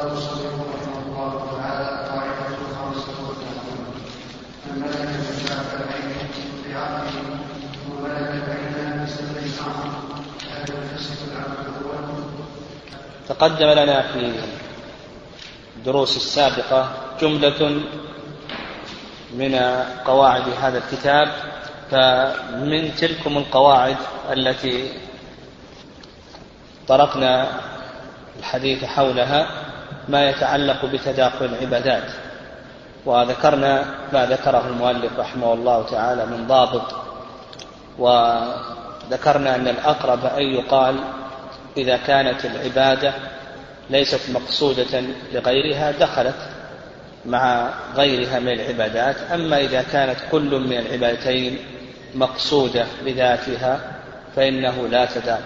قال 0.00 0.12
رحمه 0.12 1.02
الله 1.08 1.32
تعالى 1.56 2.08
قاعدة 2.08 2.50
تقدم 13.28 13.66
لنا 13.66 14.02
في 14.02 14.32
الدروس 15.76 16.16
السابقة 16.16 16.88
جملة 17.20 17.80
من 19.34 19.54
قواعد 20.04 20.42
هذا 20.62 20.78
الكتاب 20.78 21.28
فمن 21.90 22.94
تلكم 22.94 23.38
القواعد 23.38 23.96
التي 24.32 24.92
طرقنا 26.88 27.60
الحديث 28.38 28.84
حولها 28.84 29.69
ما 30.10 30.28
يتعلق 30.28 30.84
بتداخل 30.84 31.44
العبادات. 31.44 32.12
وذكرنا 33.06 33.84
ما 34.12 34.26
ذكره 34.26 34.68
المؤلف 34.68 35.18
رحمه 35.18 35.52
الله 35.52 35.86
تعالى 35.90 36.26
من 36.26 36.46
ضابط 36.46 36.94
وذكرنا 37.98 39.54
أن 39.54 39.68
الأقرب 39.68 40.24
أن 40.26 40.42
يقال 40.42 40.96
إذا 41.76 41.96
كانت 41.96 42.44
العبادة 42.44 43.12
ليست 43.90 44.20
مقصودة 44.30 45.02
لغيرها 45.32 45.92
دخلت 45.92 46.34
مع 47.26 47.68
غيرها 47.96 48.38
من 48.38 48.48
العبادات 48.52 49.16
أما 49.34 49.60
إذا 49.60 49.84
كانت 49.92 50.16
كل 50.30 50.58
من 50.58 50.78
العبادتين 50.78 51.58
مقصودة 52.14 52.86
لذاتها 53.06 53.80
فإنه 54.36 54.88
لا 54.88 55.04
تدام 55.04 55.40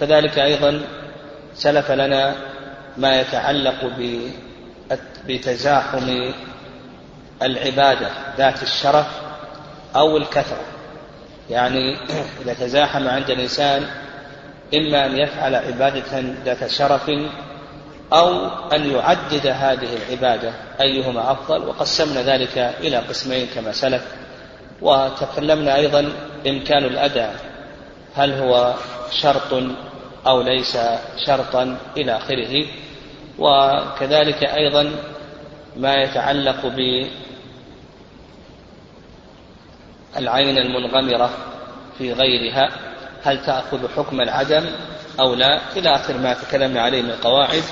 كذلك 0.00 0.38
أيضا 0.38 0.80
سلف 1.54 1.90
لنا 1.90 2.34
ما 2.96 3.20
يتعلق 3.20 3.92
بتزاحم 5.26 6.32
العبادة 7.42 8.10
ذات 8.38 8.62
الشرف 8.62 9.06
أو 9.96 10.16
الكثرة. 10.16 10.64
يعني 11.50 11.96
إذا 12.42 12.54
تزاحم 12.54 13.08
عند 13.08 13.30
الإنسان 13.30 13.86
إما 14.74 15.06
أن 15.06 15.18
يفعل 15.18 15.54
عبادة 15.54 16.22
ذات 16.44 16.70
شرف 16.70 17.10
أو 18.12 18.46
أن 18.72 18.90
يعدد 18.90 19.46
هذه 19.46 19.88
العبادة 19.96 20.52
أيهما 20.80 21.32
أفضل. 21.32 21.68
وقسمنا 21.68 22.22
ذلك 22.22 22.58
إلى 22.58 22.96
قسمين 22.96 23.46
كما 23.54 23.72
سلف. 23.72 24.02
وتكلمنا 24.82 25.76
أيضا 25.76 26.12
إمكان 26.46 26.84
الأداء 26.84 27.34
هل 28.14 28.32
هو 28.32 28.74
شرط 29.10 29.62
أو 30.26 30.42
ليس 30.42 30.78
شرطا 31.26 31.76
إلى 31.96 32.16
آخره. 32.16 32.66
وكذلك 33.38 34.44
أيضا 34.44 34.90
ما 35.76 35.94
يتعلق 35.94 36.66
بالعين 40.16 40.58
المنغمرة 40.58 41.30
في 41.98 42.12
غيرها 42.12 42.68
هل 43.22 43.44
تأخذ 43.46 43.88
حكم 43.96 44.20
العدم 44.20 44.66
أو 45.20 45.34
لا؟ 45.34 45.60
إلى 45.76 45.94
آخر 45.94 46.18
ما 46.18 46.34
تكلمنا 46.34 46.80
عليه 46.80 47.02
من 47.02 47.10
القواعد. 47.10 47.62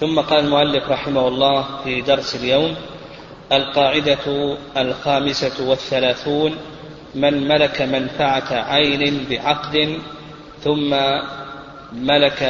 ثم 0.00 0.20
قال 0.20 0.44
المؤلف 0.44 0.90
رحمه 0.90 1.28
الله 1.28 1.66
في 1.84 2.00
درس 2.00 2.34
اليوم 2.34 2.76
القاعدة 3.52 4.56
الخامسة 4.76 5.68
والثلاثون 5.68 6.56
من 7.14 7.48
ملك 7.48 7.82
منفعة 7.82 8.52
عين 8.52 9.26
بعقد 9.30 9.98
ثم 10.64 10.94
ملك 11.92 12.42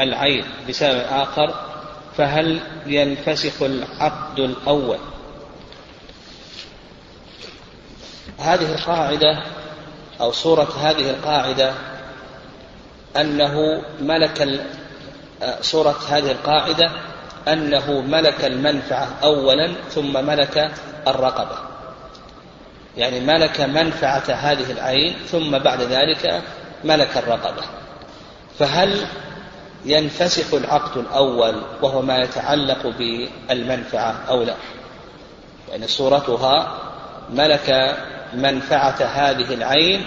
العين 0.00 0.44
بسبب 0.68 1.02
آخر. 1.10 1.65
فهل 2.16 2.60
ينفسخ 2.86 3.62
العقد 3.62 4.38
الأول؟ 4.38 4.98
هذه 8.38 8.74
القاعدة 8.74 9.42
أو 10.20 10.32
صورة 10.32 10.68
هذه 10.80 11.10
القاعدة 11.10 11.72
أنه 13.16 13.82
ملك 14.00 14.60
صورة 15.60 15.96
هذه 16.08 16.30
القاعدة 16.30 16.90
أنه 17.48 18.00
ملك 18.00 18.44
المنفعة 18.44 19.08
أولا 19.22 19.74
ثم 19.90 20.26
ملك 20.26 20.70
الرقبة. 21.06 21.58
يعني 22.96 23.20
ملك 23.20 23.60
منفعة 23.60 24.30
هذه 24.30 24.72
العين 24.72 25.14
ثم 25.30 25.58
بعد 25.58 25.82
ذلك 25.82 26.42
ملك 26.84 27.16
الرقبة. 27.16 27.62
فهل 28.58 29.06
ينفسخ 29.86 30.54
العقد 30.54 30.96
الأول 30.96 31.62
وهو 31.82 32.02
ما 32.02 32.18
يتعلق 32.18 32.86
بالمنفعة 32.86 34.24
أو 34.28 34.42
لا. 34.42 34.54
يعني 35.70 35.88
صورتها 35.88 36.78
ملك 37.30 37.96
منفعة 38.34 39.04
هذه 39.04 39.54
العين 39.54 40.06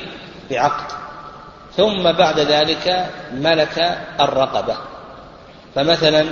بعقد 0.52 0.92
ثم 1.78 2.12
بعد 2.12 2.40
ذلك 2.40 3.10
ملك 3.34 3.98
الرقبة. 4.20 4.78
فمثلا 5.76 6.26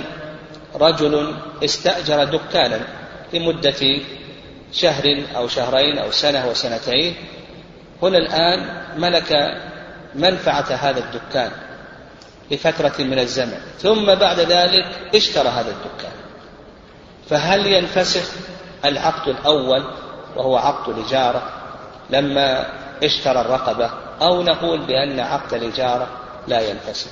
رجل 0.74 1.34
استأجر 1.64 2.24
دكانا 2.24 2.80
لمدة 3.32 4.00
شهر 4.72 5.22
أو 5.36 5.48
شهرين 5.48 5.98
أو 5.98 6.10
سنة 6.10 6.48
وسنتين 6.48 7.14
هنا 8.02 8.18
الآن 8.18 8.82
ملك 8.96 9.58
منفعة 10.14 10.72
هذا 10.72 10.98
الدكان. 10.98 11.50
لفترة 12.50 12.94
من 12.98 13.18
الزمن. 13.18 13.60
ثم 13.78 14.14
بعد 14.14 14.40
ذلك 14.40 14.86
اشترى 15.14 15.48
هذا 15.48 15.70
الدكان. 15.70 16.12
فهل 17.30 17.66
ينفسخ 17.66 18.30
العقد 18.84 19.28
الأول 19.28 19.84
وهو 20.36 20.56
عقد 20.56 20.98
الإجارة 20.98 21.42
لما 22.10 22.66
اشترى 23.02 23.40
الرقبة 23.40 23.90
أو 24.22 24.42
نقول 24.42 24.86
بأن 24.86 25.20
عقد 25.20 25.54
الإجارة 25.54 26.08
لا 26.48 26.60
ينفسخ؟ 26.60 27.10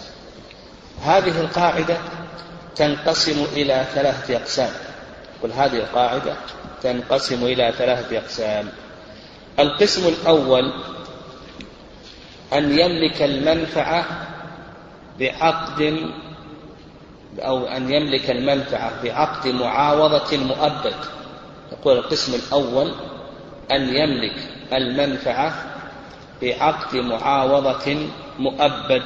هذه 1.05 1.41
القاعدة 1.41 1.97
تنقسم 2.77 3.47
إلى 3.53 3.85
ثلاثة 3.95 4.37
أقسام. 4.37 4.71
قل 5.43 5.53
هذه 5.53 5.77
القاعدة 5.77 6.35
تنقسم 6.83 7.45
إلى 7.45 7.75
ثلاثة 7.79 8.19
أقسام. 8.19 8.69
القسم 9.59 10.09
الأول 10.09 10.73
أن 12.53 12.79
يملك 12.79 13.23
المنفعة 13.23 14.05
بعقد 15.21 16.11
أو 17.39 17.67
أن 17.67 17.93
يملك 17.93 18.31
المنفعة 18.31 19.03
بعقد 19.03 19.49
معاوضة 19.49 20.37
مؤبد. 20.37 20.95
يقول 21.73 21.99
القسم 21.99 22.35
الأول 22.35 22.93
أن 23.73 23.83
يملك 23.89 24.37
المنفعة 24.73 25.55
بعقد 26.43 26.97
معاوضة 26.97 27.97
مؤبد. 28.39 29.03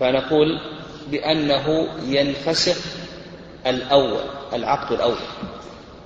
فنقول 0.00 0.60
بأنه 1.10 1.88
ينفسخ 2.06 2.76
الأول 3.66 4.20
العقد 4.52 4.92
الأول. 4.92 5.16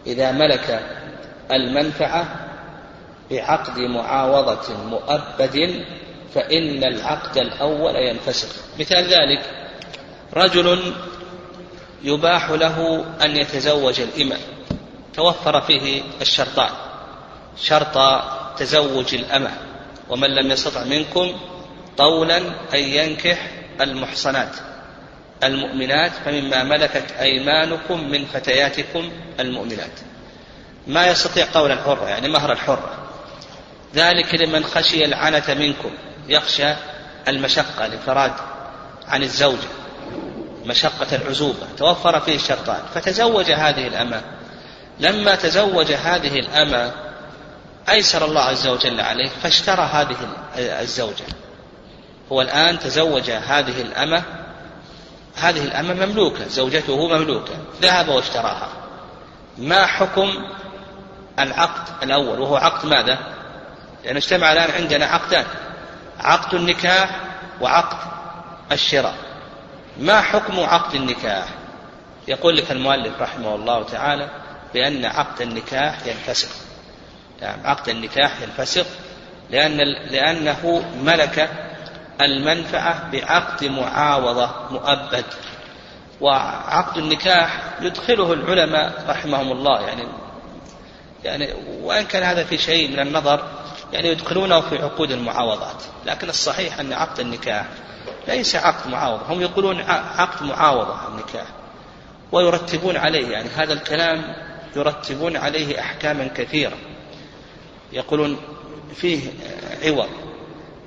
إذا 0.06 0.32
ملك 0.32 0.82
المنفعة 1.52 2.48
بعقد 3.30 3.78
معاوضة 3.78 4.76
مؤبد 4.90 5.84
فإن 6.34 6.84
العقد 6.84 7.38
الأول 7.38 7.96
ينفسخ. 7.96 8.48
مثال 8.78 9.04
ذلك 9.04 9.40
رجل 10.34 10.94
يباح 12.02 12.50
له 12.50 13.04
أن 13.22 13.36
يتزوج 13.36 14.00
الإمة 14.00 14.36
توفر 15.14 15.60
فيه 15.60 16.02
الشرطان. 16.20 16.70
شرط 17.56 18.22
تزوج 18.58 19.14
الأمة. 19.14 19.50
ومن 20.08 20.34
لم 20.34 20.50
يستطع 20.50 20.84
منكم 20.84 21.40
طولا 21.96 22.36
أن 22.74 22.78
ينكح 22.78 23.50
المحصنات 23.80 24.56
المؤمنات 25.44 26.12
فمما 26.24 26.64
ملكت 26.64 27.12
أيمانكم 27.20 28.10
من 28.10 28.24
فتياتكم 28.24 29.10
المؤمنات. 29.40 29.90
ما 30.86 31.06
يستطيع 31.06 31.46
قول 31.54 31.72
الحرة 31.72 32.08
يعني 32.08 32.28
مهر 32.28 32.52
الحرة. 32.52 32.94
ذلك 33.94 34.34
لمن 34.34 34.64
خشي 34.64 35.04
العنة 35.04 35.54
منكم. 35.54 35.90
يخشى 36.28 36.74
المشقة 37.28 37.86
الانفراد 37.86 38.32
عن 39.08 39.22
الزوجة 39.22 39.68
مشقة 40.68 41.16
العزوبة 41.16 41.66
توفر 41.78 42.20
فيه 42.20 42.34
الشرطان 42.34 42.80
فتزوج 42.94 43.50
هذه 43.50 43.86
الأمة. 43.86 44.22
لما 45.00 45.34
تزوج 45.34 45.92
هذه 45.92 46.38
الأمة 46.38 46.92
أيسر 47.88 48.24
الله 48.24 48.40
عز 48.40 48.66
وجل 48.66 49.00
عليه 49.00 49.28
فاشترى 49.42 49.82
هذه 49.82 50.16
الزوجة. 50.56 51.24
هو 52.32 52.42
الآن 52.42 52.78
تزوج 52.78 53.30
هذه 53.30 53.80
الأمة 53.82 54.22
هذه 55.36 55.64
الأمة 55.64 56.06
مملوكة 56.06 56.48
زوجته 56.48 57.08
مملوكة 57.08 57.52
ذهب 57.82 58.08
واشتراها. 58.08 58.68
ما 59.58 59.86
حكم 59.86 60.30
العقد 61.38 62.02
الأول؟ 62.02 62.40
وهو 62.40 62.56
عقد 62.56 62.86
ماذا؟ 62.86 63.18
لأن 64.04 64.16
اجتمع 64.16 64.52
الآن 64.52 64.70
عندنا 64.70 65.06
عقدان. 65.06 65.44
عقد 66.20 66.54
النكاح 66.54 67.20
وعقد 67.60 67.96
الشراء. 68.72 69.14
ما 69.98 70.20
حكم 70.20 70.60
عقد 70.60 70.94
النكاح؟ 70.94 71.48
يقول 72.28 72.56
لك 72.56 72.72
المؤلف 72.72 73.22
رحمه 73.22 73.54
الله 73.54 73.82
تعالى 73.82 74.28
بأن 74.74 75.04
عقد 75.04 75.42
النكاح 75.42 76.06
ينفسخ. 76.06 76.50
يعني 77.40 77.68
عقد 77.68 77.88
النكاح 77.88 78.32
ينفسخ 78.42 78.86
لأن 79.50 79.76
لأنه 80.10 80.84
ملك 81.02 81.50
المنفعة 82.20 83.10
بعقد 83.10 83.64
معاوضة 83.64 84.50
مؤبد. 84.70 85.24
وعقد 86.20 86.98
النكاح 86.98 87.60
يدخله 87.80 88.32
العلماء 88.32 89.04
رحمهم 89.08 89.52
الله. 89.52 89.80
يعني 89.80 90.08
يعني 91.24 91.54
وإن 91.82 92.04
كان 92.04 92.22
هذا 92.22 92.44
في 92.44 92.58
شيء 92.58 92.90
من 92.90 93.00
النظر 93.00 93.46
يعني 93.92 94.08
يدخلونه 94.08 94.60
في 94.60 94.82
عقود 94.82 95.10
المعاوضات. 95.10 95.82
لكن 96.06 96.28
الصحيح 96.28 96.80
أن 96.80 96.92
عقد 96.92 97.20
النكاح 97.20 97.66
ليس 98.28 98.56
عقد 98.56 98.90
معاوضة. 98.90 99.22
هم 99.32 99.40
يقولون 99.40 99.80
عقد 100.16 100.46
معاوضة 100.46 101.08
النكاح 101.08 101.46
ويرتبون 102.32 102.96
عليه 102.96 103.28
يعني 103.28 103.48
هذا 103.48 103.72
الكلام 103.72 104.34
يرتبون 104.76 105.36
عليه 105.36 105.80
أحكاما 105.80 106.28
كثيرة. 106.36 106.76
يقولون 107.92 108.36
فيه 108.94 109.30
عوض. 109.82 110.08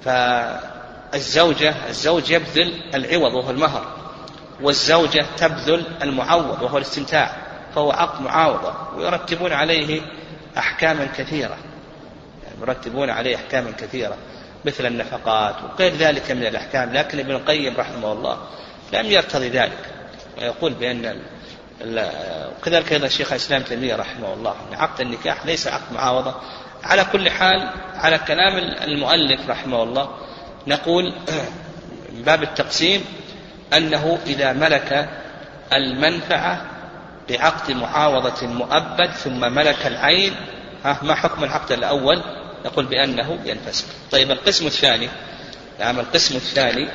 فالزوجة 0.06 1.76
الزوج 1.90 2.30
يبذل 2.30 2.82
العوض 2.96 3.34
وهو 3.34 3.50
المهر 3.50 3.86
والزوجة 4.62 5.26
تبذل 5.38 5.84
المعوض 6.02 6.62
وهو 6.62 6.78
الاستمتاع 6.78 7.36
فهو 7.76 7.92
عقد 7.92 8.22
معاوضة. 8.22 8.74
ويرتبون 8.96 9.54
عليه 9.54 10.02
أحكاما 10.58 11.06
كثيرة. 11.06 11.58
يرتبون 12.62 13.10
عليه 13.10 13.36
أحكاما 13.36 13.72
كثيرة 13.72 14.18
مثل 14.66 14.86
النفقات 14.86 15.56
وغير 15.64 15.96
ذلك 15.96 16.32
من 16.32 16.46
الأحكام 16.46 16.94
لكن 16.94 17.20
ابن 17.20 17.32
القيم 17.32 17.78
رحمه 17.78 18.14
الله 18.14 18.38
لم 18.94 19.06
يرتضي 19.06 19.50
ذلك. 19.50 19.78
ويقول 20.38 20.74
بأن 20.74 21.22
وكذلك 22.60 22.94
أيضا 22.94 23.06
الشيخ 23.06 23.32
الإسلام 23.32 23.62
تيمية 23.62 23.96
رحمه 23.96 24.34
الله 24.34 24.52
أن 24.52 24.76
عقد 24.76 25.02
النكاح 25.02 25.46
ليس 25.46 25.68
عقد 25.68 25.94
معاوضة. 25.94 26.36
على 26.84 27.06
كل 27.12 27.30
حال 27.30 27.70
على 27.96 28.18
كلام 28.18 28.58
المؤلف 28.58 29.50
رحمه 29.50 29.84
الله 29.84 30.10
نقول 30.68 31.14
من 32.14 32.22
باب 32.22 32.44
التقسيم 32.44 33.06
أنه 33.74 34.20
إذا 34.26 34.54
ملك 34.54 35.10
المنفعة 35.74 36.62
بعقد 37.30 37.72
معاوضة 37.72 38.48
مؤبد 38.48 39.12
ثم 39.12 39.54
ملك 39.54 39.88
العين 39.88 40.36
ها 40.86 40.98
ما 41.02 41.16
حكم 41.16 41.44
العقد 41.44 41.72
الأول؟ 41.72 42.24
نقول 42.66 42.86
بأنه 42.86 43.40
ينفسخ. 43.46 43.86
طيب 44.12 44.32
القسم 44.32 44.68
الثاني 44.68 45.10
نعم 45.80 46.00
القسم 46.00 46.36
الثاني 46.36 46.88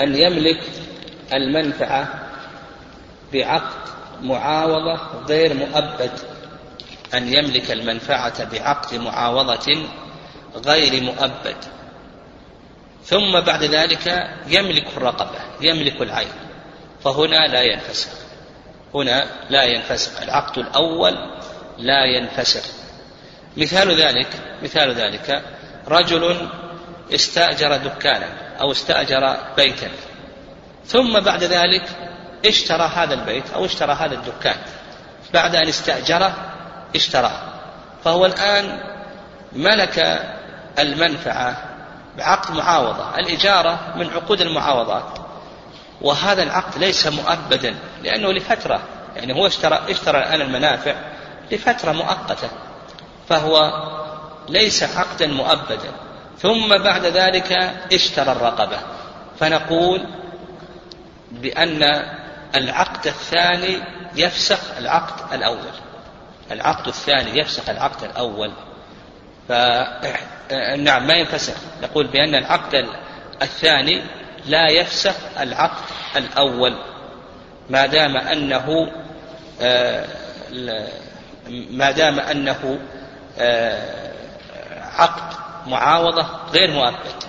أن 0.00 0.14
يملك 0.14 0.60
المنفعة 1.32 2.28
بعقد 3.32 3.90
معاوضة 4.22 5.00
غير 5.28 5.54
مؤبد. 5.54 6.10
أن 7.14 7.34
يملك 7.34 7.70
المنفعة 7.70 8.44
بعقد 8.44 8.94
معاوضة 8.94 9.86
غير 10.66 11.02
مؤبد. 11.02 11.56
ثم 13.04 13.40
بعد 13.40 13.64
ذلك 13.64 14.30
يملك 14.46 14.86
الرقبة 14.96 15.38
يملك 15.60 16.02
العين. 16.02 16.32
فهنا 17.04 17.46
لا 17.46 17.62
ينفسخ. 17.62 18.10
هنا 18.94 19.26
لا 19.50 19.64
ينفسخ. 19.64 20.22
العقد 20.22 20.58
الأول 20.58 21.14
لا 21.78 22.04
ينفسخ. 22.04 22.79
مثال 23.56 24.00
ذلك 24.00 24.28
مثال 24.62 24.94
ذلك 24.94 25.42
رجل 25.88 26.48
استأجر 27.14 27.76
دكانا 27.76 28.28
أو 28.60 28.72
استأجر 28.72 29.36
بيتا 29.56 29.88
ثم 30.86 31.20
بعد 31.20 31.44
ذلك 31.44 31.82
اشترى 32.46 32.90
هذا 32.94 33.14
البيت 33.14 33.50
أو 33.54 33.64
اشترى 33.64 33.92
هذا 33.92 34.14
الدكان. 34.14 34.56
بعد 35.34 35.56
أن 35.56 35.68
استأجره 35.68 36.34
اشتراه. 36.96 37.40
فهو 38.04 38.26
الآن 38.26 38.80
ملك 39.52 40.22
المنفعة 40.78 41.64
بعقد 42.18 42.54
معاوضة 42.54 43.18
الإجارة 43.18 43.78
من 43.96 44.10
عقود 44.10 44.40
المعاوضات. 44.40 45.18
وهذا 46.00 46.42
العقد 46.42 46.78
ليس 46.78 47.06
مؤبدا 47.06 47.74
لأنه 48.02 48.32
لفترة 48.32 48.80
يعني 49.16 49.34
هو 49.34 49.46
اشترى 49.46 49.80
اشترى 49.88 50.18
الآن 50.18 50.40
المنافع 50.40 50.94
لفترة 51.52 51.92
مؤقتة. 51.92 52.48
فهو 53.30 53.72
ليس 54.48 54.82
عقدا 54.82 55.26
مؤبدا. 55.26 55.92
ثم 56.38 56.78
بعد 56.78 57.06
ذلك 57.06 57.52
اشترى 57.92 58.32
الرقبة. 58.32 58.78
فنقول 59.40 60.06
بأن 61.30 61.82
العقد 62.54 63.06
الثاني 63.06 63.82
يفسخ 64.16 64.58
العقد 64.78 65.34
الأول. 65.34 65.72
العقد 66.50 66.88
الثاني 66.88 67.38
يفسخ 67.38 67.68
العقد 67.68 68.04
الأول. 68.04 68.52
ف 69.48 69.52
نعم 70.86 71.06
ما 71.06 71.14
ينفسخ. 71.14 71.56
نقول 71.82 72.06
بأن 72.06 72.34
العقد 72.34 72.88
الثاني 73.42 74.02
لا 74.46 74.68
يفسخ 74.68 75.14
العقد 75.40 75.84
الأول. 76.16 76.74
ما 77.70 77.86
دام 77.86 78.16
أنه 78.16 78.92
آه، 79.60 80.06
ما 81.70 81.90
دام 81.90 82.20
أنه 82.20 82.78
عقد 84.98 85.34
معاوضة 85.66 86.26
غير 86.52 86.70
مؤبد 86.70 87.24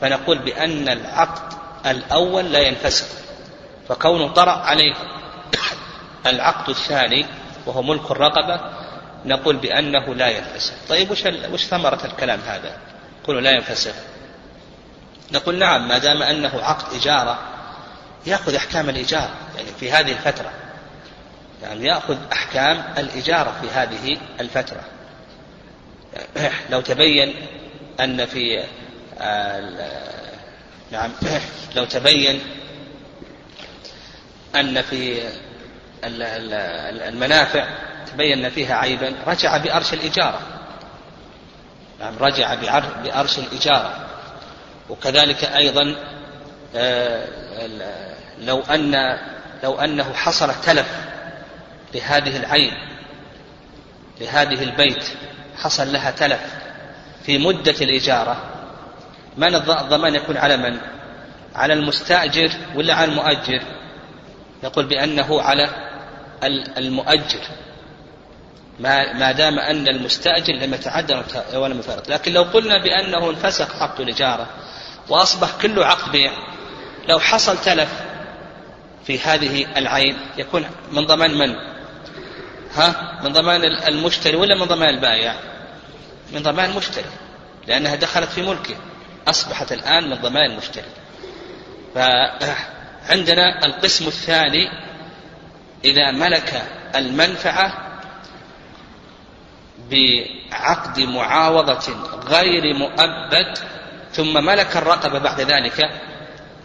فنقول 0.00 0.38
بأن 0.38 0.88
العقد 0.88 1.52
الأول 1.86 2.52
لا 2.52 2.58
ينفسخ 2.58 3.06
فكونه 3.88 4.28
طرأ 4.28 4.52
عليه 4.52 4.94
العقد 6.26 6.68
الثاني 6.68 7.26
وهو 7.66 7.82
ملك 7.82 8.10
الرقبة 8.10 8.60
نقول 9.24 9.56
بأنه 9.56 10.14
لا 10.14 10.28
ينفسخ 10.28 10.74
طيب 10.88 11.10
وش, 11.10 11.24
وش 11.52 11.64
ثمرة 11.64 12.00
الكلام 12.04 12.40
هذا؟ 12.46 12.76
يقول 13.22 13.44
لا 13.44 13.50
ينفسخ 13.50 13.94
نقول 15.32 15.58
نعم 15.58 15.88
ما 15.88 15.98
دام 15.98 16.22
أنه 16.22 16.50
عقد 16.62 16.94
إجارة 16.94 17.38
يأخذ 18.26 18.54
أحكام 18.54 18.88
الإجارة 18.88 19.34
يعني 19.56 19.68
في 19.80 19.92
هذه 19.92 20.12
الفترة. 20.12 20.50
يعني 21.62 21.86
يأخذ 21.86 22.16
أحكام 22.32 22.84
الإجارة 22.98 23.54
في 23.60 23.70
هذه 23.70 24.18
الفترة. 24.40 24.80
لو 26.70 26.80
تبين 26.80 27.34
أن 28.00 28.26
في 28.26 28.64
نعم 30.90 31.12
لو 31.76 31.84
تبين 31.84 32.40
أن 34.54 34.82
في 34.82 35.22
المنافع 36.04 37.68
تبين 38.12 38.50
فيها 38.50 38.74
عيبا 38.74 39.14
رجع 39.26 39.56
بأرش 39.56 39.92
الإجارة. 39.92 40.40
نعم 42.00 42.18
رجع 42.18 42.54
بأرش 43.04 43.38
الإجارة. 43.38 44.06
وكذلك 44.90 45.44
أيضا 45.44 45.96
آه، 46.76 47.26
لو 48.38 48.60
أن 48.60 49.18
لو 49.62 49.78
أنه 49.80 50.12
حصل 50.12 50.54
تلف 50.60 50.88
لهذه 51.94 52.36
العين 52.36 52.72
لهذه 54.20 54.62
البيت 54.62 55.04
حصل 55.62 55.92
لها 55.92 56.10
تلف 56.10 56.40
في 57.26 57.38
مدة 57.38 57.74
الإجارة 57.80 58.36
من 59.36 59.54
الضمان 59.54 60.14
يكون 60.14 60.36
على 60.36 60.56
من؟ 60.56 60.78
على 61.54 61.72
المستأجر 61.72 62.50
ولا 62.74 62.94
على 62.94 63.10
المؤجر؟ 63.10 63.62
يقول 64.62 64.84
بأنه 64.84 65.42
على 65.42 65.68
المؤجر 66.78 67.40
ما 68.80 69.12
ما 69.12 69.32
دام 69.32 69.58
أن 69.58 69.88
المستأجر 69.88 70.52
لم 70.52 70.74
يتعدى 70.74 71.22
ولم 71.54 71.78
يفرط، 71.78 72.08
لكن 72.08 72.32
لو 72.32 72.42
قلنا 72.42 72.78
بأنه 72.78 73.30
انفسخ 73.30 73.82
عقد 73.82 74.00
الإجارة 74.00 74.46
وأصبح 75.08 75.48
كله 75.62 75.86
عقد 75.86 76.12
بيع 76.12 76.32
لو 77.08 77.18
حصل 77.18 77.58
تلف 77.58 77.90
في 79.04 79.18
هذه 79.18 79.66
العين 79.76 80.16
يكون 80.38 80.64
من 80.92 81.06
ضمان 81.06 81.38
من؟ 81.38 81.54
ها؟ 82.74 83.18
من 83.24 83.32
ضمان 83.32 83.64
المشتري 83.64 84.36
ولا 84.36 84.54
من 84.54 84.64
ضمان 84.64 84.88
البائع؟ 84.88 85.49
من 86.32 86.42
ضمان 86.42 86.70
المشتري 86.70 87.10
لأنها 87.66 87.94
دخلت 87.94 88.28
في 88.28 88.42
ملكه 88.42 88.76
أصبحت 89.28 89.72
الآن 89.72 90.10
من 90.10 90.16
ضمان 90.16 90.50
المشتري 90.50 90.88
فعندنا 91.94 93.66
القسم 93.66 94.06
الثاني 94.06 94.68
إذا 95.84 96.10
ملك 96.10 96.62
المنفعة 96.94 97.90
بعقد 99.90 101.00
معاوضة 101.00 101.94
غير 102.28 102.74
مؤبد 102.74 103.58
ثم 104.12 104.44
ملك 104.44 104.76
الرقبة 104.76 105.18
بعد 105.18 105.40
ذلك 105.40 105.90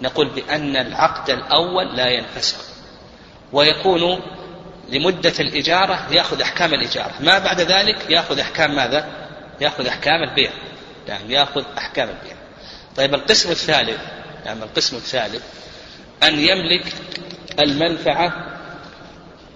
نقول 0.01 0.27
بأن 0.27 0.75
العقد 0.75 1.29
الأول 1.29 1.95
لا 1.95 2.07
ينفسخ. 2.07 2.65
ويكون 3.51 4.21
لمدة 4.89 5.33
الإجارة 5.39 6.07
يأخذ 6.11 6.41
أحكام 6.41 6.73
الإجارة. 6.73 7.13
ما 7.19 7.39
بعد 7.39 7.61
ذلك 7.61 8.09
يأخذ 8.09 8.39
أحكام 8.39 8.75
ماذا؟ 8.75 9.24
يأخذ 9.61 9.87
أحكام 9.87 10.23
البيع. 10.23 10.51
نعم 11.07 11.31
يأخذ 11.31 11.63
أحكام 11.77 12.09
البيع. 12.09 12.35
طيب 12.95 13.15
القسم 13.15 13.51
الثالث 13.51 13.99
نعم 14.45 14.63
القسم 14.63 14.97
الثالث 14.97 15.43
أن 16.23 16.39
يملك 16.39 16.85
المنفعة 17.59 18.33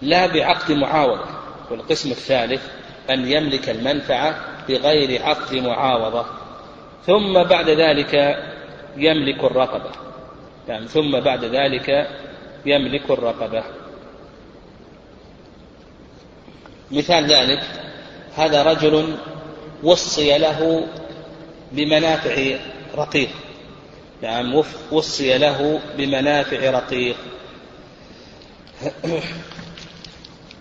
لا 0.02 0.28
بعقد 0.28 0.72
معاوضة. 0.72 1.26
والقسم 1.72 2.12
الثالث 2.12 2.62
أن 3.10 3.32
يملك 3.32 3.70
المنفعة 3.70 4.36
بغير 4.70 5.24
عقد 5.24 5.56
معاوضة. 5.56 6.26
ثم 7.06 7.44
بعد 7.44 7.70
ذلك 7.70 8.38
يملك 8.98 9.44
الرقبة. 9.44 9.92
يعني 10.68 10.88
ثم 10.88 11.20
بعد 11.20 11.46
ذلك 11.46 12.08
يملك 12.66 13.12
الرقبة. 13.12 13.64
مثال 16.92 17.34
ذلك 17.34 17.64
هذا 18.36 18.64
رجل 18.64 19.18
وصي 19.84 20.38
له 20.38 20.88
بمنافع 21.72 22.58
رقيق. 22.96 23.30
نعم 24.22 24.64
وصي 24.92 25.38
له 25.38 25.82
بمنافع 25.98 26.70
رقيق. 26.70 27.16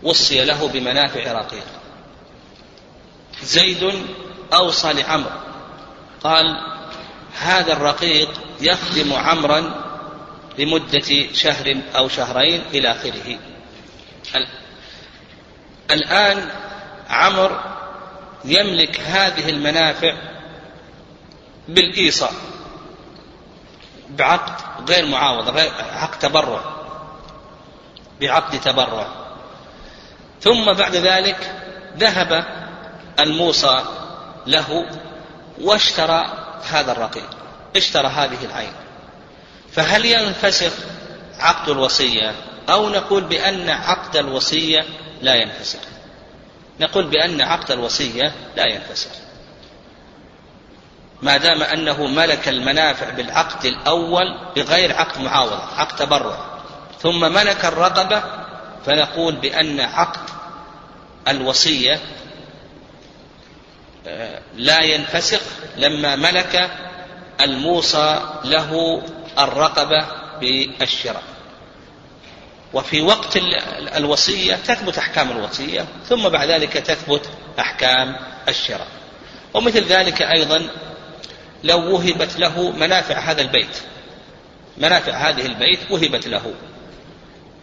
وصي 0.02 0.44
له 0.44 0.68
بمنافع 0.68 1.32
رقيق. 1.32 1.66
زيد 3.42 3.92
أوصى 4.52 4.92
لعمرو. 4.92 5.30
قال 6.24 6.56
هذا 7.38 7.72
الرقيق 7.72 8.40
يخدم 8.60 9.12
عمرا 9.12 9.84
لمدة 10.58 11.32
شهر 11.32 11.76
أو 11.96 12.08
شهرين 12.08 12.62
إلى 12.74 12.92
آخره. 12.92 13.38
الآن 15.90 16.50
عمر 17.08 17.77
يملك 18.44 19.00
هذه 19.00 19.48
المنافع 19.48 20.14
بالإيصاء 21.68 22.32
بعقد 24.10 24.90
غير 24.90 25.06
معاوضة 25.06 25.50
غير 25.52 25.72
عقد 25.92 26.18
تبرع 26.18 26.60
بعقد 28.20 28.60
تبرع. 28.60 29.06
ثم 30.40 30.72
بعد 30.72 30.96
ذلك 30.96 31.52
ذهب 31.96 32.44
الموصى 33.20 33.84
له 34.46 34.86
واشترى 35.60 36.26
هذا 36.70 36.92
الرقيق 36.92 37.30
اشترى 37.76 38.06
هذه 38.06 38.44
العين. 38.44 38.72
فهل 39.72 40.04
ينفسخ 40.04 40.72
عقد 41.38 41.68
الوصية؟ 41.68 42.34
أو 42.68 42.88
نقول 42.88 43.24
بأن 43.24 43.70
عقد 43.70 44.16
الوصية 44.16 44.84
لا 45.22 45.34
ينفسخ. 45.34 45.97
نقول 46.80 47.06
بأن 47.06 47.42
عقد 47.42 47.70
الوصية 47.70 48.32
لا 48.56 48.66
ينفسخ 48.66 49.10
ما 51.22 51.36
دام 51.36 51.62
أنه 51.62 52.06
ملك 52.06 52.48
المنافع 52.48 53.10
بالعقد 53.10 53.64
الأول 53.64 54.38
بغير 54.56 54.96
عقد 54.96 55.20
معاوضة 55.20 55.62
عقد 55.76 55.96
تبرع 55.96 56.38
ثم 57.00 57.20
ملك 57.32 57.64
الرقبة 57.64 58.22
فنقول 58.86 59.36
بأن 59.36 59.80
عقد 59.80 60.30
الوصية 61.28 62.00
آه، 64.06 64.40
لا 64.56 64.80
ينفسخ 64.80 65.40
لما 65.76 66.16
ملك 66.16 66.70
الموصى 67.40 68.20
له 68.44 69.02
الرقبة 69.38 70.06
بالشراء. 70.40 71.22
وفي 72.72 73.02
وقت 73.02 73.38
الوصية 73.96 74.54
تثبت 74.54 74.98
أحكام 74.98 75.30
الوصية 75.30 75.84
ثم 76.08 76.28
بعد 76.28 76.50
ذلك 76.50 76.72
تثبت 76.72 77.28
أحكام 77.58 78.16
الشراء. 78.48 78.86
ومثل 79.54 79.84
ذلك 79.84 80.22
أيضا 80.22 80.70
لو 81.64 81.94
وهبت 81.94 82.38
له 82.38 82.70
منافع 82.70 83.18
هذا 83.18 83.42
البيت. 83.42 83.78
منافع 84.78 85.12
هذه 85.12 85.46
البيت 85.46 85.78
وهبت 85.90 86.28
له. 86.28 86.54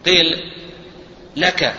قيل 0.06 0.52
لك 1.36 1.74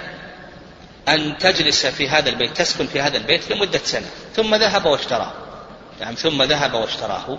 أن 1.09 1.39
تجلس 1.39 1.87
في 1.87 2.09
هذا 2.09 2.29
البيت 2.29 2.57
تسكن 2.57 2.87
في 2.87 3.01
هذا 3.01 3.17
البيت 3.17 3.51
لمدة 3.53 3.79
سنة 3.79 4.07
ثم 4.37 4.55
ذهب 4.55 4.87
واشتراه. 4.87 5.33
يعني 6.01 6.17
ثم 6.17 6.43
ذهب 6.43 6.75
واشتراه. 6.75 7.39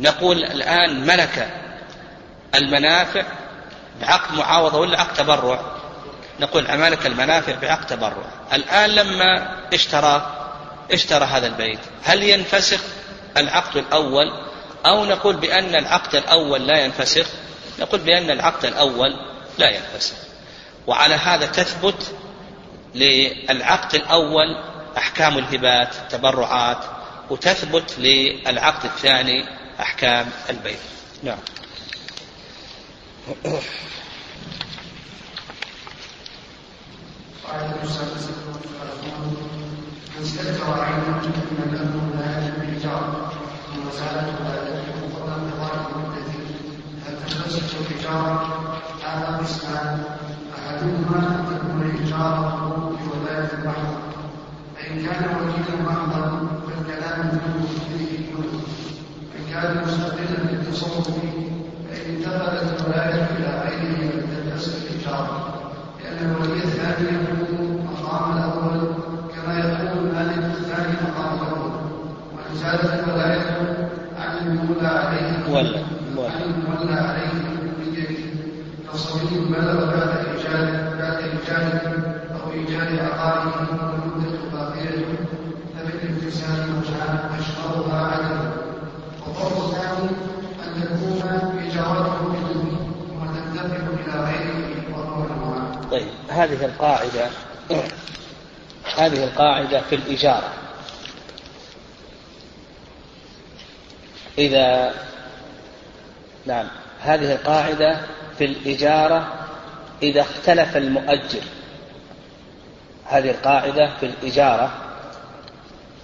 نقول 0.00 0.44
الآن 0.44 1.06
ملك 1.06 1.50
المنافع 2.54 3.24
بعقد 4.00 4.34
معاوضة 4.34 4.78
ولا 4.78 5.00
عقد 5.00 5.14
تبرع؟ 5.14 5.60
نقول 6.40 6.78
ملك 6.78 7.06
المنافع 7.06 7.54
بعقد 7.54 7.86
تبرع. 7.86 8.26
الآن 8.52 8.90
لما 8.90 9.58
اشترى 9.74 10.40
اشترى 10.92 11.24
هذا 11.24 11.46
البيت 11.46 11.78
هل 12.02 12.22
ينفسخ 12.22 12.80
العقد 13.36 13.76
الأول؟ 13.76 14.32
أو 14.86 15.04
نقول 15.04 15.36
بأن 15.36 15.74
العقد 15.74 16.14
الأول 16.14 16.66
لا 16.66 16.84
ينفسخ؟ 16.84 17.26
نقول 17.78 18.00
بأن 18.00 18.30
العقد 18.30 18.64
الأول 18.64 19.16
لا 19.58 19.70
ينفسخ. 19.70 20.16
وعلى 20.86 21.14
هذا 21.14 21.46
تثبت 21.46 22.14
للعقد 22.94 23.94
الأول 23.94 24.46
أحكام 24.98 25.38
الهبات 25.38 25.96
التبرعات 25.96 26.78
وتثبت 27.30 27.94
للعقد 27.98 28.84
الثاني 28.84 29.44
أحكام 29.80 30.30
البيت 30.50 30.78
نعم. 31.22 31.38
قال 33.24 33.36
السادس 37.82 38.28
من 40.16 40.22
استكثر 40.22 40.80
عينه 40.80 41.20
من 41.58 41.68
له 41.72 42.20
لا 42.20 42.28
يجب 42.38 42.54
الإيجار 42.62 43.32
ومسألة 43.72 44.26
لا 44.44 44.54
يجب 44.68 44.96
فضلا 45.14 45.36
بظاهر 45.36 45.90
المدة 45.96 46.32
هل 47.06 47.14
تنفسخ 47.18 47.74
الإيجار 47.80 48.30
هذا 49.04 49.36
قسمان 49.38 50.04
أحدهما 50.58 51.18
أن 51.18 51.44
تكون 51.58 51.80
إيجاره 52.00 52.96
بولاية 53.04 53.50
المحض 53.52 53.94
فإن 54.76 55.06
كان 55.06 55.24
وكيلا 55.36 55.82
محضا 55.82 56.48
فالكلام 56.66 57.30
فيه 57.30 57.98
فيه 57.98 58.18
إن 59.38 59.44
كان 59.52 59.82
مستقلا 59.86 60.38
بالتصرف 60.50 61.08
انتقلت 62.06 62.80
الولاية 62.80 63.26
إلى 63.36 63.62
غيره 63.64 64.10
تنفسخ 64.10 64.74
الإيجار 64.82 65.54
لأن 66.04 66.30
الولي 66.30 66.64
الثاني 66.64 67.08
يكون 67.08 67.88
مقام 67.92 68.36
الأول 68.36 68.94
كما 69.34 69.58
يكون 69.58 69.98
المالك 69.98 70.44
الثاني 70.58 70.92
مقام 71.08 71.38
الأول. 71.38 71.70
وإن 72.34 72.54
زادت 72.54 73.04
الولاية 73.08 73.78
عن 74.18 74.46
المولى 74.46 74.88
عليه 74.88 75.32
عن 76.18 76.42
المولى 76.42 77.00
عليه 77.00 77.54
فصبي 78.92 79.38
بلغ 79.38 79.84
بعد 79.86 80.08
إيجاد 80.26 80.98
بعد 80.98 81.16
إيجاد 81.16 81.80
أو 82.34 82.52
إيجاد 82.52 82.98
عقاره 82.98 83.68
والمدة 83.70 84.38
باقية 84.52 85.04
فبالامتثال 85.76 86.60
وجعل 86.70 87.18
أشهرها 87.38 88.06
عددا 88.06 88.52
الثاني 89.42 90.10
تكون 90.80 91.22
وتنتقل 93.20 93.98
إلى 94.00 94.14
طيب 95.90 96.08
هذه 96.28 96.64
القاعدة 96.64 97.30
هذه 98.96 99.24
القاعدة 99.24 99.80
في 99.80 99.94
الإجارة. 99.94 100.52
إذا 104.38 104.94
نعم 106.46 106.66
هذه 107.00 107.32
القاعدة 107.32 108.00
في 108.38 108.44
الإجارة 108.44 109.32
إذا 110.02 110.20
اختلف 110.20 110.76
المؤجر 110.76 111.42
هذه 113.06 113.30
القاعدة 113.30 113.90
في 114.00 114.06
الإجارة 114.06 114.72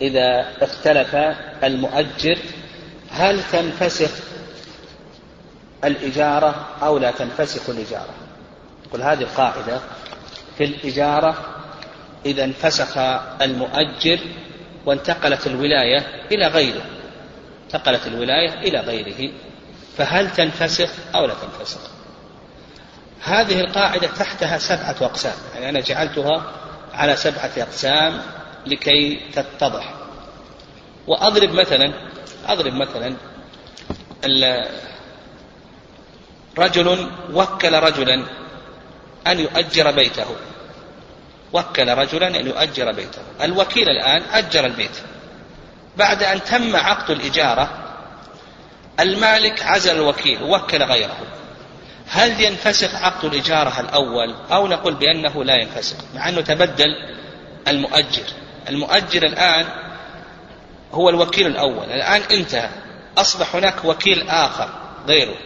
إذا 0.01 0.47
اختلف 0.63 1.15
المؤجر 1.65 2.39
هل 3.11 3.41
تنفسخ 3.53 4.11
الإجارة 5.85 6.67
أو 6.83 6.99
لا 6.99 7.11
تنفسخ 7.11 7.71
الإجارة. 7.71 8.15
يقول 8.87 9.03
هذه 9.03 9.21
القاعدة 9.23 9.81
في 10.59 10.65
الإجارة 10.65 11.35
إذا 12.27 12.45
انفسخ 12.45 12.99
المؤجر 13.43 14.19
وانتقلت 14.87 15.47
الولاية 15.47 16.07
إلى 16.33 16.47
غيره. 16.47 16.83
انتقلت 17.65 18.07
الولاية 18.07 18.55
إلى 18.55 18.81
غيره. 18.81 19.33
فهل 19.97 20.31
تنفسخ 20.31 20.91
أو 21.15 21.27
لا 21.27 21.35
تنفسخ؟ 21.35 21.91
هذه 23.23 23.61
القاعدة 23.61 24.07
تحتها 24.07 24.59
سبعة 24.59 24.97
أقسام. 25.01 25.35
يعني 25.55 25.69
أنا 25.69 25.81
جعلتها 25.81 26.53
على 26.93 27.17
سبعة 27.17 27.51
أقسام 27.57 28.23
لكي 28.67 29.21
تتضح. 29.33 29.95
وأضرب 31.07 31.51
مثلا 31.51 31.93
أضرب 32.47 32.73
مثلا 32.73 33.17
رجل 36.59 37.11
وكل 37.33 37.75
رجلا 37.75 38.25
أن 39.27 39.41
يؤجر 39.41 39.91
بيته. 39.91 40.37
وكل 41.53 41.89
رجلا 41.89 42.27
أن 42.27 42.47
يؤجر 42.47 42.93
بيته. 42.93 43.23
الوكيل 43.43 43.89
الآن 43.89 44.23
أجر 44.33 44.67
البيت. 44.67 44.97
بعد 45.97 46.23
أن 46.23 46.45
تم 46.45 46.77
عقد 46.77 47.11
الإجارة 47.11 47.71
المالك 49.01 49.63
عزل 49.63 49.95
الوكيل 49.95 50.43
ووكل 50.43 50.83
غيره. 50.83 51.17
هل 52.09 52.41
ينفسخ 52.41 52.95
عقد 52.95 53.25
الإجارة 53.25 53.81
الأول؟ 53.81 54.35
أو 54.53 54.69
نقول 54.69 54.95
بأنه 54.95 55.45
لا 55.45 55.55
ينفسخ 55.55 55.97
مع 56.15 56.29
أنه 56.29 56.41
تبدل 56.41 56.95
المؤجر. 57.69 58.27
المؤجر 58.69 59.23
الآن 59.23 59.67
هو 60.93 61.09
الوكيل 61.09 61.47
الأول. 61.47 61.85
الآن 61.85 62.23
انتهى. 62.23 62.71
أصبح 63.19 63.57
هناك 63.57 63.85
وكيل 63.85 64.29
آخر 64.29 64.69
غيره. 65.07 65.37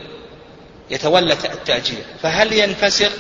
يتولى 0.90 1.32
التأجير. 1.32 2.04
فهل 2.22 2.52
ينفسخ 2.52 3.12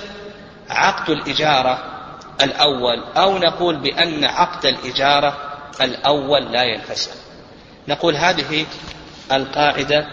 عقد 0.70 1.10
الإجارة 1.10 1.94
الأول 2.42 3.04
أو 3.16 3.38
نقول 3.38 3.76
بأن 3.76 4.24
عقد 4.24 4.66
الإجارة 4.66 5.36
الأول 5.80 6.52
لا 6.52 6.62
ينفسخ؟ 6.62 7.12
نقول 7.88 8.16
هذه 8.16 8.66
القاعدة 9.32 10.06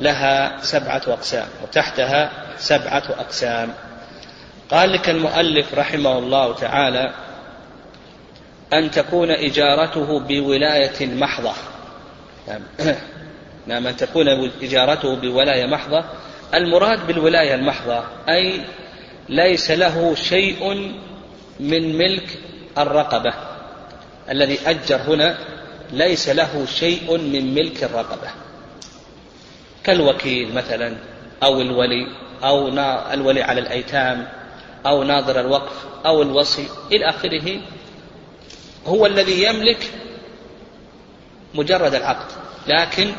لها 0.00 0.62
سبعة 0.62 1.02
أقسام 1.06 1.48
وتحتها 1.62 2.30
سبعة 2.58 3.02
أقسام. 3.18 3.74
قال 4.70 4.92
لك 4.92 5.10
المؤلف 5.10 5.74
رحمه 5.74 6.18
الله 6.18 6.54
تعالى 6.54 7.14
أن 8.72 8.90
تكون 8.90 9.30
إجارته 9.30 10.20
بولاية 10.20 11.06
محضة. 11.06 11.52
نعم, 12.48 12.60
نعم 13.66 13.86
أن 13.86 13.96
تكون 13.96 14.28
إجارته 14.62 15.16
بولاية 15.16 15.66
محضة 15.66 16.04
المراد 16.54 17.06
بالولاية 17.06 17.54
المحضة 17.54 18.04
أي 18.28 18.60
ليس 19.28 19.70
له 19.70 20.14
شيء 20.14 20.92
من 21.60 21.98
ملك 21.98 22.38
الرقبة. 22.78 23.34
الذي 24.30 24.58
أجر 24.66 24.96
هنا 24.96 25.38
ليس 25.92 26.28
له 26.28 26.66
شيء 26.66 27.18
من 27.18 27.54
ملك 27.54 27.84
الرقبة. 27.84 28.28
كالوكيل 29.84 30.54
مثلا 30.54 30.96
أو 31.42 31.60
الولي 31.60 32.06
أو 32.44 32.68
الولي 33.12 33.42
على 33.42 33.60
الأيتام 33.60 34.28
أو 34.86 35.02
ناظر 35.02 35.40
الوقف 35.40 35.84
أو 36.06 36.22
الوصي 36.22 36.68
إلى 36.92 37.08
آخره. 37.08 37.60
هو 38.86 39.06
الذي 39.06 39.42
يملك 39.42 39.90
مجرد 41.54 41.94
العقد 41.94 42.26
لكن 42.66 43.12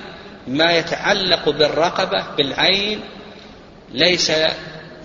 ما 0.48 0.78
يتعلق 0.78 1.50
بالرقبة 1.50 2.36
بالعين 2.38 3.02
ليس 3.92 4.32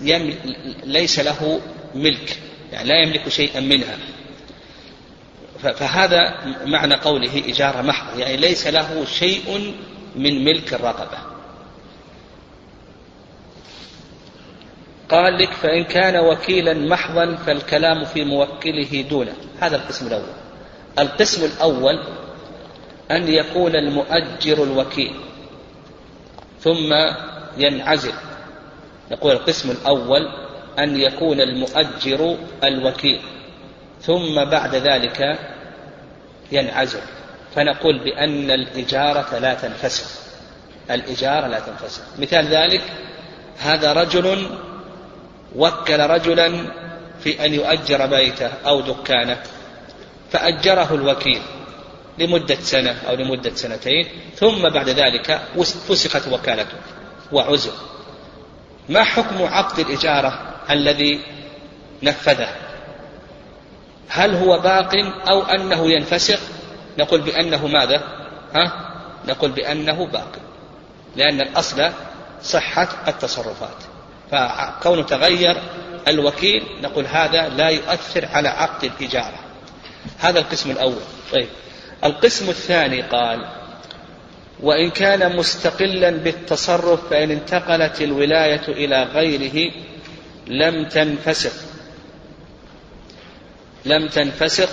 يم 0.01 0.35
ليس 0.83 1.19
له 1.19 1.61
ملك 1.95 2.39
يعني 2.71 2.87
لا 2.87 3.01
يملك 3.03 3.29
شيئا 3.29 3.59
منها. 3.59 3.97
فهذا 5.59 6.33
معنى 6.65 6.95
قوله 6.95 7.43
إجارة 7.47 7.81
محضة 7.81 8.19
يعني 8.19 8.37
ليس 8.37 8.67
له 8.67 9.05
شيء 9.05 9.73
من 10.15 10.45
ملك 10.45 10.73
الرقبة. 10.73 11.17
قال 15.09 15.37
لك 15.37 15.53
فإن 15.53 15.83
كان 15.83 16.19
وكيلا 16.19 16.73
محضا 16.73 17.35
فالكلام 17.35 18.05
في 18.05 18.23
موكله 18.23 19.05
دونه. 19.09 19.33
هذا 19.59 19.75
القسم 19.75 20.07
الأول. 20.07 20.33
القسم 20.99 21.45
الأول 21.45 21.99
أن 23.11 23.33
يكون 23.33 23.75
المؤجر 23.75 24.63
الوكيل 24.63 25.13
ثم 26.59 26.93
ينعزل. 27.57 28.13
يقول 29.11 29.31
القسم 29.31 29.71
الأول 29.71 30.27
أن 30.79 30.97
يكون 30.97 31.41
المؤجر 31.41 32.37
الوكيل 32.63 33.21
ثم 34.01 34.45
بعد 34.45 34.75
ذلك 34.75 35.39
ينعزل. 36.51 37.01
فنقول 37.55 38.03
بأن 38.03 38.51
الإجارة 38.51 39.37
لا 39.37 39.53
تنفسخ. 39.53 40.09
الإجارة 40.91 41.47
لا 41.47 41.59
تنفسخ. 41.59 42.01
مثال 42.19 42.47
ذلك 42.47 42.81
هذا 43.59 43.93
رجل 43.93 44.47
وكل 45.55 45.99
رجلا 45.99 46.51
في 47.19 47.45
أن 47.45 47.53
يؤجر 47.53 48.05
بيته 48.05 48.49
أو 48.65 48.81
دكانه 48.81 49.37
فأجره 50.31 50.95
الوكيل 50.95 51.41
لمدة 52.19 52.55
سنة 52.55 52.95
أو 53.09 53.15
لمدة 53.15 53.55
سنتين 53.55 54.07
ثم 54.35 54.69
بعد 54.69 54.89
ذلك 54.89 55.41
فسخت 55.87 56.27
وكالته 56.27 56.77
وعزل. 57.31 57.71
ما 58.89 59.03
حكم 59.03 59.43
عقد 59.43 59.79
الإجارة 59.79 60.39
الذي 60.69 61.21
نفذه؟ 62.03 62.55
هل 64.09 64.35
هو 64.35 64.59
باق 64.59 64.91
أو 65.29 65.41
أنه 65.41 65.91
ينفسخ؟ 65.91 66.39
نقول 66.99 67.21
بأنه 67.21 67.67
ماذا؟ 67.67 68.01
ها؟ 68.55 68.71
نقول 69.27 69.51
بأنه 69.51 70.07
باق. 70.07 70.31
لأن 71.15 71.41
الأصل 71.41 71.91
صحة 72.43 72.87
التصرفات. 73.07 73.77
فكونه 74.31 75.03
تغير 75.03 75.57
الوكيل 76.07 76.63
نقول 76.81 77.05
هذا 77.05 77.49
لا 77.49 77.69
يؤثر 77.69 78.27
على 78.33 78.49
عقد 78.49 78.83
الإجارة. 78.83 79.39
هذا 80.19 80.39
القسم 80.39 80.71
الأول. 80.71 81.01
طيب. 81.31 81.47
القسم 82.03 82.49
الثاني 82.49 83.01
قال 83.01 83.62
وإن 84.63 84.89
كان 84.89 85.35
مستقلا 85.37 86.09
بالتصرف 86.09 87.09
فإن 87.09 87.31
انتقلت 87.31 88.01
الولاية 88.01 88.67
إلى 88.67 89.03
غيره 89.03 89.71
لم 90.47 90.85
تنفسخ. 90.85 91.53
لم 93.85 94.07
تنفسخ 94.07 94.69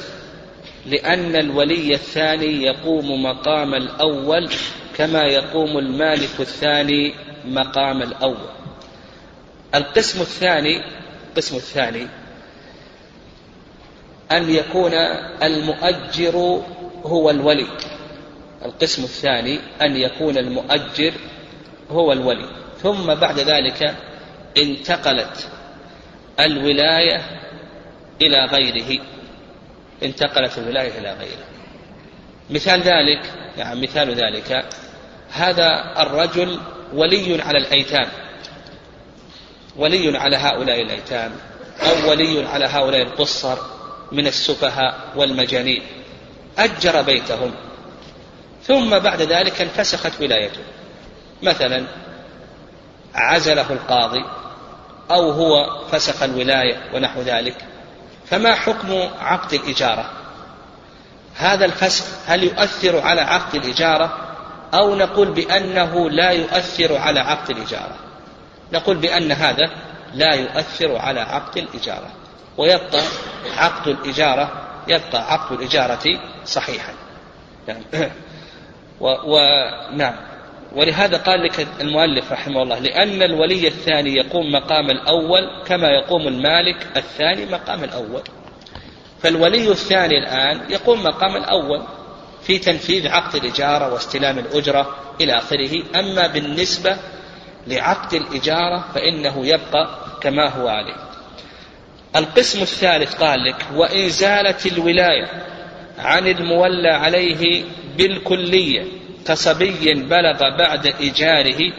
لأن 0.87 1.37
الولي 1.37 1.95
الثاني 1.95 2.63
يقوم 2.63 3.23
مقام 3.23 3.75
الأول 3.75 4.51
كما 4.97 5.23
يقوم 5.23 5.79
المالك 5.79 6.41
الثاني 6.41 7.15
مقام 7.45 8.03
الأول. 8.03 8.51
القسم 9.75 10.21
الثاني 10.21 10.83
القسم 11.29 11.57
الثاني 11.57 12.07
أن 14.33 14.51
يكون 14.51 14.93
المؤجر 15.43 16.63
هو 17.05 17.31
الولي. 17.31 17.67
القسم 18.65 19.05
الثاني 19.05 19.61
أن 19.83 19.97
يكون 19.97 20.39
المؤجر 20.39 21.13
هو 21.91 22.13
الولي. 22.13 22.49
ثم 22.83 23.15
بعد 23.15 23.39
ذلك 23.39 23.95
انتقلت 24.57 25.49
الولاية 26.41 27.23
إلى 28.23 28.45
غيره. 28.45 29.03
انتقلت 30.03 30.59
الولاية 30.59 30.99
إلى 30.99 31.13
غيره. 31.13 31.45
مثال 32.51 32.81
ذلك 32.81 33.33
يعني 33.57 33.81
مثال 33.81 34.15
ذلك 34.15 34.65
هذا 35.33 35.95
الرجل 35.99 36.61
ولي 36.95 37.43
على 37.43 37.59
الأيتام. 37.59 38.09
ولي 39.77 40.19
على 40.19 40.37
هؤلاء 40.37 40.83
الأيتام 40.83 41.33
أو 41.81 42.11
ولي 42.11 42.47
على 42.47 42.65
هؤلاء 42.65 43.03
القصر 43.03 43.59
من 44.13 44.27
السفهاء 44.27 45.13
والمجانين. 45.17 45.83
أجر 46.59 47.03
بيتهم. 47.03 47.55
ثم 48.63 48.99
بعد 48.99 49.23
ذلك 49.23 49.61
انفسخت 49.61 50.21
ولايته. 50.21 50.61
مثلا 51.43 51.87
عزله 53.15 53.73
القاضي 53.73 54.25
أو 55.11 55.31
هو 55.31 55.81
فسخ 55.93 56.23
الولاية 56.23 56.91
ونحو 56.95 57.21
ذلك 57.21 57.57
فما 58.27 58.55
حكم 58.55 59.09
عقد 59.21 59.53
الإجارة؟ 59.55 60.11
هذا 61.37 61.65
الفسخ 61.65 62.05
هل 62.27 62.45
يؤثر 62.45 63.01
على 63.01 63.21
عقد 63.21 63.55
الإجارة؟ 63.55 64.19
أو 64.75 64.95
نقول 64.95 65.31
بأنه 65.31 66.11
لا 66.11 66.31
يؤثر 66.31 66.97
على 66.97 67.21
عقد 67.21 67.51
الإجارة؟ 67.51 67.97
نقول 68.73 68.97
بأن 68.97 69.33
هذا 69.33 69.71
لا 70.15 70.35
يؤثر 70.35 70.97
على 70.97 71.21
عقد 71.21 71.57
الإجارة. 71.57 72.11
ويبقى 72.57 73.03
عقد 73.57 73.89
الإجارة 73.89 74.53
يبقى 74.89 75.33
عقد 75.33 75.61
الإجارة 75.61 76.21
صحيحا. 76.45 76.93
نعم. 77.69 78.11
ونعم 79.01 80.15
ولهذا 80.77 81.17
قال 81.17 81.43
لك 81.43 81.67
المؤلف 81.81 82.33
رحمه 82.33 82.63
الله 82.63 82.79
لأن 82.79 83.23
الولي 83.23 83.67
الثاني 83.69 84.15
يقوم 84.15 84.53
مقام 84.53 84.91
الأول 84.91 85.51
كما 85.67 85.89
يقوم 85.89 86.29
المالك 86.29 86.87
الثاني 86.97 87.47
مقام 87.47 87.85
الأول. 87.85 88.23
فالولي 89.23 89.69
الثاني 89.69 90.19
الآن 90.19 90.61
يقوم 90.71 91.03
مقام 91.03 91.37
الأول 91.37 91.83
في 92.43 92.59
تنفيذ 92.59 93.09
عقد 93.09 93.35
الإجارة 93.35 93.93
واستلام 93.93 94.39
الأجرة 94.39 94.97
إلى 95.21 95.39
آخره. 95.39 95.83
أما 95.99 96.27
بالنسبة 96.27 96.97
لعقد 97.67 98.15
الإجارة 98.15 98.85
فإنه 98.95 99.47
يبقى 99.47 99.89
كما 100.21 100.49
هو 100.49 100.69
عليه. 100.69 100.97
القسم 102.17 102.63
الثالث 102.63 103.15
قال 103.15 103.45
لك 103.45 103.67
وإن 103.75 104.09
زالت 104.09 104.67
الولاية 104.67 105.43
عن 105.99 106.27
المولى 106.27 106.89
عليه 106.89 107.65
بالكلية 107.97 108.87
كصبي 109.27 109.95
بلغ 109.95 110.39
بعد 110.59 110.87
إيجاره 110.87 111.73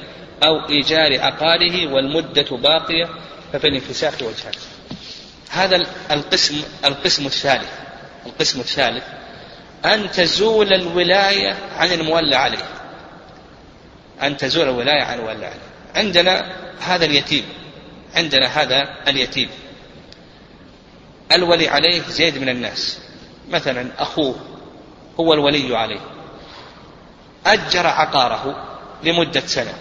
أو 0.44 0.70
إيجار 0.70 1.20
عقاره 1.20 1.94
والمدة 1.94 2.58
باقية 2.58 3.10
ففي 3.54 3.68
الانفساخ 3.68 4.14
وجهان 4.14 4.54
هذا 5.50 5.86
القسم 6.12 6.62
القسم 6.86 7.26
الثالث 7.26 7.70
القسم 8.26 8.60
الثالث 8.60 9.04
أن 9.86 10.12
تزول 10.12 10.74
الولاية 10.74 11.58
عن 11.78 11.92
المولى 11.92 12.36
عليه. 12.36 12.66
أن 14.24 14.38
تزول 14.38 14.70
الولاية 14.70 15.04
عن 15.04 15.20
المولى 15.20 15.46
عليه. 15.46 15.72
عندنا 15.96 16.56
هذا 16.80 17.06
اليتيم 17.06 17.46
عندنا 18.16 18.62
هذا 18.62 18.90
اليتيم. 19.08 19.50
الولي 21.32 21.68
عليه 21.68 22.02
زيد 22.02 22.38
من 22.38 22.50
الناس. 22.50 23.00
مثلا 23.50 23.88
أخوه 24.00 24.36
هو 25.20 25.34
الولي 25.34 25.78
عليه. 25.78 26.00
أجر 27.46 27.88
عقاره 27.88 28.68
لمدة 29.04 29.42
سنة. 29.46 29.74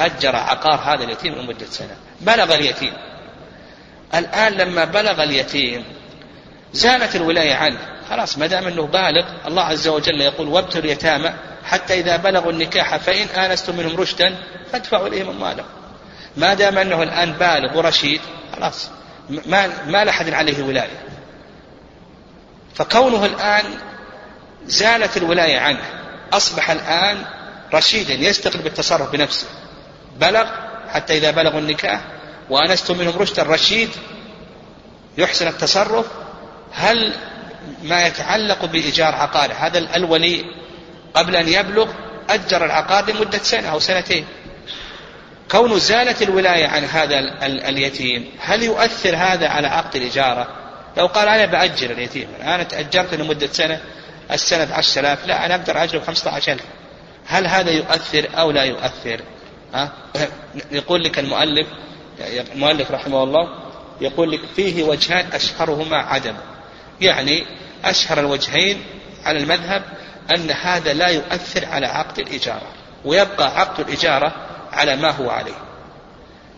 أجر 0.00 0.36
عقار 0.36 0.80
هذا 0.94 1.04
اليتيم 1.04 1.34
لمدة 1.34 1.66
سنة. 1.66 1.96
بلغ 2.20 2.54
اليتيم. 2.54 2.92
الآن 4.14 4.52
لما 4.52 4.84
بلغ 4.84 5.22
اليتيم 5.22 5.84
زالت 6.72 7.16
الولاية 7.16 7.54
عنه. 7.54 7.94
خلاص 8.10 8.38
ما 8.38 8.46
دام 8.46 8.66
أنه 8.66 8.86
بالغ 8.86 9.24
الله 9.46 9.62
عز 9.62 9.88
وجل 9.88 10.20
يقول 10.20 10.48
وابتلوا 10.48 10.84
اليتامى 10.84 11.32
حتى 11.64 12.00
إذا 12.00 12.16
بلغوا 12.16 12.52
النكاح 12.52 12.96
فإن 12.96 13.26
آنستم 13.26 13.76
منهم 13.76 13.96
رشدا 13.96 14.36
فادفعوا 14.72 15.08
إليهم 15.08 15.28
أموالهم 15.28 15.66
ما 16.36 16.54
دام 16.54 16.78
أنه 16.78 17.02
الآن 17.02 17.32
بالغ 17.32 17.78
ورشيد 17.78 18.20
خلاص 18.56 18.90
ما, 19.46 19.70
ما 19.86 20.04
لأحد 20.04 20.32
عليه 20.32 20.62
ولاية. 20.62 21.04
فكونه 22.74 23.24
الآن 23.24 23.64
زالت 24.66 25.16
الولاية 25.16 25.58
عنه 25.58 25.84
أصبح 26.32 26.70
الآن 26.70 27.24
رشيدا 27.74 28.14
يستقل 28.14 28.58
بالتصرف 28.58 29.10
بنفسه. 29.10 29.46
بلغ 30.20 30.46
حتى 30.88 31.16
إذا 31.16 31.30
بلغوا 31.30 31.60
النكاح 31.60 32.00
وأنستم 32.50 32.98
منهم 32.98 33.18
رشدا 33.18 33.42
رشيد 33.42 33.90
يحسن 35.18 35.48
التصرف. 35.48 36.06
هل 36.72 37.14
ما 37.82 38.06
يتعلق 38.06 38.64
بإيجار 38.64 39.14
عقاره 39.14 39.52
هذا 39.52 39.78
الولي 39.78 40.44
قبل 41.14 41.36
أن 41.36 41.48
يبلغ 41.48 41.88
أجر 42.30 42.64
العقار 42.64 43.10
لمدة 43.10 43.38
سنة 43.38 43.68
أو 43.68 43.80
سنتين. 43.80 44.26
كون 45.50 45.78
زالت 45.78 46.22
الولاية 46.22 46.66
عن 46.66 46.84
هذا 46.84 47.18
اليتيم 47.42 48.30
هل 48.40 48.62
يؤثر 48.62 49.16
هذا 49.16 49.48
على 49.48 49.68
عقد 49.68 49.96
الإجارة 49.96 50.48
لو 50.96 51.06
قال 51.06 51.28
أنا 51.28 51.44
بأجر 51.44 51.90
اليتيم 51.90 52.28
أنا 52.42 52.62
تأجرت 52.62 53.14
لمدة 53.14 53.46
سنة 53.46 53.80
بعشر 54.30 55.00
آلاف 55.00 55.26
لا 55.26 55.46
أنا 55.46 55.54
أقدر 55.54 55.82
أجره 55.82 56.02
عشر 56.26 56.52
ألف. 56.52 56.62
هل 57.26 57.46
هذا 57.46 57.70
يؤثر 57.70 58.28
أو 58.34 58.50
لا 58.50 58.62
يؤثر؟ 58.62 59.20
ها؟ 59.74 59.92
يقول 60.70 61.04
لك 61.04 61.18
المؤلف 61.18 61.66
المؤلف 62.52 62.90
رحمه 62.90 63.22
الله 63.22 63.48
يقول 64.00 64.30
لك 64.30 64.40
فيه 64.56 64.82
وجهان 64.84 65.26
أشهرهما 65.32 65.96
عدم. 65.96 66.34
يعني 67.00 67.46
أشهر 67.84 68.20
الوجهين 68.20 68.82
على 69.24 69.38
المذهب 69.38 69.82
أن 70.34 70.50
هذا 70.50 70.92
لا 70.92 71.08
يؤثر 71.08 71.64
على 71.64 71.86
عقد 71.86 72.18
الإجارة 72.18 72.66
ويبقى 73.04 73.60
عقد 73.60 73.80
الإجارة 73.80 74.32
على 74.72 74.96
ما 74.96 75.10
هو 75.10 75.30
عليه. 75.30 75.58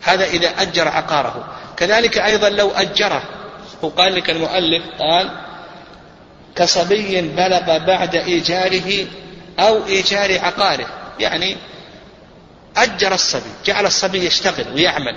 هذا 0.02 0.24
إذا 0.24 0.48
أجر 0.48 0.88
عقاره. 0.88 1.54
كذلك 1.76 2.18
أيضا 2.18 2.48
لو 2.48 2.70
أجره. 2.70 3.22
وقال 3.82 4.14
لك 4.14 4.30
المؤلف 4.30 4.82
قال 4.98 5.45
كصبي 6.56 7.20
بلغ 7.20 7.78
بعد 7.78 8.14
إيجاره 8.14 9.06
أو 9.58 9.86
إيجار 9.86 10.38
عقاره. 10.38 10.86
يعني 11.20 11.56
أجر 12.76 13.14
الصبي 13.14 13.50
جعل 13.64 13.86
الصبي 13.86 14.26
يشتغل 14.26 14.74
ويعمل. 14.74 15.16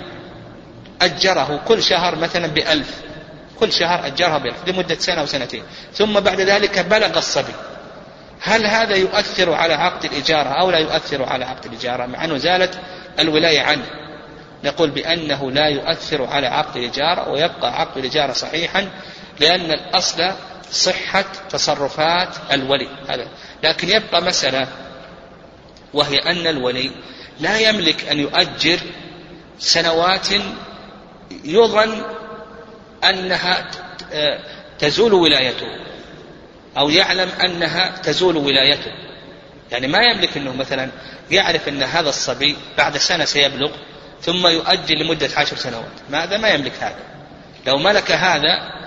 أجره 1.02 1.60
كل 1.68 1.82
شهر 1.82 2.16
مثلا 2.16 2.46
بألف. 2.46 3.00
كل 3.60 3.72
شهر 3.72 4.06
أجرها 4.06 4.38
بألف 4.38 4.68
لمدة 4.68 4.94
سنة 4.94 5.20
أو 5.20 5.26
سنتين 5.26 5.62
ثم 5.94 6.20
بعد 6.20 6.40
ذلك 6.40 6.78
بلغ 6.78 7.18
الصبي. 7.18 7.52
هل 8.42 8.66
هذا 8.66 8.96
يؤثر 8.96 9.52
على 9.52 9.74
عقد 9.74 10.04
الإجارة 10.04 10.48
أو 10.48 10.70
لا 10.70 10.78
يؤثر 10.78 11.22
على 11.22 11.44
عقد 11.44 11.66
الإجارة 11.66 12.06
مع 12.06 12.24
أنه 12.24 12.36
زالت 12.36 12.78
الولاية 13.18 13.60
عنه. 13.60 13.84
نقول 14.64 14.90
بأنه 14.90 15.50
لا 15.50 15.68
يؤثر 15.68 16.26
على 16.26 16.46
عقد 16.46 16.76
الإجارة 16.76 17.28
ويبقى 17.28 17.80
عقد 17.80 17.98
الإجارة 17.98 18.32
صحيحا 18.32 18.88
لأن 19.40 19.72
الأصل 19.72 20.32
صحة 20.72 21.24
تصرفات 21.50 22.28
الولي. 22.52 22.88
هذا. 23.08 23.28
لكن 23.62 23.88
يبقى 23.88 24.22
مسألة 24.22 24.68
وهي 25.94 26.18
أن 26.18 26.46
الولي 26.46 26.90
لا 27.40 27.58
يملك 27.58 28.08
أن 28.08 28.18
يؤجر 28.18 28.80
سنوات 29.58 30.28
يظن 31.44 32.02
أنها 33.04 33.70
تزول 34.78 35.14
ولايته 35.14 35.66
أو 36.78 36.90
يعلم 36.90 37.28
أنها 37.44 37.96
تزول 38.02 38.36
ولايته. 38.36 38.90
يعني 39.70 39.88
ما 39.88 39.98
يملك 39.98 40.36
أنه 40.36 40.56
مثلا 40.56 40.90
يعرف 41.30 41.68
أن 41.68 41.82
هذا 41.82 42.08
الصبي 42.08 42.56
بعد 42.78 42.96
سنة 42.96 43.24
سيبلغ 43.24 43.70
ثم 44.22 44.46
يؤجل 44.46 44.98
لمدة 44.98 45.28
عشر 45.36 45.56
سنوات. 45.56 45.92
ماذا؟ 46.10 46.36
ما 46.36 46.48
يملك 46.48 46.72
هذا. 46.80 47.10
لو 47.66 47.78
ملك 47.78 48.10
هذا 48.10 48.58
آه، 48.58 48.80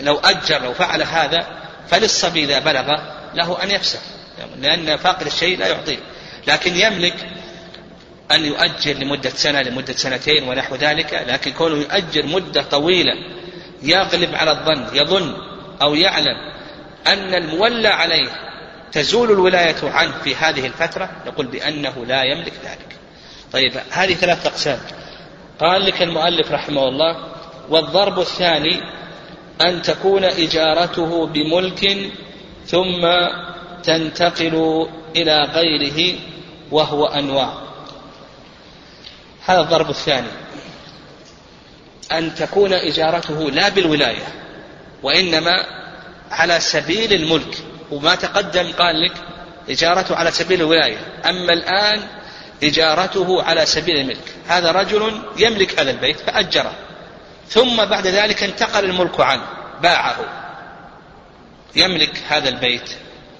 لو 0.00 0.18
أجر 0.18 0.62
لو 0.62 0.74
فعل 0.74 1.02
هذا 1.02 1.46
فللصبي 1.88 2.44
إذا 2.44 2.58
بلغ 2.58 2.96
له 3.34 3.62
أن 3.62 3.70
يفسخ. 3.70 4.00
لأن 4.58 4.96
فاقد 4.96 5.26
الشيء 5.26 5.58
لا 5.58 5.66
يعطيه. 5.66 5.98
لكن 6.46 6.76
يملك 6.76 7.14
أن 8.30 8.44
يؤجر 8.44 8.92
لمدة 8.92 9.30
سنة 9.30 9.62
لمدة 9.62 9.92
سنتين 9.92 10.48
ونحو 10.48 10.74
ذلك. 10.74 11.24
لكن 11.28 11.52
كونه 11.52 11.76
يؤجر 11.76 12.26
مدة 12.26 12.62
طويلة 12.62 13.12
يغلب 13.82 14.34
على 14.34 14.50
الظن 14.50 14.96
يظن 14.96 15.34
أو 15.82 15.94
يعلم 15.94 16.36
أن 17.06 17.34
المولى 17.34 17.88
عليه 17.88 18.28
تزول 18.92 19.30
الولاية 19.30 19.76
عنه 19.82 20.12
في 20.24 20.34
هذه 20.34 20.66
الفترة 20.66 21.10
نقول 21.26 21.46
بأنه 21.46 22.04
لا 22.06 22.22
يملك 22.22 22.52
ذلك. 22.64 22.96
طيب 23.52 23.72
هذه 23.90 24.14
ثلاث 24.14 24.46
أقسام. 24.46 24.78
قال 25.60 25.84
لك 25.84 26.02
المؤلف 26.02 26.52
رحمه 26.52 26.88
الله 26.88 27.37
والضرب 27.70 28.20
الثاني 28.20 28.80
أن 29.60 29.82
تكون 29.82 30.24
إجارته 30.24 31.26
بملك 31.26 32.10
ثم 32.66 33.08
تنتقل 33.82 34.86
إلى 35.16 35.38
غيره 35.40 36.18
وهو 36.70 37.06
أنواع. 37.06 37.52
هذا 39.46 39.60
الضرب 39.60 39.90
الثاني. 39.90 40.28
أن 42.12 42.34
تكون 42.34 42.72
إجارته 42.72 43.50
لا 43.50 43.68
بالولاية 43.68 44.34
وإنما 45.02 45.64
على 46.30 46.60
سبيل 46.60 47.12
الملك. 47.12 47.58
وما 47.90 48.14
تقدم 48.14 48.72
قال 48.72 49.00
لك 49.00 49.12
إجارته 49.68 50.16
على 50.16 50.30
سبيل 50.30 50.60
الولاية. 50.60 50.98
أما 51.24 51.52
الآن 51.52 52.02
إجارته 52.62 53.42
على 53.42 53.66
سبيل 53.66 53.96
الملك. 53.96 54.34
هذا 54.46 54.72
رجل 54.72 55.22
يملك 55.38 55.80
هذا 55.80 55.90
البيت 55.90 56.20
فأجره. 56.20 56.87
ثم 57.48 57.84
بعد 57.84 58.06
ذلك 58.06 58.42
انتقل 58.42 58.84
الملك 58.84 59.20
عنه 59.20 59.42
باعه. 59.82 60.16
يملك 61.76 62.22
هذا 62.28 62.48
البيت 62.48 62.90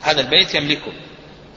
هذا 0.03 0.21
البيت 0.21 0.55
يملكه. 0.55 0.93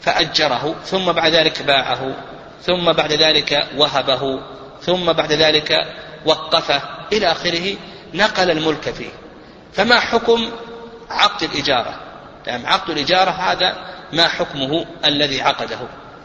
فأجره 0.02 0.76
ثم 0.86 1.12
بعد 1.12 1.32
ذلك 1.34 1.62
باعه 1.62 2.16
ثم 2.64 2.92
بعد 2.92 3.14
ذلك 3.14 3.68
وهبه 3.78 4.40
ثم 4.82 5.14
بعد 5.14 5.32
ذلك 5.32 5.88
وقفه. 6.26 6.82
إلى 7.14 7.32
آخره 7.32 7.76
نقل 8.14 8.52
الملك 8.52 8.90
فيه. 8.90 9.12
فما 9.74 10.00
حكم 10.00 10.52
عقد 11.10 11.44
الإجارة؟ 11.44 12.00
يعني 12.48 12.68
عقد 12.68 12.90
الإجارة 12.90 13.30
هذا 13.30 13.76
ما 14.14 14.28
حكمه 14.28 14.86
الذي 15.06 15.42
عقده. 15.42 15.80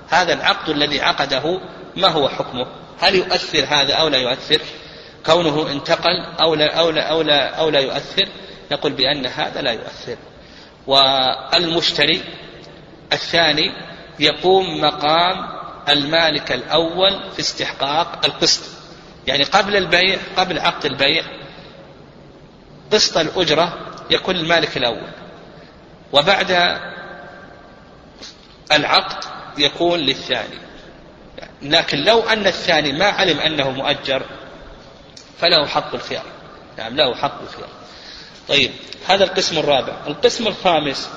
هذا 0.08 0.32
العقد 0.32 0.68
الذي 0.68 1.00
عقده 1.00 1.60
ما 1.96 2.08
هو 2.08 2.28
حكمه؟ 2.28 2.66
هل 3.00 3.14
يؤثر 3.14 3.64
هذا 3.68 3.94
أو 3.94 4.08
لا 4.08 4.18
يؤثر؟ 4.18 4.60
كونه 5.26 5.70
انتقل 5.70 6.24
أو 6.40 6.54
لا, 6.54 6.74
أو 6.74 6.90
لا, 6.90 7.02
أو 7.02 7.22
لا, 7.22 7.54
أو 7.54 7.70
لا 7.70 7.80
يؤثر 7.80 8.28
نقول 8.72 8.92
بأن 8.92 9.26
هذا 9.26 9.62
لا 9.62 9.72
يؤثر. 9.72 10.16
والمشتري 10.86 12.22
الثاني 13.12 13.72
يقوم 14.20 14.80
مقام 14.80 15.48
المالك 15.88 16.52
الأول 16.52 17.20
في 17.32 17.40
استحقاق 17.40 18.24
القسط. 18.24 18.62
يعني 19.26 19.44
قبل 19.44 19.76
البيع 19.76 20.18
قبل 20.36 20.58
عقد 20.58 20.84
البيع 20.84 21.22
قسط 22.92 23.18
الأجرة 23.18 23.78
يكون 24.10 24.36
المالك 24.36 24.76
الأول. 24.76 25.10
وبعد 26.12 26.78
العقد 28.72 29.24
يكون 29.58 29.98
للثاني. 29.98 30.58
لكن 31.62 32.04
لو 32.04 32.20
أن 32.20 32.46
الثاني 32.46 32.92
ما 32.92 33.06
علم 33.06 33.40
أنه 33.40 33.70
مؤجر 33.70 34.22
فله 35.38 35.66
حق 35.66 35.94
الخيار. 35.94 36.24
نعم 36.78 36.96
له 36.96 37.14
حق 37.14 37.42
الخيار. 37.42 37.68
طيب 38.48 38.70
هذا 39.06 39.24
القسم 39.24 39.58
الرابع. 39.58 39.96
القسم 40.06 40.46
الخامس 40.46 41.10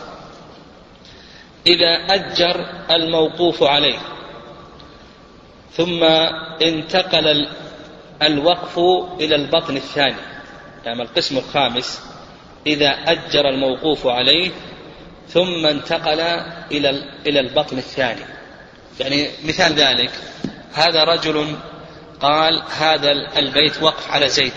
إذا 1.68 1.96
أجر 2.10 2.66
الموقوف 2.92 3.64
عليه 3.64 4.00
ثم 5.74 6.04
انتقل 6.62 7.48
الوقف 8.22 8.80
إلى 9.20 9.36
البطن 9.36 9.76
الثاني. 9.76 10.22
نعم 10.86 11.02
القسم 11.02 11.38
الخامس 11.38 12.02
إذا 12.68 12.90
أجر 12.90 13.50
الموقوف 13.50 14.08
عليه 14.08 14.52
ثم 15.28 15.66
انتقل 15.66 16.20
إلى 16.72 16.90
إلى 17.28 17.40
البطن 17.40 17.78
الثاني. 17.78 18.22
يعني 19.00 19.30
مثال 19.46 19.74
ذلك 19.74 20.12
هذا 20.74 21.04
رجل 21.04 21.56
قال 22.22 22.64
هذا 22.78 23.12
البيت 23.12 23.84
وقف 23.84 24.12
على 24.12 24.30
زيد 24.30 24.54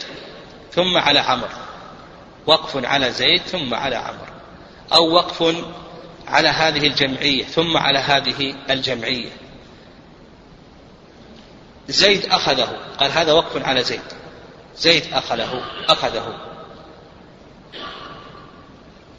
ثم 0.72 0.96
على 0.96 1.18
عمر 1.18 1.48
وقف 2.46 2.84
على 2.84 3.12
زيد 3.12 3.40
ثم 3.40 3.74
على 3.74 3.96
عمر 3.96 4.28
أو 4.92 5.10
وقف 5.10 5.56
على 6.26 6.48
هذه 6.48 6.86
الجمعية 6.86 7.44
ثم 7.44 7.76
على 7.76 7.98
هذه 7.98 8.54
الجمعية. 8.70 9.30
زيد 11.88 12.26
أخذه 12.26 12.78
قال 12.98 13.10
هذا 13.12 13.32
وقف 13.32 13.64
على 13.64 13.82
زيد. 13.82 14.00
زيد 14.76 15.12
أخذه 15.12 15.62
أخذه. 15.88 16.38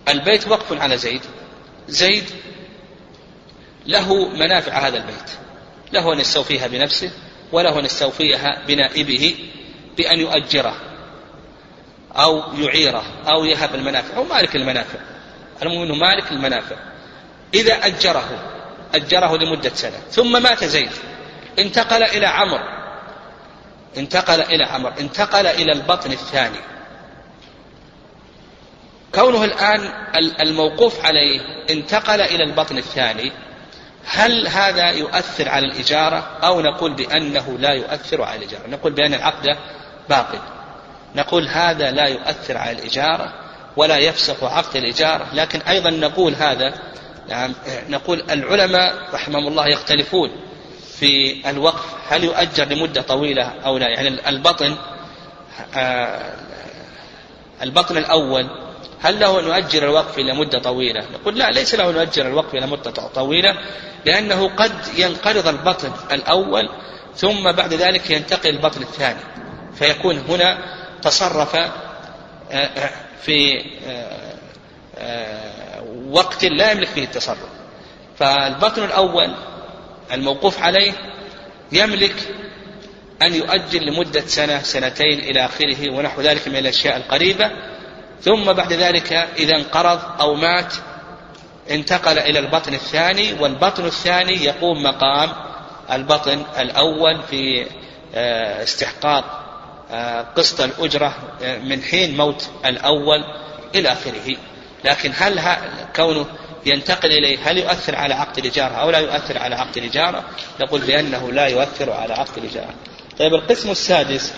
البيت 0.10 0.48
وقف 0.48 0.82
على 0.82 0.98
زيد. 0.98 1.22
زيد 1.88 2.24
له 3.86 4.30
منافع 4.30 4.88
هذا 4.88 4.98
البيت. 4.98 5.30
له 5.94 6.14
أن 6.14 6.20
يستوفيها 6.20 6.68
بنفسه 6.68 7.12
وله 7.54 7.80
أن 7.80 7.86
يستوفيها 7.86 8.62
بنائبه 8.68 9.36
بأن 9.98 10.20
يؤجره 10.20 10.76
أو 12.16 12.44
يعيره 12.54 13.04
أو 13.28 13.46
يهب 13.46 13.76
المنافع 13.76 14.18
أو 14.18 14.24
مالك 14.24 14.56
المنافع. 14.56 15.00
المهم 15.62 15.82
أنه 15.82 15.96
مالك 15.96 16.32
المنافع. 16.32 16.76
إذا 17.54 17.74
أجره 17.74 18.40
أجره 18.96 19.38
لمدة 19.38 19.72
سنة. 19.74 19.98
ثم 20.12 20.44
مات 20.44 20.64
زيد. 20.64 20.92
انتقل 21.60 22.04
إلى 22.04 22.26
عمر 22.26 22.60
انتقل 23.98 24.42
إلى 24.42 24.64
عمر 24.64 24.94
انتقل 25.00 25.48
إلى 25.48 25.72
البطن 25.72 26.12
الثاني. 26.12 26.60
كونه 29.16 29.44
الآن 29.44 29.94
الموقوف 30.42 31.06
عليه 31.06 31.42
انتقل 31.70 32.22
إلى 32.22 32.44
البطن 32.44 32.78
الثاني 32.78 33.32
هل 34.06 34.48
هذا 34.48 34.90
يؤثر 34.90 35.50
على 35.50 35.66
الإجارة 35.66 36.38
أو 36.44 36.62
نقول 36.62 36.94
بأنه 36.94 37.58
لا 37.60 37.70
يؤثر 37.70 38.22
على 38.22 38.40
الإجارة؟ 38.40 38.68
نقول 38.68 38.94
بأن 38.94 39.14
العقد 39.14 39.58
باطل. 40.10 40.40
نقول 41.16 41.48
هذا 41.48 41.92
لا 41.92 42.08
يؤثر 42.08 42.58
على 42.58 42.72
الإجارة 42.72 43.34
ولا 43.78 43.98
يفسخ 43.98 44.44
عقد 44.44 44.76
الإجارة. 44.76 45.28
لكن 45.34 45.60
أيضا 45.62 45.90
نقول 45.90 46.36
هذا 46.36 46.74
نعم 47.30 47.54
نقول 47.90 48.24
العلماء 48.32 48.94
رحمهم 49.14 49.48
الله 49.48 49.68
يختلفون 49.68 50.30
في 50.98 51.42
الوقف. 51.50 51.86
هل 52.08 52.24
يؤجر 52.24 52.66
لمدة 52.66 53.02
طويلة 53.02 53.54
أو 53.66 53.78
لا؟ 53.78 53.88
يعني 53.88 54.30
البطن 54.30 54.78
آه، 55.76 56.34
البطن 57.62 57.98
الأول 57.98 58.63
هل 59.04 59.20
له 59.20 59.40
أن 59.40 59.46
يؤجر 59.46 59.84
الوقف 59.84 60.18
إلى 60.18 60.34
مدة 60.34 60.60
طويلة؟ 60.60 61.06
نقول 61.14 61.38
لا 61.40 61.52
ليس 61.52 61.76
له 61.76 61.90
أن 61.90 61.96
يؤجر 61.96 62.28
الوقف 62.28 62.56
إلى 62.56 62.68
مدة 62.68 62.92
طويلة 62.92 63.56
لأنه 64.06 64.50
قد 64.56 64.72
ينقرض 64.98 65.48
البطن 65.48 65.92
الأول 66.12 66.70
ثم 67.16 67.52
بعد 67.52 67.74
ذلك 67.74 68.10
ينتقل 68.10 68.50
البطن 68.50 68.82
الثاني. 68.82 69.20
فيكون 69.76 70.18
هنا 70.18 70.58
تصرف 71.02 71.56
آه، 71.56 71.72
آه، 72.52 72.90
في 73.22 73.64
وقت 76.10 76.46
لا 76.46 76.72
يملك 76.72 76.88
فيه 76.88 77.04
التصرف. 77.04 77.50
فالبطن 78.20 78.84
الأول 78.84 79.36
الموقوف 80.12 80.62
عليه 80.62 80.92
يملك 81.72 82.16
أن 83.22 83.36
يؤجل 83.36 83.86
لمدة 83.86 84.22
سنة 84.22 84.62
سنتين 84.62 85.20
إلى 85.20 85.46
آخره 85.46 85.90
ونحو 85.90 86.22
ذلك 86.22 86.48
من 86.48 86.56
الأشياء 86.56 86.98
القريبة. 86.98 87.73
ثم 88.24 88.54
بعد 88.54 88.74
ذلك 88.74 89.14
إذا 89.14 89.56
انقرض 89.56 90.00
أو 90.20 90.36
مات 90.36 90.74
انتقل 91.72 92.20
إلى 92.20 92.40
البطن 92.40 92.74
الثاني 92.74 93.34
والبطن 93.34 93.86
الثاني 93.86 94.44
يقوم 94.44 94.84
مقام 94.84 95.30
البطن 95.92 96.44
الأول 96.60 97.22
في 97.30 97.66
آه، 98.16 98.64
استحقاق 98.64 99.44
آه، 99.92 100.22
قسط 100.22 100.62
الأجرة 100.62 101.16
آه، 101.44 101.58
من 101.58 101.82
حين 101.82 102.18
موت 102.18 102.50
الأول 102.66 103.24
إلى 103.76 103.92
آخره. 103.92 104.36
لكن 104.84 105.12
هل 105.16 105.42
كونه 105.96 106.26
ينتقل 106.66 107.12
إليه 107.12 107.38
هل 107.44 107.58
يؤثر 107.58 107.96
على 107.96 108.14
عقد 108.14 108.38
الإجارة 108.38 108.74
أو 108.74 108.90
لا 108.90 109.00
يؤثر 109.00 109.40
على 109.40 109.56
عقد 109.56 109.78
الإجارة؟ 109.78 110.24
نقول 110.62 110.82
بأنه 110.82 111.32
لا 111.32 111.48
يؤثر 111.48 111.92
على 111.92 112.14
عقد 112.14 112.38
الإجارة. 112.38 112.74
طيب 113.20 113.34
القسم 113.34 113.72
السادس 113.72 114.34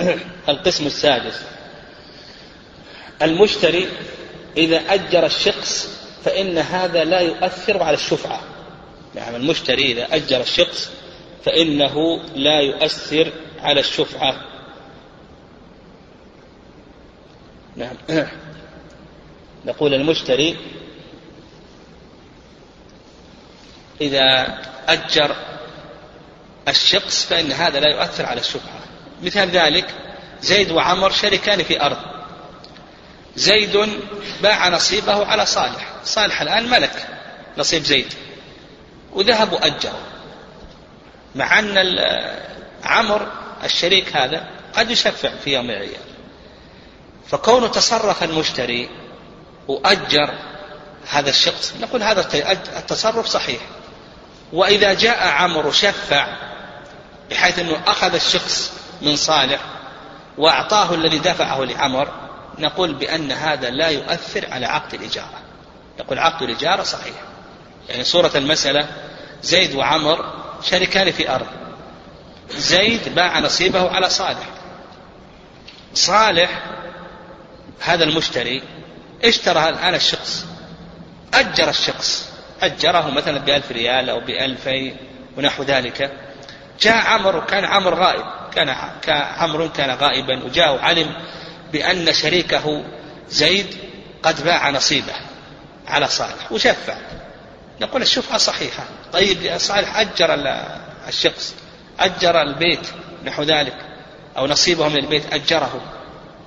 القسم 0.48 0.86
السادس. 0.86 1.42
المشتري 3.22 3.88
إذا 4.56 4.76
أجر 4.76 5.26
الشخص 5.26 5.96
فإن 6.24 6.58
هذا 6.58 7.04
لا 7.04 7.20
يؤثر 7.20 7.82
على 7.82 7.94
الشفعة. 7.94 8.40
نعم 9.14 9.34
المشتري 9.34 9.92
إذا 9.92 10.14
أجر 10.14 10.40
الشخص 10.40 10.90
فإنه 11.44 12.20
لا 12.34 12.60
يؤثر 12.60 13.32
على 13.62 13.80
الشفعة. 13.80 14.44
نعم. 17.76 17.96
نقول 19.66 19.94
المشتري 19.94 20.56
إذا 24.00 24.58
أجر 24.88 25.36
الشخص 26.68 27.26
فإن 27.26 27.52
هذا 27.52 27.80
لا 27.80 27.90
يؤثر 27.90 28.26
على 28.26 28.40
الشفعة. 28.40 28.80
مثال 29.22 29.48
ذلك 29.48 29.94
زيد 30.40 30.70
وعمر 30.70 31.10
شركان 31.10 31.62
في 31.62 31.82
أرض. 31.82 32.15
زيد 33.36 33.88
باع 34.42 34.68
نصيبه 34.68 35.26
على 35.26 35.46
صالح. 35.46 35.92
صالح 36.04 36.40
الآن 36.40 36.70
ملك 36.70 37.06
نصيب 37.58 37.84
زيد. 37.84 38.14
وذهب 39.12 39.52
وأجره. 39.52 40.00
مع 41.34 41.58
أن 41.58 41.98
عمر 42.84 43.32
الشريك 43.64 44.16
هذا 44.16 44.46
قد 44.74 44.90
يشفع 44.90 45.30
في 45.44 45.52
يوم 45.52 45.64
من 45.64 45.70
الأيام 45.70 46.02
فكونه 47.28 47.66
تصرف 47.66 48.22
المشتري 48.24 48.88
وأجر 49.68 50.34
هذا 51.10 51.30
الشخص 51.30 51.74
نقول 51.80 52.02
هذا 52.02 52.28
التصرف 52.78 53.26
صحيح. 53.26 53.60
وإذا 54.52 54.94
جاء 54.94 55.28
عمرو 55.28 55.72
شفع 55.72 56.26
بحيث 57.30 57.58
أنه 57.58 57.82
أخذ 57.86 58.14
الشخص 58.14 58.72
من 59.02 59.16
صالح 59.16 59.60
وأعطاه 60.38 60.94
الذي 60.94 61.18
دفعه 61.18 61.64
لعمر 61.64 62.25
نقول 62.58 62.94
بأن 62.94 63.32
هذا 63.32 63.70
لا 63.70 63.88
يؤثر 63.88 64.52
على 64.52 64.66
عقد 64.66 64.94
الإجارة. 64.94 65.40
نقول 66.00 66.18
عقد 66.18 66.42
الإجارة 66.42 66.82
صحيح. 66.82 67.14
يعني 67.88 68.04
صورة 68.04 68.30
المسألة 68.34 68.88
زيد 69.42 69.74
وعمر 69.74 70.34
شركان 70.62 71.10
في 71.10 71.30
أرض. 71.30 71.46
زيد 72.50 73.14
باع 73.14 73.38
نصيبه 73.38 73.90
على 73.90 74.10
صالح. 74.10 74.48
صالح 75.94 76.62
هذا 77.80 78.04
المشتري 78.04 78.62
اشترى 79.24 79.68
الآن 79.68 79.94
الشخص. 79.94 80.46
أجر 81.34 81.68
الشخص. 81.68 82.32
أجره 82.62 83.10
مثلا 83.10 83.38
بألف 83.38 83.72
ريال 83.72 84.10
أو 84.10 84.20
بألفين 84.20 84.96
ونحو 85.36 85.62
ذلك. 85.62 86.12
جاء 86.80 87.06
عمر 87.06 87.36
وكان 87.36 87.64
عمر 87.64 87.94
غائب. 87.94 88.24
كان 88.54 88.68
عمر 89.38 89.66
كان 89.66 89.90
غائبا 89.90 90.44
وجاء 90.44 90.74
وعلم 90.74 91.14
بأن 91.76 92.12
شريكه 92.12 92.84
زيد 93.28 93.76
قد 94.22 94.44
باع 94.44 94.70
نصيبه 94.70 95.12
على 95.86 96.08
صالح 96.08 96.52
وشفع 96.52 96.96
نقول 97.80 98.02
الشفعة 98.02 98.38
صحيحة. 98.38 98.84
طيب 99.12 99.58
صالح 99.58 99.98
أجر 99.98 100.34
الشخص 101.08 101.54
أجر 102.00 102.42
البيت 102.42 102.86
نحو 103.24 103.42
ذلك 103.42 103.74
أو 104.36 104.46
نصيبه 104.46 104.88
من 104.88 104.96
البيت 104.96 105.32
أجره. 105.32 105.80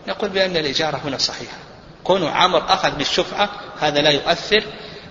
نقول 0.08 0.30
بأن 0.30 0.58
الإجارة 0.58 1.02
هنا 1.06 1.18
صحيحة. 1.18 1.58
كون 2.04 2.28
عمر 2.28 2.74
أخذ 2.74 2.92
بالشفعة 2.92 3.50
هذا 3.82 4.02
لا 4.02 4.10
يؤثر 4.10 4.64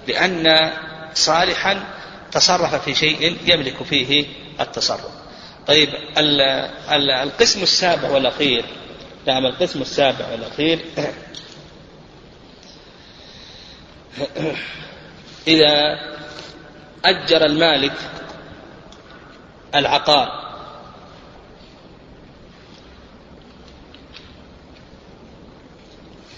لأن 0.09 0.73
صالحا 1.15 1.85
تصرف 2.33 2.75
في 2.75 2.95
شيء 2.95 3.37
يملك 3.47 3.83
فيه 3.83 4.27
التصرف. 4.61 5.11
طيب 5.67 5.89
القسم 7.23 7.63
السابع 7.63 8.11
والأخير 8.11 8.65
نعم 9.29 9.47
القسم 9.47 9.81
السابع 9.81 10.31
والأخير. 10.31 10.85
إذا 15.47 15.99
أجر 17.05 17.45
المالك 17.45 17.93
العقار 19.75 20.49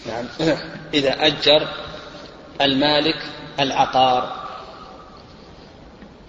نعم 0.06 0.24
إذا 0.94 1.26
أجر 1.26 1.68
المالك 2.60 3.22
العقار 3.60 4.46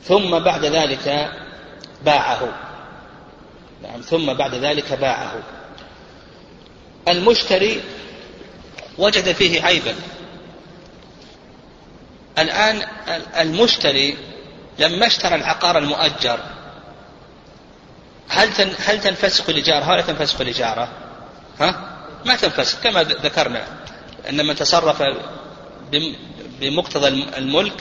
ثم 0.04 0.40
بعد 0.40 0.66
ذلك 0.66 1.32
باعه. 2.06 2.54
نعم 3.84 4.02
ثم 4.02 4.34
بعد 4.34 4.56
ذلك 4.56 4.94
باعه. 4.94 5.61
المشتري 7.08 7.82
وجد 8.98 9.32
فيه 9.32 9.62
عيبا 9.62 9.96
الآن 12.40 12.82
المشتري 13.40 14.18
لما 14.80 15.08
اشترى 15.08 15.36
العقار 15.36 15.78
المؤجر 15.78 16.40
هل 18.30 18.50
هل 18.86 19.02
تنفسخ 19.02 19.50
الإجارة 19.50 19.90
ولا 19.90 20.02
تنفسخ 20.02 20.42
الإجارة؟ 20.42 20.90
ها؟ 21.60 21.98
ما 22.26 22.36
تنفسخ 22.36 22.80
كما 22.80 23.04
ذكرنا 23.04 23.64
أن 24.30 24.46
من 24.46 24.56
تصرف 24.56 25.04
بمقتضى 26.62 27.08
الملك 27.38 27.74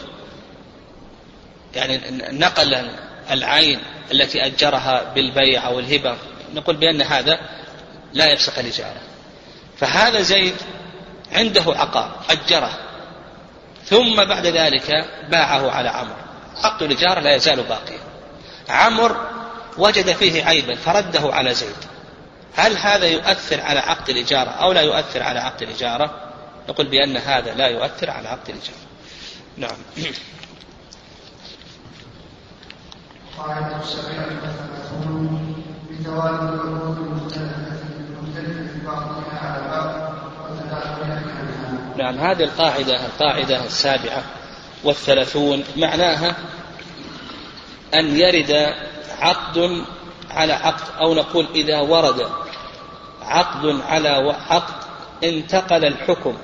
يعني 1.75 2.01
نقل 2.33 2.91
العين 3.31 3.81
التي 4.13 4.47
أجرها 4.47 5.13
بالبيع 5.15 5.67
أو 5.67 5.79
الهبة 5.79 6.17
نقول 6.55 6.77
بأن 6.77 7.03
هذا 7.03 7.41
لا 8.13 8.33
يفسخ 8.33 8.59
الإجارة 8.59 9.01
فهذا 9.81 10.23
زيد 10.23 10.55
عنده 11.33 11.63
عقار 11.67 12.17
أجره. 12.31 12.71
ثم 13.85 14.25
بعد 14.25 14.47
ذلك 14.47 14.91
باعه 15.31 15.71
على 15.71 15.89
عمرو. 15.89 16.15
عقد 16.65 16.83
الإجارة 16.83 17.21
لا 17.21 17.35
يزال 17.35 17.63
باقيا. 17.63 17.99
عمرو 18.69 19.17
وجد 19.79 20.13
فيه 20.13 20.45
عيبا 20.45 20.75
فرده 20.75 21.35
على 21.35 21.55
زيد. 21.55 21.77
هل 22.57 22.77
هذا 22.77 23.07
يؤثر 23.07 23.61
على 23.61 23.81
عقد 23.81 24.09
الإجارة 24.11 24.51
أو 24.51 24.73
لا 24.73 24.81
يؤثر 24.81 25.23
على 25.23 25.41
عقد 25.41 25.63
الإجارة؟ 25.63 26.33
نقول 26.69 26.87
بأن 26.87 27.17
هذا 27.17 27.55
لا 27.55 27.67
يؤثر 27.67 28.11
على 28.11 28.29
عقد 28.29 28.49
الإجارة. 28.49 28.81
نعم. 29.57 29.77
قاعدة 33.39 33.81
ثلاثون 33.81 35.55
بتوالي 35.91 36.39
العقود 36.39 36.99
المختلفة 36.99 37.81
المختلفة 38.09 38.87
بعضها 38.87 39.39
على 39.43 39.69
بعض 39.71 40.11
نعم 42.01 42.19
هذه 42.19 42.45
القاعدة 42.45 43.07
القاعدة 43.07 43.65
السابعة 43.65 44.25
والثلاثون 44.85 45.65
معناها 45.77 46.37
أن 47.95 48.17
يرد 48.17 48.75
عقد 49.19 49.85
على 50.31 50.53
عقد 50.53 51.01
أو 51.01 51.15
نقول 51.15 51.47
إذا 51.55 51.81
ورد 51.81 52.31
عقد 53.23 53.81
على 53.89 54.35
عقد 54.49 54.75
انتقل 55.25 55.85
الحكم. 55.85 56.39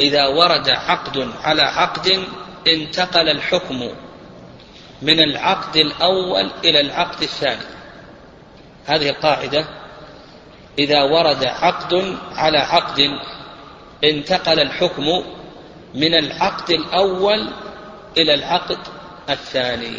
إذا 0.00 0.26
ورد 0.26 0.70
عقد 0.70 1.28
على 1.42 1.62
عقد 1.62 2.24
انتقل 2.68 3.28
الحكم 3.28 3.90
من 5.02 5.20
العقد 5.20 5.76
الأول 5.76 6.50
إلى 6.64 6.80
العقد 6.80 7.22
الثاني. 7.22 7.66
هذه 8.86 9.08
القاعدة 9.08 9.64
إذا 10.78 11.02
ورد 11.02 11.44
عقد 11.44 12.16
على 12.36 12.58
عقد 12.58 13.00
انتقل 14.04 14.60
الحكم 14.60 15.24
من 15.94 16.14
العقد 16.14 16.70
الأول 16.70 17.48
إلى 18.16 18.34
العقد 18.34 18.78
الثاني. 19.30 19.96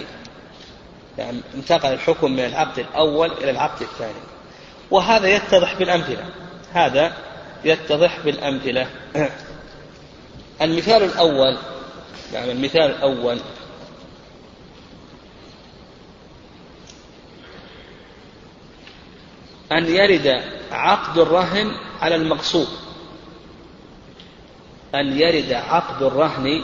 يعني 1.18 1.42
انتقل 1.56 1.94
الحكم 1.94 2.32
من 2.32 2.46
العقد 2.46 2.80
الأول 2.80 3.32
إلى 3.32 3.52
العقد 3.52 3.82
الثاني. 3.82 4.22
وهذا 4.92 5.28
يتضح 5.28 5.74
بالأمثلة. 5.74 6.26
هذا 6.74 7.14
يتضح 7.66 8.20
بالأمثلة. 8.20 8.88
المثال 10.62 11.04
الأول 11.04 11.58
يعني 12.34 12.52
المثال 12.52 12.82
الأول. 12.82 13.40
أن 19.72 19.86
يرد 19.86 20.42
عقد 20.72 21.18
الرهن 21.18 21.72
على 22.02 22.16
المغصوب 22.16 22.68
أن 24.96 25.20
يرد 25.20 25.54
عقد 25.54 26.04
الرهن 26.04 26.64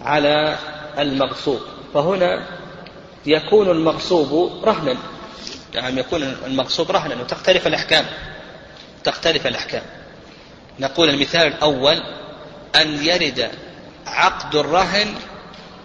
على 0.00 0.58
المغصوب. 0.98 1.60
فهنا 1.94 2.46
يكون 3.26 3.70
المغصوب 3.70 4.64
رهنا. 4.64 4.96
يعني 5.74 6.00
يكون 6.00 6.22
المغصوب 6.22 6.90
رهنا 6.90 7.14
وتختلف 7.14 7.66
الأحكام. 7.66 8.06
تختلف 9.04 9.46
الأحكام. 9.46 9.82
نقول 10.80 11.08
المثال 11.10 11.46
الأول 11.46 12.02
أن 12.76 13.04
يرد 13.04 13.50
عقد 14.06 14.54
الرهن 14.54 15.14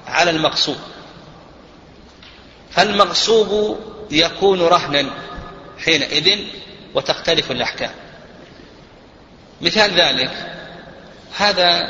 على 0.07 0.31
المغصوب. 0.31 0.77
فالمغصوب 2.71 3.79
يكون 4.11 4.61
رهنا 4.61 5.09
حينئذ 5.85 6.39
وتختلف 6.95 7.51
الأحكام. 7.51 7.91
مثال 9.61 9.91
ذلك 9.91 10.57
هذا 11.37 11.87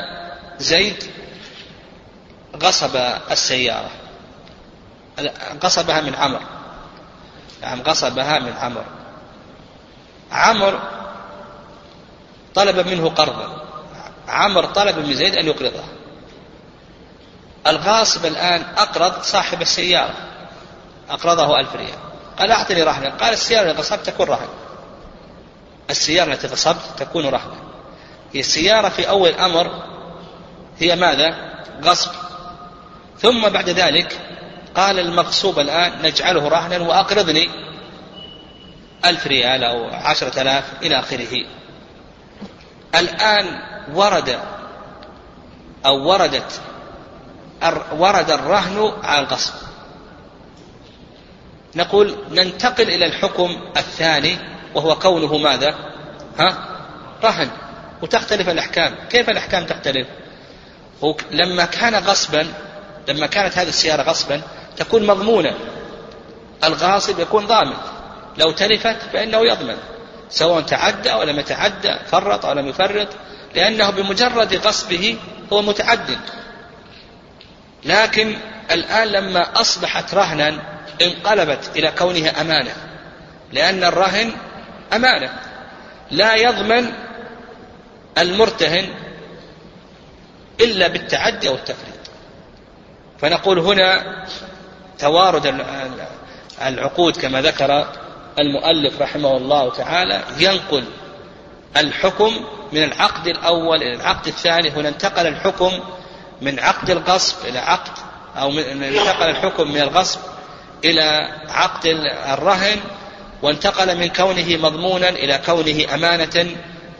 زيد 0.58 1.10
غصب 2.62 2.96
السيارة. 3.30 3.90
غصبها 5.64 6.00
من 6.00 6.14
عمر. 6.14 6.40
نعم 7.62 7.82
غصبها 7.82 8.38
من 8.38 8.52
عمر. 8.52 8.84
عمر 10.32 10.80
طلب 12.54 12.88
منه 12.88 13.08
قرضا 13.08 13.64
عمر 14.28 14.64
طلب 14.64 14.98
من 14.98 15.14
زيد 15.14 15.34
أن 15.34 15.46
يقرضه. 15.46 15.84
الغاصب 17.66 18.26
الآن 18.26 18.62
أقرض 18.76 19.22
صاحب 19.22 19.62
السيارة. 19.62 20.14
أقرضه 21.10 21.60
ألف 21.60 21.74
ريال. 21.74 21.98
قال 22.38 22.52
أعطني 22.52 22.82
رهنا. 22.82 23.10
قال 23.10 23.32
السيارة 23.32 23.70
التي 23.70 23.80
غصبت 23.80 24.06
تكون 24.06 24.26
رهن. 24.26 24.48
السيارة 25.90 26.32
التي 26.32 26.46
غصبت 26.46 26.80
تكون 26.98 27.26
رهنا 27.26 27.67
السيارة 28.34 28.88
في 28.88 29.08
أول 29.08 29.30
أمر 29.30 29.82
هي 30.78 30.96
ماذا؟ 30.96 31.34
غصب. 31.82 32.10
ثم 33.18 33.48
بعد 33.48 33.68
ذلك 33.68 34.20
قال 34.76 34.98
المغصوب 34.98 35.58
الآن 35.58 36.02
نجعله 36.02 36.48
رهنا 36.48 36.78
وأقرضني 36.78 37.48
ألف 39.04 39.26
ريال 39.26 39.64
أو 39.64 39.84
عشرة 39.84 40.42
آلاف 40.42 40.64
إلى 40.82 40.98
آخره. 40.98 41.44
الآن 42.94 43.46
ورد 43.94 44.38
أو 45.86 46.08
وردت 46.08 46.60
ورد 47.92 48.30
الرهن 48.30 48.92
على 49.02 49.20
الغصب. 49.26 49.54
نقول 51.74 52.16
ننتقل 52.30 52.90
إلى 52.90 53.06
الحكم 53.06 53.58
الثاني 53.76 54.38
وهو 54.74 54.98
كونه 54.98 55.38
ماذا؟ 55.38 55.74
ها؟ 56.38 56.56
رهن. 57.24 57.50
وتختلف 58.02 58.48
الأحكام. 58.48 58.94
كيف 59.10 59.30
الأحكام 59.30 59.66
تختلف؟ 59.66 60.06
لما 61.30 61.64
كان 61.64 61.94
غصبا 61.94 62.46
لما 63.08 63.26
كانت 63.26 63.58
هذه 63.58 63.68
السيارة 63.68 64.02
غصبا 64.02 64.42
تكون 64.76 65.06
مضمونة 65.06 65.54
الغاصب 66.64 67.20
يكون 67.20 67.46
ضامن. 67.46 67.76
لو 68.38 68.50
تلفت 68.50 68.96
فإنه 69.12 69.38
يضمن. 69.38 69.76
سواء 70.30 70.62
تعدى 70.62 71.12
أو 71.12 71.22
لم 71.22 71.38
يتعدى 71.38 71.96
فرط 72.10 72.46
أو 72.46 72.52
لم 72.52 72.68
يفرط. 72.68 73.08
لأنه 73.54 73.90
بمجرد 73.90 74.54
غصبه 74.54 75.16
هو 75.52 75.62
متعد 75.62 76.18
لكن 77.84 78.36
الآن 78.70 79.08
لما 79.08 79.60
أصبحت 79.60 80.14
رهنا 80.14 80.62
انقلبت 81.02 81.70
إلى 81.76 81.92
كونها 81.98 82.40
أمانة. 82.40 82.72
لأن 83.52 83.84
الرهن 83.84 84.32
أمانة. 84.92 85.30
لا 86.10 86.34
يضمن 86.34 86.92
المرتهن 88.18 88.88
إلا 90.60 90.88
بالتعدي 90.88 91.48
أو 91.48 91.54
التفريط. 91.54 91.98
فنقول 93.18 93.58
هنا 93.58 94.04
توارد 94.98 95.64
العقود 96.62 97.16
كما 97.16 97.42
ذكر 97.42 97.88
المؤلف 98.38 99.02
رحمه 99.02 99.36
الله 99.36 99.70
تعالى 99.70 100.22
ينقل 100.38 100.84
الحكم 101.76 102.44
من 102.72 102.82
العقد 102.82 103.26
الأول 103.26 103.82
إلى 103.82 103.94
العقد 103.94 104.26
الثاني. 104.26 104.70
هنا 104.70 104.88
انتقل 104.88 105.26
الحكم 105.26 105.80
من 106.42 106.60
عقد 106.60 106.90
الغصب 106.90 107.44
إلى 107.44 107.58
عقد 107.58 107.98
أو 108.36 108.50
من 108.50 108.82
انتقل 108.82 109.30
الحكم 109.30 109.70
من 109.70 109.80
الغصب 109.80 110.20
إلى 110.84 111.28
عقد 111.48 111.86
الرهن 112.32 112.80
وانتقل 113.42 113.98
من 113.98 114.08
كونه 114.08 114.56
مضمونا 114.56 115.08
إلى 115.08 115.40
كونه 115.46 115.94
أمانة 115.94 116.46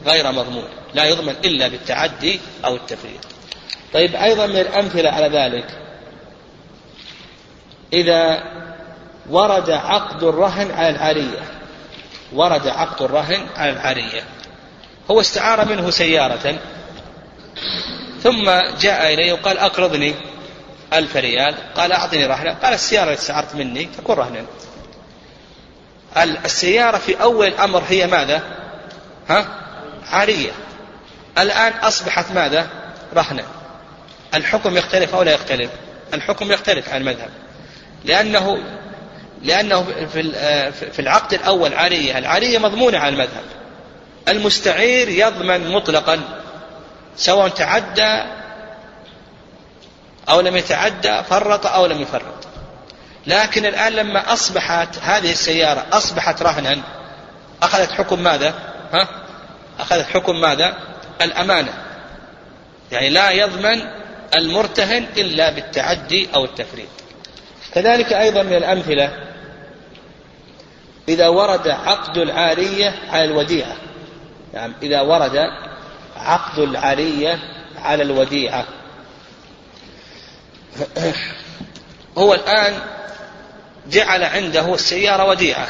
غير 0.06 0.32
مضمون 0.32 0.68
لا 0.94 1.04
يضمن 1.04 1.34
إلا 1.44 1.68
بالتعدي 1.68 2.40
أو 2.64 2.74
التفريط 2.74 3.20
طيب 3.92 4.16
أيضا 4.16 4.46
من 4.46 4.56
الأمثلة 4.56 5.10
على 5.10 5.38
ذلك 5.38 5.66
إذا 7.92 8.42
ورد 9.30 9.70
عقد 9.70 10.22
الرهن 10.22 10.70
على 10.70 10.90
العارية 10.90 11.58
ورد 12.32 12.68
عقد 12.68 13.02
الرهن 13.02 13.46
على 13.56 13.70
العارية. 13.70 14.24
هو 15.10 15.20
استعار 15.20 15.68
منه 15.68 15.90
سيارة 15.90 16.58
ثم 18.22 18.50
جاء 18.80 19.14
إليه 19.14 19.32
وقال 19.32 19.58
أقرضني 19.58 20.14
ألف 20.92 21.16
ريال 21.16 21.54
قال 21.74 21.92
أعطني 21.92 22.26
رهنا 22.26 22.52
قال 22.52 22.74
السيارة 22.74 23.10
التي 23.10 23.22
استعرت 23.22 23.54
مني 23.54 23.84
تكون 23.84 24.16
رهنا. 24.16 24.44
السيارة 26.44 26.98
في 26.98 27.22
أول 27.22 27.46
الأمر 27.46 27.82
هي 27.88 28.06
ماذا؟ 28.06 28.42
ها؟ 29.28 29.67
عارية. 30.12 30.50
الآن 31.38 31.72
أصبحت 31.72 32.32
ماذا؟ 32.32 32.68
رهنا 33.14 33.44
الحكم 34.34 34.76
يختلف 34.76 35.14
أو 35.14 35.22
لا 35.22 35.32
يختلف؟ 35.32 35.70
الحكم 36.14 36.52
يختلف 36.52 36.88
عن 36.88 37.00
المذهب. 37.00 37.30
لأنه 38.04 38.58
لأنه 39.42 39.86
في 40.92 40.98
العقد 40.98 41.34
الأول 41.34 41.74
عارية. 41.74 42.18
العارية 42.18 42.58
مضمونة 42.58 42.98
على 42.98 43.08
المذهب. 43.14 43.44
المستعير 44.28 45.08
يضمن 45.08 45.70
مطلقا 45.70 46.20
سواء 47.16 47.48
تعدى 47.48 48.22
أو 50.28 50.40
لم 50.40 50.56
يتعدى 50.56 51.22
فرط 51.22 51.66
أو 51.66 51.86
لم 51.86 52.02
يفرط. 52.02 52.48
لكن 53.26 53.66
الآن 53.66 53.92
لما 53.92 54.32
أصبحت 54.32 54.98
هذه 55.02 55.32
السيارة 55.32 55.86
أصبحت 55.92 56.42
رهنا 56.42 56.78
أخذت 57.62 57.92
حكم 57.92 58.22
ماذا؟ 58.22 58.54
ها؟ 58.92 59.27
أخذت 59.78 60.06
حكم 60.06 60.40
ماذا؟ 60.40 60.76
الأمانة. 61.22 61.72
يعني 62.92 63.10
لا 63.10 63.30
يضمن 63.30 63.82
المرتهن 64.36 65.06
إلا 65.16 65.50
بالتعدي 65.50 66.28
أو 66.34 66.44
التفريط. 66.44 66.88
كذلك 67.74 68.12
أيضا 68.12 68.42
من 68.42 68.54
الأمثلة 68.56 69.12
إذا 71.08 71.28
ورد 71.28 71.68
عقد 71.68 72.18
العارية 72.18 72.94
على 73.10 73.24
الوديعة. 73.24 73.76
نعم 74.54 74.74
إذا 74.82 75.00
ورد 75.00 75.50
عقد 76.16 76.58
العارية 76.58 77.38
على 77.76 78.02
الوديعة. 78.02 78.64
هو 82.18 82.34
الآن 82.34 82.74
جعل 83.86 84.24
عنده 84.24 84.74
السيارة 84.74 85.24
وديعة. 85.24 85.68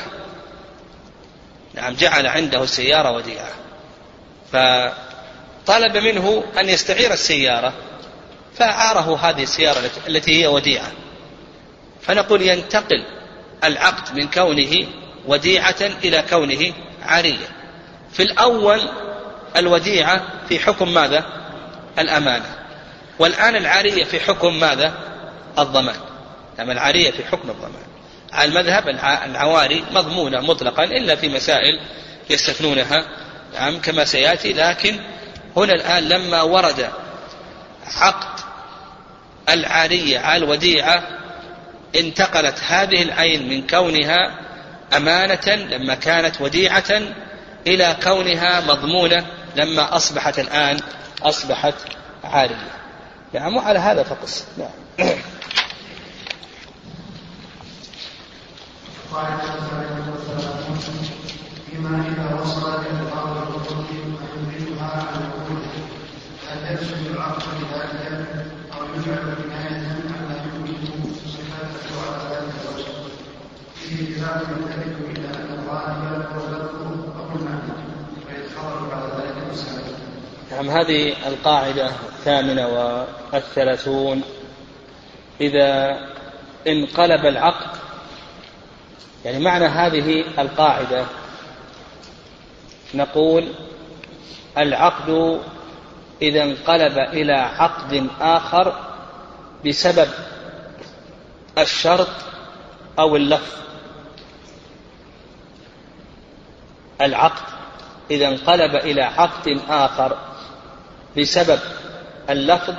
نعم 1.74 1.94
جعل 1.94 2.26
عنده 2.26 2.62
السيارة 2.62 3.11
وديعة. 3.11 3.50
فطلب 4.53 5.96
منه 5.96 6.44
أن 6.59 6.68
يستعير 6.68 7.12
السيارة 7.12 7.72
فأعاره 8.55 9.16
هذه 9.16 9.42
السيارة 9.42 9.90
التي 10.09 10.42
هي 10.42 10.46
وديعة. 10.46 10.92
فنقول 12.03 12.42
ينتقل 12.42 13.05
العقد 13.64 14.18
من 14.18 14.28
كونه 14.30 14.86
وديعة 15.26 15.76
إلى 16.05 16.24
كونه 16.30 16.72
عارية. 17.03 17.49
في 18.12 18.22
الأول 18.22 18.80
الوديعة 19.57 20.22
في 20.49 20.59
حكم 20.59 20.94
ماذا؟ 20.94 21.24
الأمانة. 21.99 22.59
والآن 23.18 23.57
العارية 23.57 24.05
في 24.05 24.20
حكم 24.20 24.61
ماذا؟ 24.61 24.94
الضمان. 25.59 25.96
نعم 26.59 26.70
العارية 26.70 27.11
في 27.11 27.24
حكم 27.24 27.51
الضمان. 27.51 27.88
على 28.32 28.49
المذهب 28.49 28.88
العواري 29.30 29.84
مضمونة 29.92 30.40
مطلقا 30.40 30.84
إلا 30.84 31.16
في 31.16 31.28
مسائل 31.28 31.80
يستثنونها 32.30 33.05
نعم 33.55 33.80
كما 33.80 34.05
سيأتي 34.05 34.53
لكن 34.53 35.01
هنا 35.57 35.72
الآن 35.72 36.09
لما 36.09 36.42
ورد 36.42 36.90
عقد 37.96 38.40
العارية 39.49 40.18
على 40.18 40.44
الوديعة 40.44 41.03
انتقلت 41.96 42.61
هذه 42.68 43.03
العين 43.03 43.49
من 43.49 43.66
كونها 43.66 44.49
أمانة 44.96 45.49
لما 45.49 45.94
كانت 45.94 46.40
وديعة 46.40 47.03
إلى 47.66 47.96
كونها 48.03 48.61
مضمونة 48.61 49.26
لما 49.57 49.96
أصبحت 49.96 50.38
الآن 50.38 50.80
أصبحت 51.22 51.74
عارية. 52.24 52.70
نعم 53.32 53.57
وعلى 53.57 53.78
هذا 53.78 54.03
فقس. 54.03 54.44
نعم. 54.59 54.70
قال 59.12 59.26
فيما 61.70 62.05
إذا 62.09 62.40
وصلت 62.42 62.86
الأرض 62.86 63.36
الوجود 63.36 63.86
ويملكها 63.90 64.90
عن 64.90 65.22
الوجود 65.22 65.62
هل 66.49 66.74
يفسد 66.74 67.07
العقد 67.07 67.42
بذلك 67.61 68.46
أو 68.74 68.84
يجعل 68.84 69.34
كناية 69.34 69.88
عما 69.88 70.36
يملكه 70.55 71.11
صفاته 71.26 71.94
على 72.07 72.34
ذلك 72.34 72.55
الوجه 72.64 72.99
نعم 80.50 80.70
هذه 80.70 81.28
القاعدة 81.28 81.86
الثامنة 81.86 82.68
والثلاثون. 83.32 84.22
إذا 85.40 85.98
انقلب 86.66 87.26
العقد 87.26 87.78
يعني 89.24 89.38
معنى 89.38 89.64
هذه 89.66 90.24
القاعدة 90.38 91.04
نقول 92.94 93.48
العقد 94.58 95.40
إذا 96.22 96.42
انقلب 96.42 96.98
إلى 96.98 97.32
عقد 97.32 98.06
آخر 98.20 98.72
بسبب 99.66 100.08
الشرط 101.58 102.08
أو 102.98 103.16
اللفظ 103.16 103.67
العقد. 107.01 107.42
إذا 108.11 108.28
انقلب 108.28 108.74
إلى 108.74 109.03
عقد 109.03 109.61
آخر 109.68 110.18
بسبب 111.18 111.59
اللفظ 112.30 112.74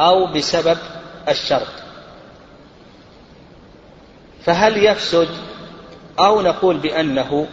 أو 0.00 0.26
بسبب 0.26 0.78
الشرط. 1.28 1.72
فهل 4.44 4.84
يفسد 4.84 5.28
أو 6.18 6.42
نقول 6.42 6.76
بأنه 6.76 7.46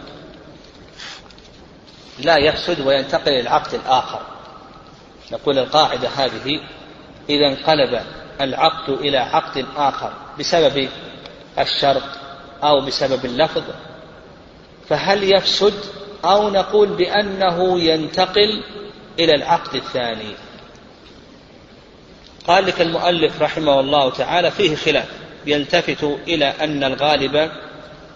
لا 2.18 2.36
يفسد 2.36 2.80
وينتقل 2.80 3.28
إلى 3.28 3.40
العقد 3.40 3.74
الآخر؟ 3.74 4.20
نقول 5.32 5.58
القاعدة 5.58 6.08
هذه 6.08 6.60
إذا 7.28 7.46
انقلب 7.46 8.00
العقد 8.40 8.88
إلى 8.88 9.18
عقد 9.18 9.66
آخر 9.76 10.12
بسبب 10.38 10.88
الشرط 11.58 12.02
أو 12.64 12.80
بسبب 12.80 13.24
اللفظ 13.24 13.62
فهل 14.88 15.34
يفسد 15.34 15.74
أو 16.24 16.50
نقول 16.50 16.88
بأنه 16.88 17.80
ينتقل 17.80 18.64
إلى 19.18 19.34
العقد 19.34 19.74
الثاني؟ 19.74 20.34
قال 22.46 22.66
لك 22.66 22.80
المؤلف 22.80 23.42
رحمه 23.42 23.80
الله 23.80 24.10
تعالى 24.10 24.50
فيه 24.50 24.76
خلاف 24.76 25.08
يلتفت 25.46 26.04
إلى 26.28 26.44
أن 26.44 26.84
الغالب 26.84 27.50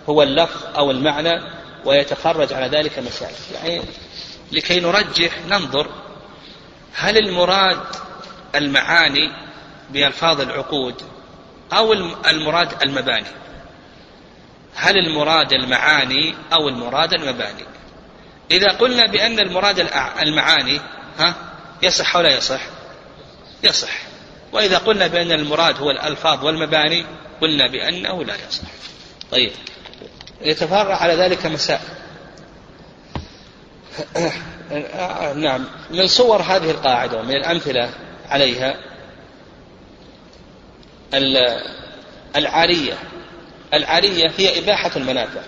هو 0.09 0.23
اللفظ 0.23 0.63
أو 0.79 0.91
المعنى 0.91 1.41
ويتخرج 1.85 2.53
على 2.53 2.67
ذلك 2.67 2.99
مسائل. 2.99 3.35
يعني 3.55 3.83
لكي 4.53 4.81
نرجح 4.81 5.47
ننظر 5.49 5.91
هل 6.95 7.17
المراد 7.17 7.79
المعاني 8.55 9.33
بألفاظ 9.91 10.41
العقود 10.41 10.95
أو 11.73 11.93
المراد 12.31 12.83
المباني؟ 12.83 13.27
هل 14.77 14.97
المراد 14.97 15.53
المعاني 15.53 16.35
أو 16.53 16.69
المراد 16.69 17.13
المباني؟ 17.13 17.65
إذا 18.51 18.69
قلنا 18.69 19.07
بأن 19.07 19.39
المراد 19.39 19.89
المعاني 20.23 20.81
ها 21.19 21.35
يصح 21.83 22.17
أو 22.17 22.23
لا 22.23 22.37
يصح؟ 22.37 22.61
يصح. 23.63 23.91
وإذا 24.53 24.79
قلنا 24.79 25.07
بأن 25.07 25.33
المراد 25.33 25.79
هو 25.79 25.91
الألفاظ 25.91 26.45
والمباني 26.45 27.07
قلنا 27.41 27.71
بأنه 27.73 28.25
لا 28.25 28.35
يصح. 28.49 28.69
طيب. 29.33 29.53
يتفرع 30.41 30.97
على 30.97 31.15
ذلك 31.15 31.47
مسائل 31.47 31.81
نعم. 35.45 35.65
من 35.91 36.07
صور 36.07 36.43
هذه 36.43 36.71
القاعدة 36.71 37.19
ومن 37.19 37.37
الأمثلة 37.37 37.91
عليها 38.29 38.77
العارية. 42.37 42.95
العارية 43.75 44.33
هي 44.37 44.59
إباحة 44.59 44.91
المنافع. 44.97 45.41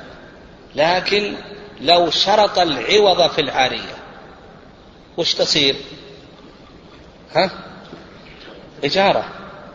لكن 0.74 1.34
لو 1.80 2.10
شرط 2.10 2.58
العوض 2.58 3.30
في 3.30 3.40
العارية 3.40 3.96
وش 5.16 5.34
تصير؟ 5.34 5.76
ها؟ 7.34 7.50
إجارة. 8.84 9.24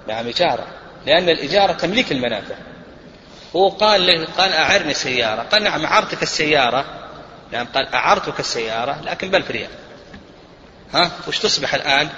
نعم 0.08 0.28
إجارة. 0.28 0.68
لأن 1.06 1.30
الإجارة 1.30 1.74
تملك 1.74 2.12
المنافع. 2.12 2.56
هو 3.56 3.70
قال 3.70 4.08
له 4.08 4.26
قال 4.38 4.52
أعرني 4.54 4.94
سيارة. 4.94 5.41
قال 5.41 5.64
نعم 5.64 5.86
أعرتك 5.86 6.24
السيارة. 6.24 6.86
نعم 7.52 7.66
قال 7.66 7.94
أعرتك 7.94 8.39
السيارة 8.39 9.02
لكن 9.02 9.30
بألف 9.30 9.52
ريال 9.52 9.70
ها؟ 10.94 11.12
وش 11.28 11.39
تصبح 11.39 11.74
الآن؟ 11.74 12.10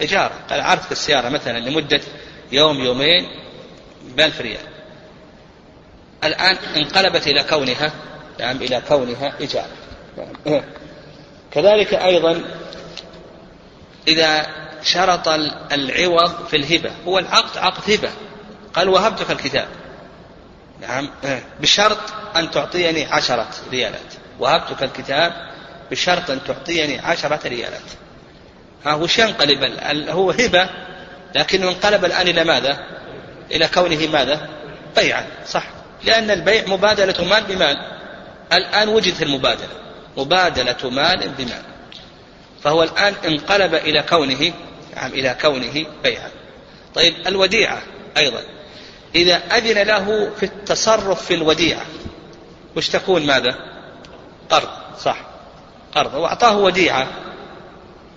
إجارة. 0.00 0.34
قال 0.50 0.60
أعرتك 0.60 0.92
السيارة 0.92 1.28
مثلا 1.28 1.58
لمدة 1.58 2.00
يوم 2.52 2.80
يومين 2.80 3.28
بألف 4.16 4.40
ريال 4.40 4.79
الآن 6.24 6.56
انقلبت 6.76 7.26
إلى 7.26 7.42
كونها 7.42 7.92
نعم 8.40 8.56
إلى 8.56 8.82
كونها 8.88 9.32
إجارة. 9.40 10.64
كذلك 11.52 11.94
أيضا 11.94 12.40
إذا 14.08 14.46
شرط 14.82 15.28
العوض 15.72 16.46
في 16.46 16.56
الهبة 16.56 16.90
هو 17.06 17.18
العقد 17.18 17.58
عقد 17.58 17.90
هبة. 17.90 18.10
قال 18.74 18.88
وهبتك 18.88 19.30
الكتاب. 19.30 19.68
نعم. 20.80 21.10
بشرط 21.60 21.98
أن 22.36 22.50
تعطيني 22.50 23.04
عشرة 23.04 23.48
ريالات. 23.70 24.14
وهبتك 24.38 24.82
الكتاب 24.82 25.32
بشرط 25.90 26.30
أن 26.30 26.44
تعطيني 26.44 26.98
عشرة 26.98 27.48
ريالات. 27.48 27.80
ها 28.84 28.94
وش 28.94 29.18
ينقلب 29.18 29.78
هو 30.08 30.30
هبة 30.30 30.68
لكنه 31.34 31.68
انقلب 31.68 32.04
الآن 32.04 32.28
إلى 32.28 32.44
ماذا؟ 32.44 32.78
إلى 33.50 33.68
كونه 33.68 34.06
ماذا؟ 34.06 34.48
بيعا 34.96 35.26
صح. 35.46 35.79
لأن 36.04 36.30
البيع 36.30 36.66
مبادلة 36.66 37.24
مال 37.24 37.44
بمال. 37.44 37.76
الآن 38.52 38.88
وجدت 38.88 39.22
المبادلة. 39.22 39.68
مبادلة 40.16 40.90
مال 40.90 41.28
بمال. 41.28 41.62
فهو 42.64 42.82
الآن 42.82 43.14
انقلب 43.24 43.74
إلى 43.74 44.02
كونه 44.02 44.52
نعم 44.96 45.10
إلى 45.10 45.36
كونه 45.40 45.86
بيعا. 46.02 46.30
طيب 46.94 47.14
الوديعة 47.26 47.82
أيضا. 48.16 48.42
إذا 49.14 49.36
أذن 49.36 49.82
له 49.82 50.30
في 50.36 50.42
التصرف 50.42 51.24
في 51.24 51.34
الوديعة 51.34 51.86
وش 52.76 52.88
تكون 52.88 53.26
ماذا؟ 53.26 53.54
قرض 54.50 54.68
صح. 54.98 55.16
قرض. 55.94 56.14
وأعطاه 56.14 56.56
وديعة 56.56 57.06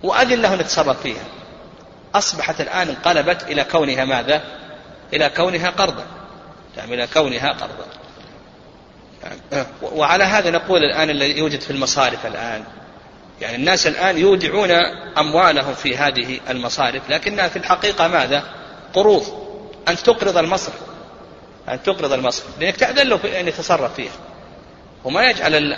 وأذن 0.04 0.42
له 0.42 0.54
أن 0.54 0.60
يتصرف 0.60 1.02
فيها. 1.02 1.26
أصبحت 2.16 2.62
الآن 2.62 2.90
انقلبت 2.90 3.44
إلى 3.44 3.64
كونها 3.64 4.06
ماذا؟ 4.06 4.42
إلى 5.14 5.30
كونها 5.30 5.70
قرضا. 5.70 6.06
يعني 6.78 6.94
إلى 6.94 7.08
كونها 7.08 7.52
قرضا 7.52 7.86
وعلى 9.82 10.24
هذا 10.24 10.52
نقول 10.52 10.84
الآن 10.84 11.10
الذي 11.10 11.38
يوجد 11.38 11.62
في 11.62 11.72
المصارف 11.72 12.26
الآن. 12.26 12.64
يعني 13.42 13.56
الناس 13.56 13.88
الآن 13.88 14.18
يودعون 14.18 14.72
أموالهم 15.18 15.74
في 15.74 15.98
هذه 15.98 16.40
المصارف 16.50 17.10
لكنها 17.10 17.48
في 17.48 17.56
الحقيقة 17.56 18.08
ماذا؟ 18.08 18.44
قروض. 18.94 19.24
أن 19.88 19.96
تقرض 19.96 20.38
المصرف. 20.38 20.80
أن 21.70 21.84
تقرض 21.84 22.14
المصرف. 22.14 22.48
لأنك 22.60 22.76
تأذن 22.76 23.08
له 23.08 23.40
أن 23.40 23.48
يتصرف 23.48 23.94
فيها. 23.94 24.12
وما 25.04 25.24
يجعل 25.24 25.76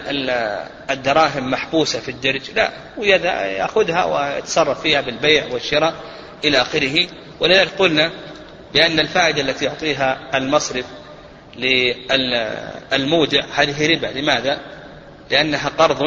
الدراهم 0.89 1.51
محبوسة 1.51 1.99
في 1.99 2.11
الدرج. 2.11 2.51
لا 2.55 2.71
ويأخذها 2.97 4.03
ويتصرف 4.03 4.81
فيها 4.81 5.01
بالبيع 5.01 5.45
والشراء 5.51 5.93
إلى 6.43 6.61
آخره. 6.61 7.07
ولذلك 7.39 7.71
قلنا 7.79 8.11
بأن 8.75 8.99
الفائدة 8.99 9.41
التي 9.41 9.65
يعطيها 9.65 10.17
المصرف 10.33 10.85
للمودع 11.57 13.45
هذه 13.55 13.95
ربا 13.95 14.07
لماذا؟ 14.07 14.59
لأنها 15.31 15.69
قرض 15.69 15.99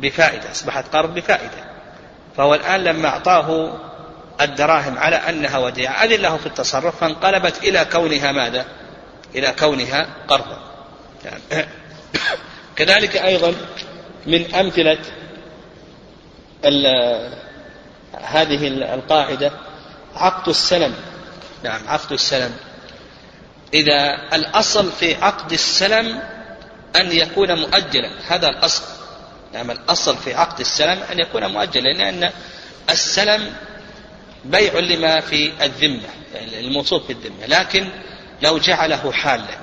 بفائدة 0.00 0.50
أصبحت 0.50 0.96
قرض 0.96 1.14
بفائدة 1.14 1.70
فهو 2.36 2.54
الآن 2.54 2.84
لما 2.84 3.08
أعطاه 3.08 3.78
الدراهم 4.40 4.98
على 4.98 5.16
أنها 5.16 5.58
وديعة 5.58 6.04
أذن 6.04 6.20
له 6.22 6.36
في 6.36 6.46
التصرف 6.46 7.00
فانقلبت 7.00 7.64
إلى 7.64 7.84
كونها 7.92 8.32
ماذا؟ 8.32 8.64
إلى 9.34 9.54
كونها 9.58 10.06
قرضا 10.28 10.58
يعني 11.24 11.66
كذلك 12.76 13.16
أيضا 13.16 13.54
من 14.26 14.54
أمثلة 14.54 14.98
هذه 18.22 18.68
القاعدة 18.94 19.52
عقد 20.16 20.48
السلم 20.48 20.94
نعم 21.64 21.88
عقد 21.88 22.12
السلم. 22.12 22.56
إذا 23.74 24.14
الأصل 24.32 24.92
في 24.92 25.14
عقد 25.14 25.52
السلم 25.52 26.22
أن 26.96 27.12
يكون 27.12 27.60
مؤجلا 27.60 28.10
هذا 28.28 28.48
الأصل. 28.48 28.82
نعم 29.52 29.70
الأصل 29.70 30.16
في 30.16 30.34
عقد 30.34 30.60
السلم 30.60 30.98
أن 31.12 31.18
يكون 31.18 31.46
مؤجلا 31.46 31.92
لأن 31.92 32.30
السلم 32.90 33.52
بيع 34.44 34.78
لما 34.78 35.20
في 35.20 35.52
الذمة 35.64 36.08
يعني 36.34 36.60
الموصوف 36.60 37.06
في 37.06 37.12
الذمة 37.12 37.46
لكن 37.46 37.88
لو 38.42 38.58
جعله 38.58 39.12
حالا. 39.12 39.58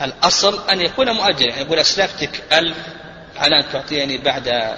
الأصل 0.00 0.68
أن 0.70 0.80
يكون 0.80 1.10
مؤجلا 1.10 1.48
يعني 1.48 1.62
يقول 1.62 1.78
أسلفتك 1.78 2.42
ألف 2.52 2.76
على 3.36 3.58
أن 3.58 3.64
تعطيني 3.72 4.18
بعد 4.18 4.76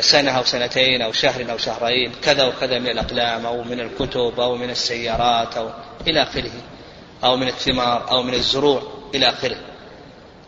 سنة 0.00 0.30
أو 0.30 0.44
سنتين 0.44 1.02
أو 1.02 1.12
شهر 1.12 1.50
أو 1.50 1.58
شهرين 1.58 2.12
كذا 2.22 2.44
وكذا 2.44 2.78
من 2.78 2.88
الأقلام 2.88 3.46
أو 3.46 3.62
من 3.62 3.80
الكتب 3.80 4.40
أو 4.40 4.56
من 4.56 4.70
السيارات 4.70 5.56
أو 5.56 5.70
إلى 6.06 6.22
آخره 6.22 6.50
أو 7.24 7.36
من 7.36 7.48
الثمار 7.48 8.10
أو 8.10 8.22
من 8.22 8.34
الزروع 8.34 8.82
إلى 9.14 9.28
آخره. 9.28 9.56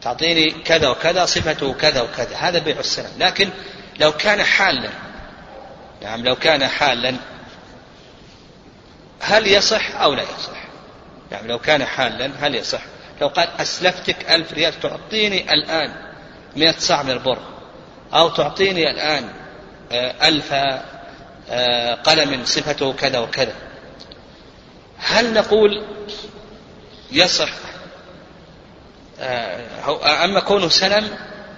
تعطيني 0.02 0.50
كذا 0.50 0.88
وكذا 0.88 1.24
صفته 1.24 1.72
كذا 1.72 2.02
وكذا. 2.02 2.36
هذا 2.36 2.58
بيع 2.58 2.78
السلام 2.78 3.12
لكن 3.18 3.50
لو 4.00 4.12
كان 4.12 4.42
حالا 4.42 4.90
نعم 6.02 6.24
لو 6.24 6.36
كان 6.36 6.66
حالا 6.66 7.16
هل 9.20 9.46
يصح 9.46 10.00
أو 10.00 10.14
لا 10.14 10.22
يصح؟ 10.22 10.64
يعني 11.32 11.48
لو 11.48 11.58
كان 11.58 11.84
حالا 11.84 12.30
هل 12.40 12.54
يصح؟ 12.54 12.80
لو 13.20 13.28
قال 13.28 13.48
أسلفتك 13.60 14.30
ألف 14.30 14.52
ريال 14.52 14.80
تعطيني 14.80 15.54
الآن 15.54 15.94
مئة 16.56 16.74
صاع 16.78 17.02
من 17.02 17.10
البر. 17.10 17.53
أو 18.12 18.28
تعطيني 18.28 18.90
الآن 18.90 19.28
آه، 19.92 20.28
ألف 20.28 20.54
آه، 21.50 21.94
قلم 21.94 22.44
صفته 22.44 22.92
كذا 22.92 23.18
وكذا. 23.18 23.54
هل 24.98 25.32
نقول 25.32 25.84
يصح 27.12 27.50
آه، 29.20 30.24
أما 30.24 30.40
كونه 30.40 30.68
سلم؟ 30.68 31.08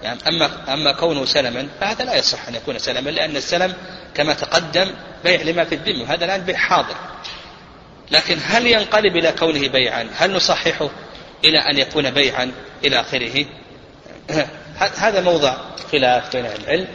يعني 0.03 0.20
أما 0.28 0.74
أما 0.74 0.92
كونه 0.92 1.24
سلما 1.24 1.68
فهذا 1.80 2.05
لا 2.05 2.14
يصح 2.14 2.49
أن 2.49 2.55
يكون 2.55 2.78
سلما 2.78 3.11
لأن 3.11 3.36
السلم 3.36 3.74
كما 4.14 4.34
تقدم 4.34 4.90
بيع 5.24 5.42
لما 5.42 5.64
في 5.64 5.74
الذمة 5.74 6.14
هذا 6.14 6.24
الآن 6.24 6.40
بيع 6.40 6.57
حاضر. 6.57 6.97
لكن 8.11 8.38
هل 8.47 8.66
ينقلب 8.66 9.16
إلى 9.16 9.32
كونه 9.32 9.68
بيعا؟ 9.68 10.09
هل 10.16 10.32
نصححه 10.32 10.90
إلى 11.44 11.59
أن 11.59 11.78
يكون 11.78 12.11
بيعا 12.11 12.53
إلى 12.84 13.01
آخره؟ 13.01 13.47
هذا 14.78 15.20
موضع 15.20 15.54
خلاف 15.92 16.36
بين 16.36 16.46
العلم 16.46 16.86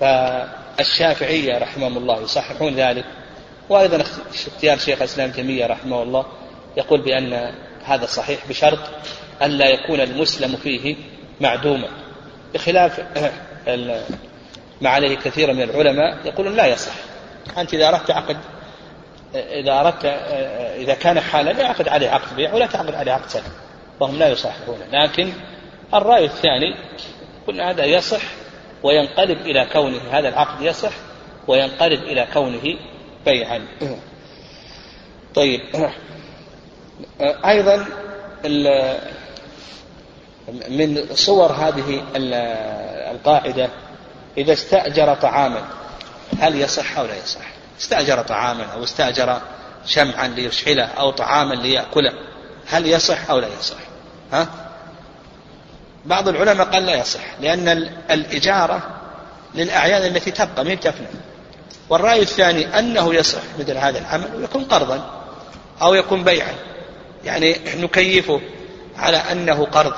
فالشافعية 0.00 1.58
رحمهم 1.58 1.96
الله 1.96 2.22
يصححون 2.22 2.74
ذلك 2.74 3.04
وأيضا 3.68 4.04
اختيار 4.46 4.78
شيخ 4.78 4.98
الإسلام 4.98 5.30
تيمية 5.30 5.66
رحمه 5.66 6.02
الله 6.02 6.26
يقول 6.76 7.00
بأن 7.00 7.54
هذا 7.84 8.06
صحيح 8.06 8.48
بشرط 8.48 8.78
ألا 9.42 9.68
يكون 9.68 10.00
المسلم 10.00 10.56
فيه 10.56 10.96
معدوما. 11.40 11.88
بخلاف 12.54 13.00
ما 14.80 14.90
عليه 14.90 15.16
كثير 15.16 15.52
من 15.52 15.62
العلماء 15.62 16.18
يقولون 16.24 16.56
لا 16.56 16.66
يصح. 16.66 16.92
أنت 17.58 17.74
إذا 17.74 17.88
أردت 17.88 18.10
عقد 18.10 18.36
إذا 19.34 19.80
أردت 19.80 20.04
إذا 20.76 20.94
كان 20.94 21.20
حالا 21.20 21.50
لا 21.50 21.62
يعقد 21.62 21.88
عليه 21.88 22.10
عقد 22.10 22.36
بيع 22.36 22.54
ولا 22.54 22.66
تعقد 22.66 22.94
عليه 22.94 23.12
عقد 23.12 23.28
سلم 23.28 23.52
وهم 24.00 24.18
لا 24.18 24.28
يصححون. 24.28 24.78
لكن 24.92 25.32
الرأي 25.94 26.24
الثاني 26.24 26.76
قلنا 27.46 27.70
هذا 27.70 27.84
يصح 27.84 28.22
وينقلب 28.82 29.38
إلى 29.40 29.68
كونه 29.72 30.00
هذا 30.10 30.28
العقد 30.28 30.62
يصح 30.62 30.92
وينقلب 31.48 32.02
إلى 32.02 32.28
كونه 32.32 32.76
بيعا. 33.26 33.66
طيب. 35.34 35.60
أيضا 37.44 37.86
من 40.68 41.06
صور 41.14 41.52
هذه 41.52 42.04
القاعدة 43.10 43.68
إذا 44.38 44.52
استأجر 44.52 45.14
طعاما 45.14 45.64
هل 46.40 46.60
يصح 46.60 46.98
أو 46.98 47.06
لا 47.06 47.16
يصح؟ 47.16 47.40
استأجر 47.80 48.22
طعاما 48.22 48.64
أو 48.64 48.84
استأجر 48.84 49.40
شمعا 49.86 50.28
ليشعله 50.28 50.84
أو 50.84 51.10
طعاما 51.10 51.54
ليأكله 51.54 52.12
هل 52.66 52.86
يصح 52.86 53.30
أو 53.30 53.38
لا 53.38 53.48
يصح؟ 53.58 53.76
ها؟ 54.32 54.63
بعض 56.06 56.28
العلماء 56.28 56.66
قال 56.66 56.86
لا 56.86 56.94
يصح 56.94 57.20
لأن 57.40 57.68
الإجارة 58.10 58.82
للأعيان 59.54 60.02
التي 60.02 60.30
تبقى 60.30 60.64
من 60.64 60.80
تفنى 60.80 61.06
والرأي 61.88 62.22
الثاني 62.22 62.78
أنه 62.78 63.14
يصح 63.14 63.40
مثل 63.58 63.76
هذا 63.76 63.98
العمل 63.98 64.34
ويكون 64.36 64.64
قرضا 64.64 65.24
أو 65.82 65.94
يكون 65.94 66.24
بيعا. 66.24 66.54
يعني 67.24 67.56
نكيفه 67.76 68.40
على 68.98 69.16
أنه 69.16 69.64
قرض. 69.64 69.94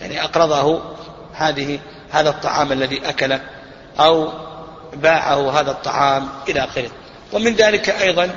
يعني 0.00 0.24
أقرضه 0.24 0.82
هذه 1.34 1.78
هذا 2.10 2.30
الطعام 2.30 2.72
الذي 2.72 3.08
أكله 3.08 3.40
أو 4.00 4.32
باعه 4.94 5.60
هذا 5.60 5.70
الطعام 5.70 6.28
إلى 6.48 6.64
آخره. 6.64 6.90
ومن 7.32 7.54
ذلك 7.54 7.90
أيضا 7.90 8.30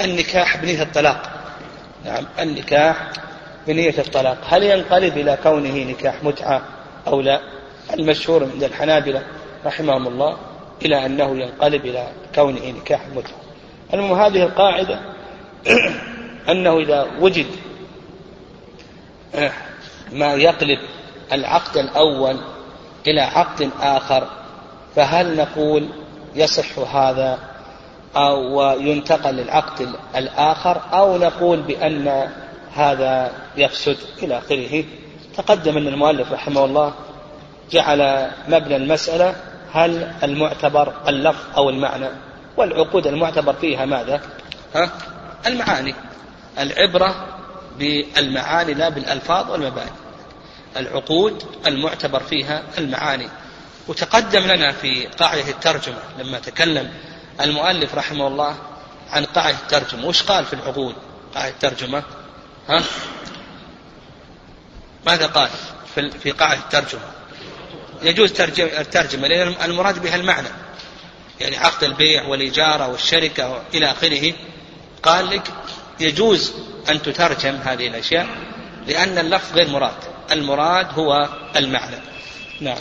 النكاح 0.00 0.56
بنية 0.56 0.82
الطلاق. 0.82 1.30
نعم 2.04 2.24
النكاح 2.38 2.96
بنية 3.66 3.94
الطلاق. 3.98 4.38
هل 4.48 4.62
ينقلب 4.62 5.18
إلى 5.18 5.38
كونه 5.42 5.84
نكاح 5.84 6.24
متعة 6.24 6.62
أو 7.06 7.20
لا؟ 7.20 7.40
المشهور 7.94 8.48
عند 8.52 8.64
الحنابلة 8.64 9.22
رحمهم 9.66 10.06
الله 10.06 10.36
إلى 10.84 11.06
أنه 11.06 11.38
ينقلب 11.40 11.86
إلى 11.86 12.08
كونه 12.34 12.70
نكاح 12.70 13.00
متعة. 13.16 13.38
المهم 13.94 14.20
هذه 14.20 14.42
القاعدة 14.42 15.00
أنه 16.50 16.78
إذا 16.78 17.06
وجد 17.20 17.46
ما 20.12 20.34
يقلب 20.34 20.78
العقد 21.32 21.76
الأول 21.76 22.36
إلى 23.06 23.20
عقد 23.20 23.70
آخر 23.80 24.28
فهل 24.96 25.36
نقول 25.36 25.88
يصح 26.34 26.94
هذا 26.94 27.38
أو 28.16 28.62
ينتقل 28.80 29.34
للعقد 29.34 29.88
الآخر؟ 30.16 30.80
أو 30.92 31.18
نقول 31.18 31.60
بأن 31.60 32.28
هذا 32.74 33.32
يفسد 33.56 33.96
إلى 34.22 34.38
آخره. 34.38 34.84
تقدم 35.36 35.76
أن 35.76 35.88
المؤلف 35.88 36.32
رحمه 36.32 36.64
الله 36.64 36.94
جعل 37.70 38.30
مبنى 38.48 38.76
المسألة 38.76 39.36
هل 39.72 40.12
المعتبر 40.22 40.92
اللفظ 41.08 41.56
أو 41.56 41.70
المعنى 41.70 42.08
والعقود 42.56 43.06
المعتبر 43.06 43.52
فيها 43.52 43.84
ماذا؟ 43.86 44.20
ها؟ 44.74 44.90
المعاني. 45.46 45.94
العبرة 46.58 47.26
بالمعاني 47.78 48.74
لا 48.74 48.88
بالألفاظ 48.88 49.50
والمباني. 49.50 49.90
العقود 50.76 51.42
المعتبر 51.66 52.20
فيها 52.20 52.62
المعاني. 52.78 53.28
وتقدم 53.88 54.40
لنا 54.40 54.72
في 54.72 55.06
قاعدة 55.06 55.48
الترجمة 55.48 55.98
لما 56.18 56.38
تكلم 56.38 56.90
المؤلف 57.40 57.94
رحمه 57.94 58.26
الله 58.26 58.54
عن 59.12 59.24
قاعدة 59.24 59.56
الترجمة. 59.58 60.06
وش 60.06 60.22
قال 60.22 60.44
في 60.44 60.52
العقود؟ 60.52 60.94
قاعدة 61.34 61.50
الترجمة؟ 61.50 62.02
ها؟ 62.68 62.84
ماذا 65.06 65.26
قال 65.26 65.50
في 66.22 66.30
قاعدة 66.30 66.60
الترجمة؟ 66.60 67.00
يجوز 68.02 68.40
الترجمة 68.60 69.28
لأن 69.28 69.54
المراد 69.64 70.02
بها 70.02 70.16
المعنى. 70.16 70.48
يعني 71.40 71.56
عقد 71.56 71.84
البيع 71.84 72.24
والإجارة 72.24 72.88
والشركة 72.88 73.62
إلى 73.74 73.90
آخره. 73.90 74.32
قال 75.02 75.30
لك 75.30 75.52
يجوز 76.00 76.52
أن 76.88 77.02
تترجم 77.02 77.54
هذه 77.54 77.86
الأشياء 77.86 78.28
لأن 78.86 79.18
اللفظ 79.18 79.52
غير 79.52 79.68
مراد. 79.68 79.94
المراد 80.32 80.98
هو 80.98 81.28
المعنى. 81.56 81.96
نعم. 82.60 82.78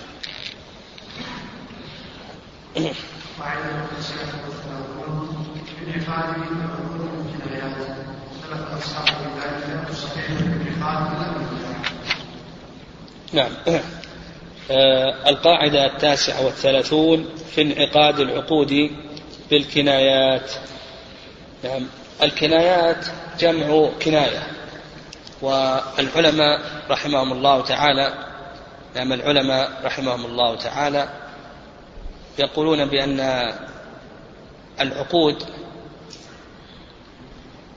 نعم. 13.34 13.52
آه، 14.72 15.30
القاعدة 15.30 15.86
التاسعة 15.86 16.46
والثلاثون 16.46 17.30
في 17.56 17.62
انعقاد 17.62 18.20
العقود 18.20 18.92
بالكنايات. 19.52 20.52
نعم. 21.64 21.88
الكنايات 22.24 23.06
جمع 23.40 23.90
كناية. 24.02 24.48
والعلماء 25.42 26.60
رحمهم 26.90 27.34
الله 27.34 27.62
تعالى 27.62 28.14
نعم 28.96 29.14
العلماء 29.14 29.72
رحمهم 29.84 30.26
الله 30.26 30.56
تعالى 30.56 31.10
يقولون 32.40 32.86
بأن 32.86 33.54
العقود 34.80 35.44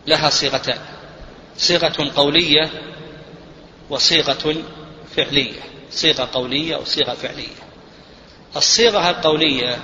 لها 0.07 0.31
صيغتان. 0.31 0.79
صيغة 1.57 2.11
قولية 2.17 2.71
وصيغة 3.91 4.57
فعلية 5.16 5.61
صيغة 5.91 6.28
قولية 6.32 6.76
وصيغة 6.76 7.14
فعلية. 7.14 7.61
الصيغة 8.57 9.11
القولية 9.11 9.78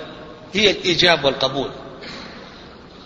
هي 0.54 0.70
الإيجاب 0.70 1.24
والقبول. 1.24 1.70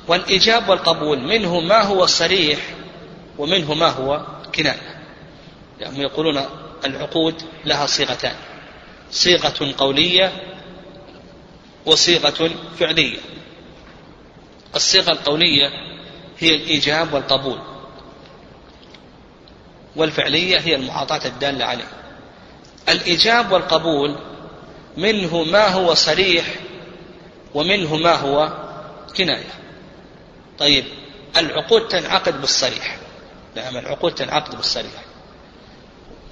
والإيجاب 0.09 0.68
والقبول 0.68 1.20
منه 1.20 1.61
ما 1.61 1.82
هو 1.82 2.07
صريح 2.07 2.61
ومنه 3.38 3.74
ما 3.74 3.88
هو 3.88 4.26
كناية 4.55 5.01
يعني 5.80 6.01
يقولون 6.01 6.44
العقود 6.84 7.42
لها 7.64 7.86
صيغتان 7.86 8.36
صيغة 9.11 9.74
قولية 9.78 10.32
وصيغة 11.86 12.51
فعلية. 12.78 13.18
الصيغة 14.74 15.12
القولية 15.12 15.68
هي 16.38 16.55
الإيجاب 16.55 17.14
والقبول. 17.14 17.70
والفعلية 19.97 20.59
هي 20.59 20.74
المعاطاة 20.76 21.26
الدالة 21.26 21.64
عليه. 21.64 21.88
الإيجاب 22.88 23.53
والقبول 23.53 24.18
منه 24.97 25.45
ما 25.45 25.68
هو 25.68 25.95
صريح 25.95 26.45
ومنه 27.55 27.97
ما 27.97 28.14
هو 28.14 28.53
كناية. 29.16 29.53
طيب 30.59 30.84
العقود 31.36 31.88
تنعقد 31.88 32.41
بالصريح. 32.41 32.97
نعم 33.57 33.76
العقود 33.76 34.14
تنعقد 34.14 34.57
بالصريح. 34.57 35.05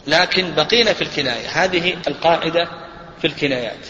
لكن 0.06 0.54
بقينا 0.54 0.92
في 0.92 1.02
الكناية. 1.02 1.48
هذه 1.48 1.96
القاعدة 2.08 2.68
في 3.20 3.26
الكنايات. 3.26 3.86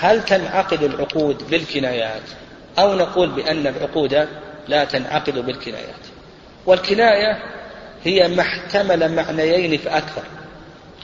هل 0.00 0.24
تنعقد 0.24 0.82
العقود 0.82 1.50
بالكنايات؟ 1.50 2.22
أو 2.78 2.94
نقول 2.94 3.30
بأن 3.30 3.66
العقود 3.66 4.28
لا 4.68 4.84
تنعقد 4.84 5.38
بالكنايات. 5.38 6.00
والكناية 6.66 7.58
هي 8.04 8.28
ما 8.28 8.42
احتمل 8.42 9.14
معنيين 9.14 9.78
فأكثر. 9.78 10.22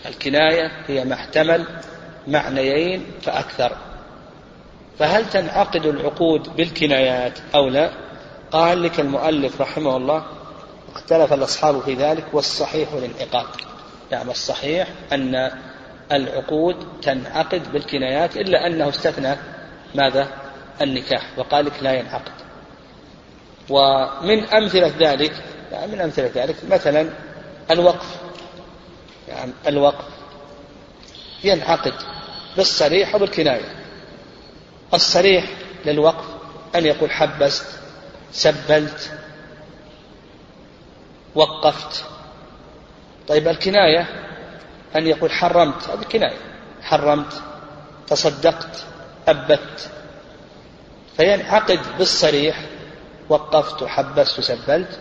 الكناية 0.06 0.70
هي 0.86 1.04
ما 1.04 1.14
احتمل 1.14 1.66
معنيين 2.28 3.06
فأكثر. 3.22 3.76
فهل 4.98 5.30
تنعقد 5.30 5.86
العقود 5.86 6.56
بالكنايات 6.56 7.38
أو 7.54 7.68
لا؟ 7.68 7.90
قال 8.50 8.82
لك 8.82 9.00
المؤلف 9.00 9.60
رحمه 9.60 9.96
الله 9.96 10.24
اختلف 10.94 11.32
الأصحاب 11.32 11.80
في 11.80 11.94
ذلك 11.94 12.24
والصحيح 12.32 12.92
الانعقاد 12.92 13.46
يعني 14.10 14.30
الصحيح 14.30 14.88
أن 15.12 15.50
العقود 16.12 16.76
تنعقد 17.02 17.72
بالكنايات 17.72 18.36
إلا 18.36 18.66
أنه 18.66 18.88
استثنى 18.88 19.36
ماذا؟ 19.94 20.28
النكاح 20.82 21.30
وقال 21.36 21.66
لك 21.66 21.82
لا 21.82 21.92
ينعقد. 21.92 22.32
ومن 23.70 24.44
أمثلة 24.44 24.92
ذلك 24.98 25.32
يعني 25.74 25.92
من 25.92 26.00
أمثلة 26.00 26.30
ذلك. 26.34 26.56
مثلا 26.70 27.10
الوقف. 27.70 28.16
يعني 29.28 29.52
الوقف 29.66 30.04
ينعقد 31.44 31.94
بالصريح 32.56 33.14
وبالكناية. 33.14 33.74
الصريح 34.94 35.44
للوقف 35.86 36.24
أن 36.74 36.86
يقول 36.86 37.10
حبست 37.10 37.66
سبلت 38.32 39.18
وقفت. 41.34 42.04
طيب 43.28 43.48
الكناية 43.48 44.06
أن 44.96 45.06
يقول 45.06 45.30
حرمت 45.32 45.88
هذه 45.88 46.02
كناية. 46.12 46.38
حرمت 46.82 47.42
تصدقت 48.06 48.84
أبت. 49.28 49.90
فينعقد 51.16 51.80
بالصريح 51.98 52.64
وقفت 53.28 53.82
وحبست 53.82 54.38
وسبلت. 54.38 55.00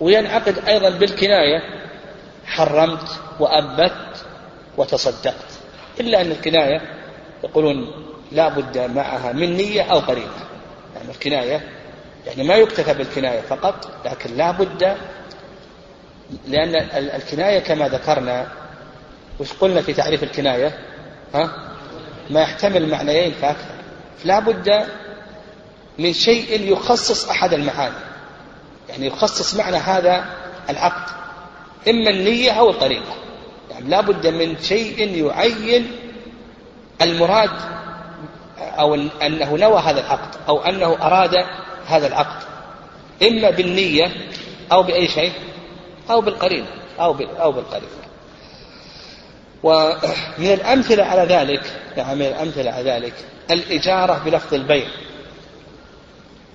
وينعقد 0.00 0.68
أيضا 0.68 0.90
بالكناية 0.90 1.62
حرمت 2.46 3.08
وأبت 3.40 4.24
وتصدقت. 4.76 5.50
إلا 6.00 6.20
أن 6.20 6.30
الكناية 6.30 6.80
يقولون 7.44 7.92
لا 8.32 8.48
بد 8.48 8.78
معها 8.78 9.32
من 9.32 9.56
نية 9.56 9.82
أو 9.82 9.98
قرينة 9.98 10.46
يعني 10.94 11.10
الكناية 11.10 11.68
يعني 12.26 12.44
ما 12.44 12.54
يكتفى 12.54 12.94
بالكناية 12.94 13.40
فقط 13.40 13.90
لكن 14.04 14.36
لا 14.36 14.50
بد 14.50 14.96
لأن 16.48 16.74
الكناية 16.96 17.58
كما 17.58 17.88
ذكرنا 17.88 18.46
وش 19.40 19.52
قلنا 19.52 19.80
في 19.80 19.92
تعريف 19.92 20.22
الكناية؟ 20.22 20.78
ها؟ 21.34 21.72
ما 22.30 22.40
يحتمل 22.40 22.88
معنيين 22.90 23.32
فأكثر. 23.32 23.74
لا 24.24 24.38
بد 24.38 24.86
من 25.98 26.12
شيء 26.12 26.72
يخصص 26.72 27.28
أحد 27.28 27.52
المعاني. 27.54 27.94
يعني 28.88 29.06
يخصص 29.06 29.54
معنى 29.54 29.76
هذا 29.76 30.24
العقد 30.70 31.16
إما 31.88 32.10
النية 32.10 32.50
أو 32.50 32.70
الطريقة. 32.70 33.14
يعني 33.70 33.88
لا 33.88 34.00
بد 34.00 34.26
من 34.26 34.56
شيء 34.62 35.26
يعين 35.26 35.90
المراد 37.02 37.50
أو 38.58 38.94
أنه 38.94 39.56
نوى 39.56 39.80
هذا 39.80 40.00
العقد 40.00 40.36
أو 40.48 40.64
أنه 40.64 40.96
أراد 41.02 41.44
هذا 41.86 42.06
العقد. 42.06 42.42
إما 43.22 43.50
بالنية 43.50 44.12
أو 44.72 44.82
بأي 44.82 45.08
شيء 45.08 45.32
أو 46.10 46.20
بالقرينة 46.20 46.66
أو 47.00 47.16
أو 47.20 47.52
بالقرينة. 47.52 47.86
ومن 49.62 50.52
الأمثلة 50.52 51.04
على 51.04 51.22
ذلك 51.34 51.62
يعني 51.96 52.14
من 52.14 52.26
الأمثلة 52.26 52.70
على 52.70 52.90
ذلك 52.90 53.14
الإجارة 53.50 54.22
بلفظ 54.24 54.54
البيع. 54.54 54.86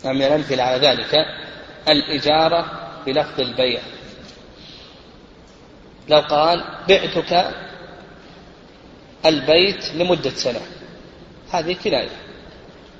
يعني 0.04 0.18
من 0.18 0.26
الأمثلة 0.26 0.64
على 0.64 0.88
ذلك 0.88 1.26
الإجارة 1.90 2.90
بلفظ 3.06 3.40
البيع. 3.40 3.82
لو 6.10 6.20
قال 6.20 6.64
بعتك 6.90 7.54
البيت 9.26 9.96
لمدة 9.96 10.30
سنة. 10.30 10.62
هذه 11.52 11.76
كناية. 11.84 12.10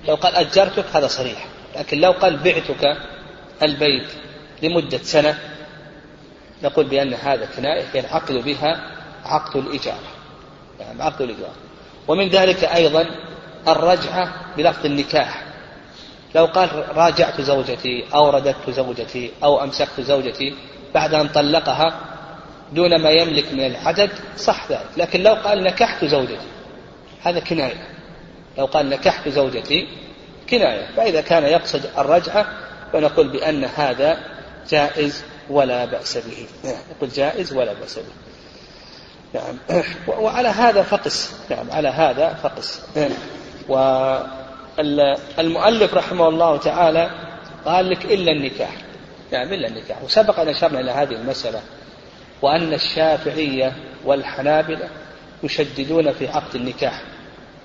لو 0.08 0.16
قال 0.16 0.36
أجرتك 0.36 0.86
هذا 0.94 1.08
صريح. 1.08 1.46
لكن 1.76 2.02
لو 2.02 2.12
قال 2.12 2.38
بعتك 2.38 2.98
البيت 3.64 4.08
لمدة 4.64 4.98
سنة 4.98 5.40
نقول 6.64 6.86
بأن 6.86 7.14
هذا 7.14 7.46
كناية 7.46 7.86
ينعقد 7.96 8.34
بها 8.34 8.92
عقد 9.26 9.56
الإجارة. 9.56 10.12
يعني 10.80 11.04
عقد 11.04 11.22
الإجارة. 11.22 11.56
ومن 12.08 12.30
ذلك 12.30 12.64
أيضا 12.64 13.06
الرجعة 13.68 14.34
بلفظ 14.58 14.86
النكاح. 14.86 15.51
لو 16.36 16.46
قال 16.46 16.98
راجعت 16.98 17.42
زوجتي 17.42 18.06
أو 18.14 18.30
رددت 18.30 18.70
زوجتي 18.70 19.32
أو 19.44 19.64
أمسكت 19.64 20.02
زوجتي 20.02 20.56
بعد 20.94 21.14
أن 21.14 21.28
طلقها 21.28 22.00
دون 22.72 23.02
ما 23.02 23.10
يملك 23.10 23.54
من 23.54 23.66
العدد 23.66 24.10
صح 24.38 24.72
ذلك. 24.72 24.88
لكن 24.98 25.24
لو 25.24 25.34
قال 25.34 25.64
نكحت 25.64 26.06
زوجتي 26.06 26.48
هذا 27.22 27.40
كناية. 27.40 27.88
لو 28.58 28.66
قال 28.66 28.90
نكحت 28.90 29.30
زوجتي 29.30 29.88
كناية. 30.50 30.96
فإذا 30.96 31.22
كان 31.22 31.44
يقصد 31.44 31.86
الرجعة 31.98 32.46
فنقول 32.94 33.28
بأن 33.28 33.64
هذا 33.64 34.18
جائز 34.70 35.24
ولا 35.50 35.86
بأس 35.86 36.18
به. 36.18 36.48
يقول 36.96 37.10
جائز 37.10 37.54
ولا 37.54 37.74
بأس 37.74 38.00
به. 38.00 38.14
نعم. 39.34 39.84
وعلى 40.24 40.48
هذا 40.48 40.84
فقس. 40.84 41.34
نعم 41.50 41.72
على 41.72 41.88
هذا 41.88 42.34
فقس. 42.44 42.82
والمؤلف 44.78 45.94
رحمه 45.94 46.28
الله 46.28 46.58
تعالى 46.58 47.10
قال 47.66 47.90
لك 47.90 48.06
إلا 48.06 48.32
النكاح. 48.32 48.72
نعم 49.32 49.54
إلا 49.54 49.68
النكاح. 49.68 50.04
وسبق 50.04 50.40
أن 50.40 50.48
أشرنا 50.48 50.80
إلى 50.80 50.92
هذه 50.92 51.14
المسألة 51.14 51.62
وأن 52.42 52.74
الشافعية 52.74 53.74
والحنابلة 54.06 54.90
يشددون 55.44 56.12
في 56.12 56.28
عقد 56.28 56.56
النكاح. 56.56 57.02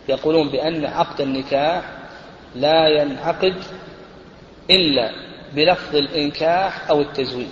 يقولون 0.09 0.49
بأن 0.51 0.87
عقد 0.87 1.21
النكاح 1.21 1.85
لا 2.55 2.89
ينعقد 2.89 3.55
إلا 4.71 5.11
بلفظ 5.55 5.97
الإنكاح 5.97 6.91
أو 6.91 7.01
التزويج. 7.01 7.49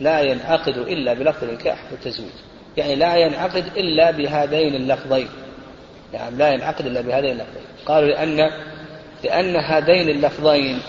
لا 0.00 0.20
ينعقد 0.20 0.76
إلا 0.78 1.14
بلفظ 1.14 1.44
الإنكاح 1.44 1.78
والتزويج 1.90 2.32
يعني 2.76 2.94
لا 2.94 3.16
ينعقد 3.16 3.64
إلا 3.76 4.10
بهذين 4.10 4.74
اللفظين. 4.74 5.28
يعني 6.12 6.36
لا 6.36 6.52
ينعقد 6.52 6.86
إلا 6.86 7.00
بهذين 7.00 7.30
اللفظين. 7.30 7.62
قالوا 7.86 8.08
لأن 8.08 8.50
لأن 9.24 9.56
هذين 9.56 10.08
اللفظين 10.08 10.82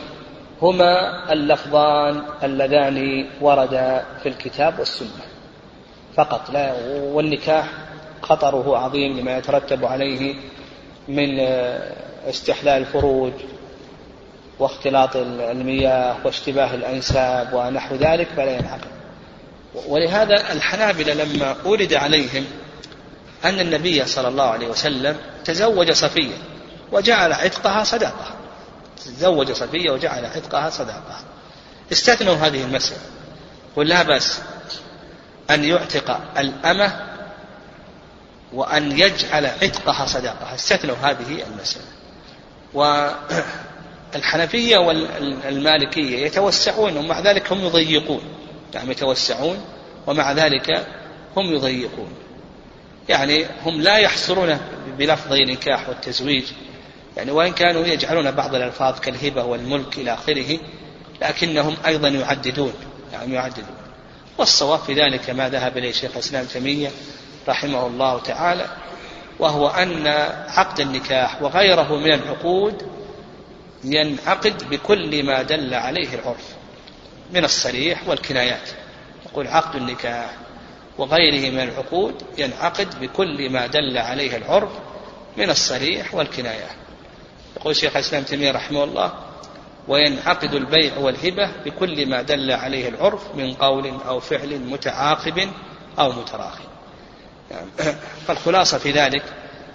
هما 0.61 1.23
اللفظان 1.33 2.23
اللذان 2.43 3.25
وردا 3.41 4.05
في 4.23 4.29
الكتاب 4.29 4.79
والسنة. 4.79 5.23
فقط 6.15 6.49
لا 6.49 6.73
والنكاح 6.89 7.65
خطره 8.21 8.77
عظيم 8.77 9.19
لما 9.19 9.37
يترتب 9.37 9.85
عليه 9.85 10.35
من 11.07 11.39
استحلال 12.29 12.81
الفروج 12.81 13.33
واختلاط 14.59 15.15
المياه 15.15 16.15
واشتباه 16.25 16.75
الأنساب 16.75 17.53
ونحو 17.53 17.95
ذلك 17.95 18.27
فلا 18.37 18.51
ينعقد. 18.51 18.87
ولهذا 19.87 20.53
الحنابلة 20.53 21.13
لما 21.13 21.55
أورد 21.65 21.93
عليهم 21.93 22.45
أن 23.45 23.59
النبي 23.59 24.05
صلى 24.05 24.27
الله 24.27 24.43
عليه 24.43 24.67
وسلم 24.67 25.17
تزوج 25.45 25.91
صفية 25.91 26.35
وجعل 26.93 27.33
عتقها 27.33 27.83
صداقة. 27.83 28.35
تزوج 28.97 29.51
صفية 29.51 29.91
وجعل 29.91 30.25
عتقها 30.25 30.69
صداقة. 30.69 31.19
استثنوا 31.91 32.35
هذه 32.35 32.63
المسألة. 32.63 33.01
ولا 33.75 34.03
بأس 34.03 34.39
أن 35.49 35.63
يعتق 35.63 36.19
الأمة 36.37 37.09
وأن 38.53 38.91
يجعل 38.91 39.45
عتقها 39.45 40.05
صداقة. 40.05 40.55
استثنوا 40.55 40.95
هذه 41.01 41.43
المسألة. 41.51 41.85
والحنفية 44.13 44.77
والمالكية 44.77 46.25
يتوسعون 46.25 46.97
ومع 46.97 47.19
ذلك 47.19 47.51
هم 47.51 47.65
يضيقون. 47.65 48.21
يعني 48.73 48.91
يتوسعون 48.91 49.65
ومع 50.07 50.31
ذلك 50.31 50.85
هم 51.37 51.55
يضيقون. 51.55 52.13
يعني 53.09 53.45
هم 53.65 53.81
لا 53.81 53.97
يحصرون 53.97 54.59
بلفظ 54.97 55.33
النكاح 55.33 55.89
والتزويج. 55.89 56.45
يعني 57.17 57.31
وإن 57.31 57.53
كانوا 57.53 57.85
يجعلون 57.85 58.31
بعض 58.31 58.55
الألفاظ 58.55 58.99
كالهبة 58.99 59.43
والملك 59.43 59.97
إلى 59.97 60.13
آخره 60.13 60.59
لكنهم 61.21 61.75
أيضا 61.85 62.07
يعددون 62.07 62.73
يعني 63.13 63.33
يعددون. 63.33 63.75
والصواب 64.37 64.79
في 64.79 64.93
ذلك 64.93 65.29
ما 65.29 65.49
ذهب 65.49 65.77
إليه 65.77 65.91
شيخ 65.91 66.11
الإسلام 66.11 66.45
تيمية 66.45 66.91
رحمه 67.47 67.87
الله 67.87 68.19
تعالى 68.19 68.67
وهو 69.39 69.67
أن 69.67 70.07
عقد 70.47 70.79
النكاح 70.79 71.41
وغيره 71.41 71.95
من 71.95 72.13
العقود 72.13 72.87
ينعقد 73.83 74.69
بكل 74.69 75.23
ما 75.25 75.41
دل 75.41 75.73
عليه 75.73 76.15
العرف 76.15 76.47
من 77.33 77.43
الصريح 77.43 78.07
والكنايات. 78.07 78.69
يقول 79.25 79.47
عقد 79.47 79.75
النكاح 79.75 80.29
وغيره 80.97 81.51
من 81.51 81.59
العقود 81.59 82.23
ينعقد 82.37 82.99
بكل 82.99 83.49
ما 83.49 83.67
دل 83.67 83.97
عليه 83.97 84.37
العرف 84.37 84.71
من 85.37 85.49
الصريح 85.49 86.15
والكنايات. 86.15 86.82
يقول 87.57 87.75
شيخ 87.75 87.95
الإسلام 87.95 88.23
تيمية 88.23 88.51
رحمه 88.51 88.83
الله 88.83 89.13
وينعقد 89.87 90.53
البيع 90.53 90.97
والهبة 90.97 91.51
بكل 91.65 92.09
ما 92.09 92.21
دل 92.21 92.51
عليه 92.51 92.89
العرف 92.89 93.35
من 93.35 93.53
قول 93.53 93.93
أو 94.07 94.19
فعل 94.19 94.59
متعاقب 94.59 95.49
أو 95.99 96.11
متراخي. 96.11 96.63
فالخلاصة 98.27 98.77
في 98.77 98.91
ذلك 98.91 99.23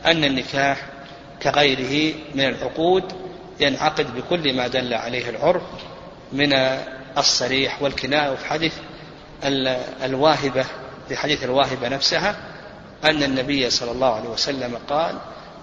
أن 0.06 0.24
النكاح 0.24 0.86
كغيره 1.42 2.14
من 2.34 2.40
العقود 2.40 3.04
ينعقد 3.60 4.14
بكل 4.14 4.56
ما 4.56 4.66
دل 4.66 4.94
عليه 4.94 5.30
العرف 5.30 5.62
من 6.32 6.52
الصريح 7.18 7.82
والكناية 7.82 8.30
وفي 8.30 8.46
حديث 8.46 8.72
الواهبة 10.04 10.64
في 11.08 11.16
حديث 11.16 11.44
الواهبة 11.44 11.88
نفسها 11.88 12.36
أن 13.04 13.22
النبي 13.22 13.70
صلى 13.70 13.90
الله 13.90 14.14
عليه 14.14 14.28
وسلم 14.28 14.78
قال 14.88 15.18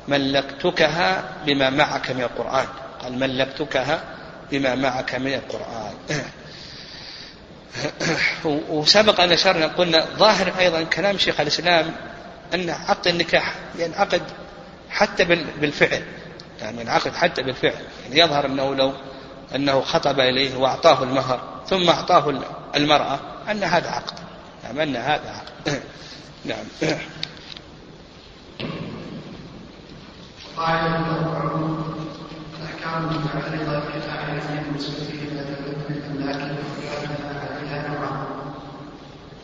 ملكتكها 0.08 1.24
بما 1.46 1.70
معك 1.70 2.12
من 2.12 2.22
القرآن. 2.22 2.68
قال 3.02 3.20
ملكتكها 3.20 4.04
بما 4.52 4.76
معك 4.76 5.16
من 5.16 5.34
القرآن. 5.34 5.94
وسبق 8.70 9.22
أن 9.22 9.32
أشرنا 9.32 9.68
قلنا 9.68 10.06
ظاهر 10.18 10.54
أيضا 10.60 10.84
كلام 10.84 11.18
شيخ 11.18 11.40
الإسلام 11.40 11.96
أن 12.54 12.70
عقد 12.70 13.08
النكاح 13.08 13.56
ينعقد 13.80 14.22
حتى 14.90 15.26
بالفعل. 15.62 16.04
يعني 16.62 16.82
ينعقد 16.82 17.16
حتى 17.16 17.44
بالفعل. 17.44 17.82
يعني 18.04 18.20
يظهر 18.20 18.46
أنه 18.46 18.76
لو 18.76 18.94
أنه 19.56 19.82
خطب 19.82 20.20
إليه 20.20 20.56
وأعطاه 20.56 21.04
المهر 21.04 21.62
ثم 21.70 21.90
أعطاه 21.90 22.42
المرأة 22.76 23.20
أن 23.52 23.64
هذا 23.64 23.90
عقد. 23.90 24.14
نعم 24.64 24.80
أن 24.80 24.96
هذا 24.96 25.30
عقد. 25.30 25.82
نعم. 26.46 26.66
قاعدة 30.58 31.06
الأحكام 32.60 33.04
المتعلقة 33.04 33.80
بأعيان 33.80 34.66
المسلمين 34.70 35.28
إلى 35.28 35.42
الأملاك 35.90 36.42
عليها 37.42 37.88
نوعان 37.90 38.26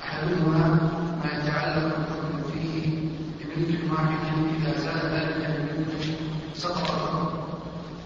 أحدهما 0.04 0.78
ما 1.24 1.30
يتعلق 1.38 1.84
بالحكم 1.98 2.52
فيه 2.54 3.00
بملك 3.40 3.92
واحد 3.92 4.18
إذا 4.58 4.80
زال 4.80 5.12
ذلك 5.14 5.50
الملك 5.60 6.18
سقط 6.56 6.92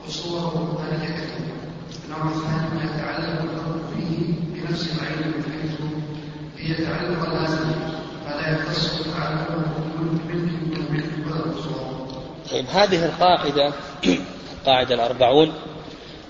وصوره 0.08 0.86
ذلك 0.92 1.28
النوع 2.06 2.32
الثاني 2.32 2.70
ما 2.76 2.84
يتعلق 2.84 3.42
بالحكم 3.42 3.80
فيه 3.96 4.34
بنفس 4.54 4.90
العين 5.02 5.28
من 5.28 5.44
حيث 5.44 5.76
هي 6.58 6.86
تعلق 6.86 7.34
لازم 7.34 7.72
فلا 8.26 8.50
يختص 8.52 9.04
تعلقه 9.04 9.62
بملك 10.00 10.32
من 10.32 10.88
ملك 10.92 11.26
ولا 11.28 11.62
صوره 11.62 11.96
طيب 12.56 12.66
هذه 12.70 13.06
القاعدة 13.06 13.74
القاعدة 14.62 14.96
الأربعون 14.96 15.54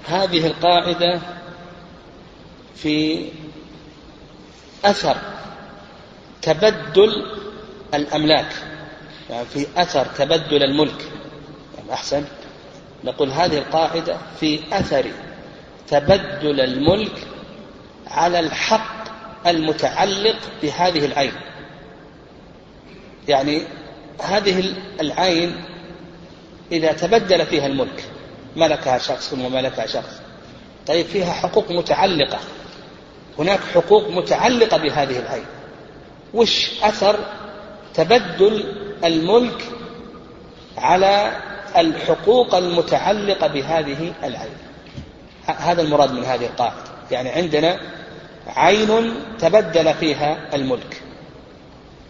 هذه 0.07 0.47
القاعدة 0.47 1.21
في 2.75 3.25
أثر 4.85 5.17
تبدل 6.41 7.25
الأملاك. 7.93 8.53
يعني 9.29 9.45
في 9.45 9.67
أثر 9.77 10.05
تبدل 10.05 10.63
الملك. 10.63 11.11
يعني 11.77 11.93
أحسن. 11.93 12.25
نقول 13.03 13.31
هذه 13.31 13.57
القاعدة 13.57 14.17
في 14.39 14.59
أثر 14.71 15.05
تبدل 15.87 16.61
الملك 16.61 17.27
على 18.07 18.39
الحق 18.39 19.05
المتعلق 19.47 20.37
بهذه 20.61 21.05
العين. 21.05 21.33
يعني 23.27 23.61
هذه 24.23 24.73
العين 24.99 25.74
إذا 26.71 26.91
تبدل 26.91 27.45
فيها 27.45 27.67
الملك 27.67 28.03
ملكها 28.55 28.97
شخص 28.97 29.33
وملكها 29.33 29.85
شخص. 29.85 30.21
طيب 30.87 31.05
فيها 31.05 31.33
حقوق 31.33 31.71
متعلقة. 31.71 32.39
هناك 33.39 33.59
حقوق 33.73 34.09
متعلقة 34.09 34.77
بهذه 34.77 35.19
العين. 35.19 35.45
وش 36.33 36.83
أثر 36.83 37.19
تبدل 37.93 38.75
الملك 39.05 39.63
على 40.77 41.31
الحقوق 41.77 42.55
المتعلقة 42.55 43.47
بهذه 43.47 44.13
العين؟ 44.23 44.57
هذا 45.45 45.81
المراد 45.81 46.11
من 46.11 46.23
هذه 46.23 46.45
القاعدة. 46.45 46.83
يعني 47.11 47.29
عندنا 47.29 47.79
عين 48.47 49.13
تبدل 49.39 49.93
فيها 49.93 50.37
الملك. 50.53 51.01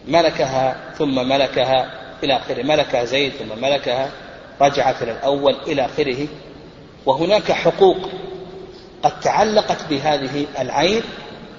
ملكها 0.08 0.76
ثم 0.98 1.30
ملكها 1.30 1.92
إلى 2.24 2.36
آخره. 2.38 2.64
ملكها 2.64 3.06
زيد 3.06 3.34
ثم 3.34 3.62
ملكها 3.62 4.12
رجعت 4.62 5.02
إلى 5.02 5.12
الأول 5.12 5.56
إلى 5.68 5.86
آخره 5.86 6.28
وهناك 7.06 7.52
حقوق 7.52 7.98
قد 9.04 9.20
تعلقت 9.20 9.86
بهذه 9.90 10.46
العين 10.60 11.02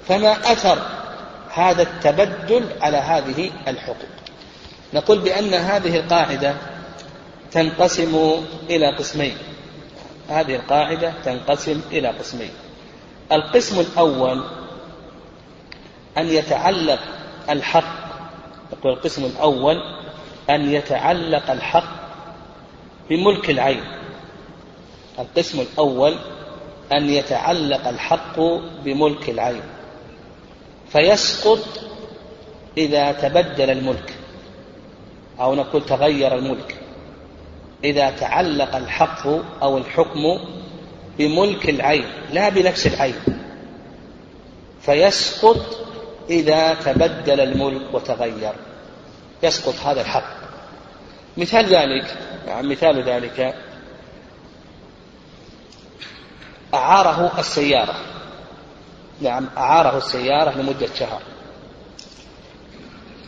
فما 0.09 0.33
أثر 0.33 0.79
هذا 1.55 1.83
التبدل 1.83 2.65
على 2.81 2.97
هذه 2.97 3.51
الحقوق. 3.69 3.97
نقول 4.95 5.19
بأن 5.19 5.55
هذه 5.55 5.97
القاعدة 5.97 6.55
تنقسم 7.53 8.43
إلى 8.71 8.97
قسمين. 8.97 9.37
هذه 10.29 10.57
القاعدة 10.57 11.13
تنقسم 11.25 11.81
إلى 11.93 12.09
قسمين. 12.09 12.51
القسم 13.33 13.81
الأول 13.81 14.45
أن 16.19 16.29
يتعلق 16.29 17.01
الحق 17.51 18.07
يقول 18.73 18.93
القسم 18.93 19.25
الأول 19.25 19.83
أن 20.51 20.73
يتعلق 20.73 21.51
الحق 21.51 22.06
بملك 23.11 23.51
العين. 23.51 23.85
القسم 25.19 25.61
الأول 25.61 26.15
أن 26.93 27.11
يتعلق 27.11 27.89
الحق 27.89 28.41
بملك 28.85 29.31
العين. 29.31 29.63
فيسقط 30.89 31.65
إذا 32.79 33.13
تبدل 33.13 33.71
الملك. 33.71 34.15
أو 35.41 35.55
نقول 35.55 35.87
تغير 35.87 36.35
الملك. 36.35 36.77
إذا 37.85 38.11
تعلق 38.11 38.77
الحق 38.77 39.27
أو 39.63 39.79
الحكم 39.79 40.39
بملك 41.19 41.71
العين 41.71 42.05
لا 42.33 42.49
بنفس 42.49 42.87
العين. 42.87 43.15
فيسقط 44.81 45.87
إذا 46.31 46.75
تبدل 46.75 47.41
الملك 47.41 47.95
وتغير. 47.95 48.53
يسقط 49.43 49.75
هذا 49.85 50.01
الحق. 50.01 50.36
مثال 51.37 51.67
ذلك 51.67 52.19
يعني 52.47 52.69
مثال 52.69 53.03
ذلك. 53.03 53.55
أعاره 56.75 57.41
السيارة. 57.41 57.95
نعم 59.21 59.49
أعاره 59.57 59.97
السيارة 59.97 60.59
لمدة 60.59 60.89
شهر. 60.99 61.23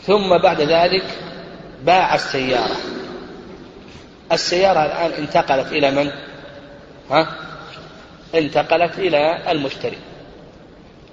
ثم 0.02 0.38
بعد 0.38 0.60
ذلك 0.60 1.04
باع 1.84 2.14
السيارة. 2.14 2.76
السيارة 4.32 4.84
الآن 4.84 5.10
انتقلت 5.10 5.72
إلى 5.72 5.90
من؟ 5.90 6.10
ها؟ 7.10 7.28
انتقلت 8.34 8.98
إلى 8.98 9.50
المشتري. 9.52 9.98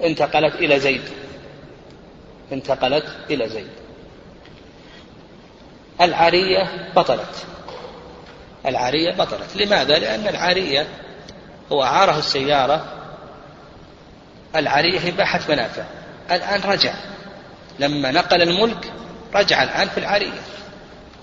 انتقلت 0.04 0.56
إلى 0.56 0.80
زيد. 0.80 1.02
انتقلت 2.52 3.06
إلى 3.30 3.50
زيد. 3.50 3.85
العارية 6.02 6.92
بطلت. 6.96 7.46
العارية 8.66 9.12
بطلت. 9.12 9.56
لماذا؟ 9.56 10.00
لأن 10.00 10.28
العارية 10.28 10.88
هو 11.72 11.84
أعاره 11.84 12.20
السيارة. 12.20 12.86
العارية 14.56 15.10
إباحة 15.10 15.40
منافع. 15.50 15.84
الآن 16.32 16.62
رجع. 16.62 16.94
لما 17.80 18.12
نقل 18.12 18.42
الملك 18.42 18.94
رجع 19.34 19.64
الآن 19.64 19.90
في 19.90 19.98
العارية. 19.98 20.42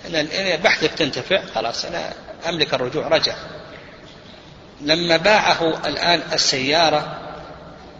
أنا 0.07 0.57
بحثك 0.57 0.91
تنتفع 0.91 1.45
خلاص 1.55 1.85
أنا 1.85 2.13
أملك 2.49 2.75
الرجوع 2.75 3.09
رجع. 3.09 3.35
لما 4.81 5.17
باعه 5.17 5.87
الآن 5.87 6.23
السيارة 6.33 7.19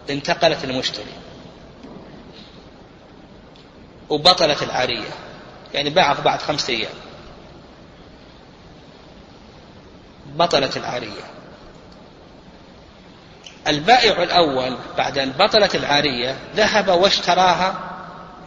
انتقلت 0.09 0.63
المشتري. 0.63 1.13
وبطلت 4.09 4.63
العارية. 4.63 5.09
يعني 5.73 5.89
باعه 5.89 6.21
بعد 6.21 6.41
خمسة 6.41 6.73
أيام. 6.73 6.93
بطلت 10.35 10.77
العارية. 10.77 11.23
البائع 13.67 14.23
الأول 14.23 14.77
بعد 14.97 15.17
أن 15.17 15.31
بطلت 15.31 15.75
العارية 15.75 16.37
ذهب 16.55 16.87
واشتراها 16.87 17.75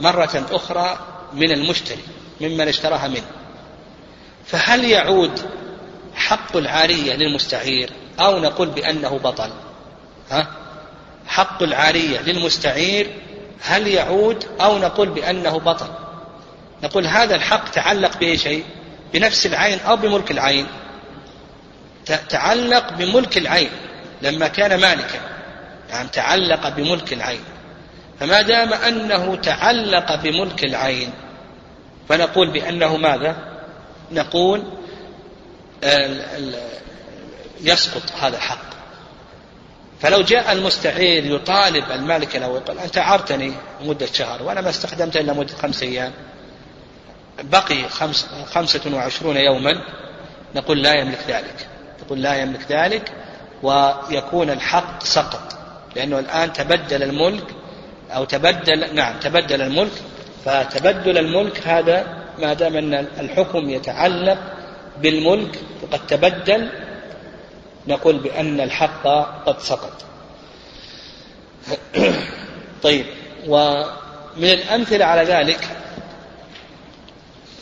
مرة 0.01 0.47
أخرى 0.51 0.99
من 1.33 1.53
المشتري 1.53 2.03
ممن 2.41 2.68
اشتراها 2.68 3.09
منه. 3.09 3.27
فهل 4.47 4.85
يعود 4.85 5.41
حق 6.14 6.57
العارية 6.57 7.14
للمستعير 7.14 7.93
أو 8.20 8.39
نقول 8.39 8.68
بأنه 8.68 9.18
بطل؟ 9.18 9.51
ها؟ 10.31 10.47
حق 11.27 11.62
العارية 11.62 12.20
للمستعير 12.20 13.11
هل 13.62 13.89
يعود 13.89 14.45
أو 14.61 14.79
نقول 14.79 15.09
بأنه 15.09 15.59
بطل؟ 15.59 16.05
نقول 16.83 17.07
هذا 17.07 17.35
الحق 17.35 17.70
تعلق 17.70 18.18
بأي 18.18 18.39
شيء 18.39 18.64
بنفس 19.12 19.47
العين 19.47 19.81
أو 19.81 19.97
بملك 19.97 20.31
العين. 20.31 20.66
تعلق 22.29 22.93
بملك 22.93 23.39
العين. 23.39 23.70
لما 24.22 24.49
كان 24.49 24.81
مالكا. 24.81 25.20
يعني 25.91 26.09
تعلق 26.09 26.68
بملك 26.68 27.12
العين. 27.12 27.45
فما 28.20 28.43
دام 28.43 28.72
أنه 28.72 29.37
تعلق 29.37 30.14
بملك 30.14 30.64
العين 30.64 31.11
فنقول 32.09 32.51
بأنه 32.51 32.97
ماذا؟ 32.97 33.37
نقول 34.12 34.64
يسقط 37.61 38.03
هذا 38.20 38.37
الحق. 38.37 38.66
فلو 40.01 40.22
جاء 40.22 40.53
المستعير 40.53 41.35
يطالب 41.35 41.91
المالك 41.91 42.37
له 42.37 42.49
ويقول 42.49 42.79
أنت 42.79 42.99
عرتني 42.99 43.53
مدة 43.83 44.07
شهر 44.07 44.43
وأنا 44.43 44.61
ما 44.61 44.70
استخدمت 44.70 45.16
إلا 45.16 45.33
مدة 45.33 45.55
خمس 45.55 45.83
أيام. 45.83 46.12
بقي 47.43 47.89
خمس 47.89 48.26
خمسة 48.51 48.95
وعشرون 48.95 49.37
يوما 49.37 49.82
نقول 50.55 50.82
لا 50.82 50.95
يملك 50.95 51.18
ذلك. 51.28 51.66
تقول 52.07 52.22
لا 52.22 52.34
يملك 52.34 52.72
ذلك 52.72 53.12
ويكون 53.62 54.51
الحق 54.51 55.03
سقط. 55.03 55.59
لأنه 55.97 56.18
الآن 56.18 56.53
تبدل 56.53 57.03
الملك 57.03 57.45
أو 58.11 58.24
تبدل 58.24 58.95
نعم 58.95 59.20
تبدل 59.20 59.62
الملك. 59.62 59.93
فتبدل 60.45 61.18
الملك 61.18 61.66
هذا 61.66 62.26
ما 62.39 62.53
دام 62.53 62.76
أن 62.76 62.95
الحكم 62.95 63.70
يتعلق 63.70 64.39
بالملك 65.03 65.59
وقد 65.82 66.07
تبدل 66.07 66.70
نقول 67.89 68.18
بأن 68.18 68.61
الحق 68.61 69.07
قد 69.47 69.61
سقط. 69.61 70.05
طيب 72.82 73.07
ومن 73.49 74.45
الأمثلة 74.45 75.05
على 75.05 75.22
ذلك 75.22 75.68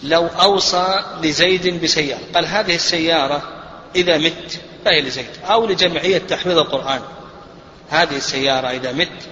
لو 0.04 0.26
أوصى 0.26 1.04
لزيد 1.22 1.82
بسيارة. 1.82 2.20
قال 2.34 2.46
هذه 2.46 2.74
السيارة 2.74 3.42
إذا 3.96 4.18
مت 4.18 4.60
فهي 4.84 5.02
لزيد. 5.02 5.30
أو 5.44 5.66
لجمعية 5.66 6.18
تحفيظ 6.18 6.58
القرآن. 6.58 7.00
هذه 7.90 8.16
السيارة 8.16 8.70
إذا 8.70 8.92
مت 8.92 9.28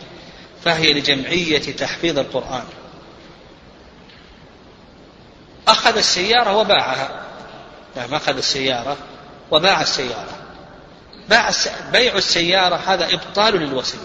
فهي 0.65 0.93
لجمعية 0.93 1.77
تحفيظ 1.77 2.19
القرآن. 2.19 2.65
أخذ 5.69 5.97
السيارة 5.97 6.57
وباعها. 6.57 7.23
نعم 7.97 8.15
أخذ 8.15 8.37
السيارة 8.37 8.97
وباع 9.51 9.81
السيارة. 9.81 10.39
باع 11.29 11.51
بيع 11.93 12.15
السيارة 12.15 12.77
هذا 12.77 13.15
إبطال 13.15 13.55
للوصية. 13.55 13.99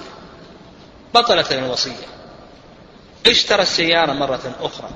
بطلت 1.15 1.51
الوصية 1.51 2.07
اشترى 3.28 3.61
السيارة 3.61 4.13
مرة 4.13 4.55
أخرى. 4.61 4.89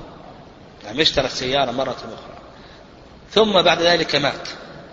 نعم 0.84 1.00
اشترى 1.00 1.26
السيارة 1.26 1.70
مرة 1.70 1.90
أخرى. 1.90 2.38
ثم 3.30 3.62
بعد 3.62 3.82
ذلك 3.82 4.16
مات. 4.16 4.48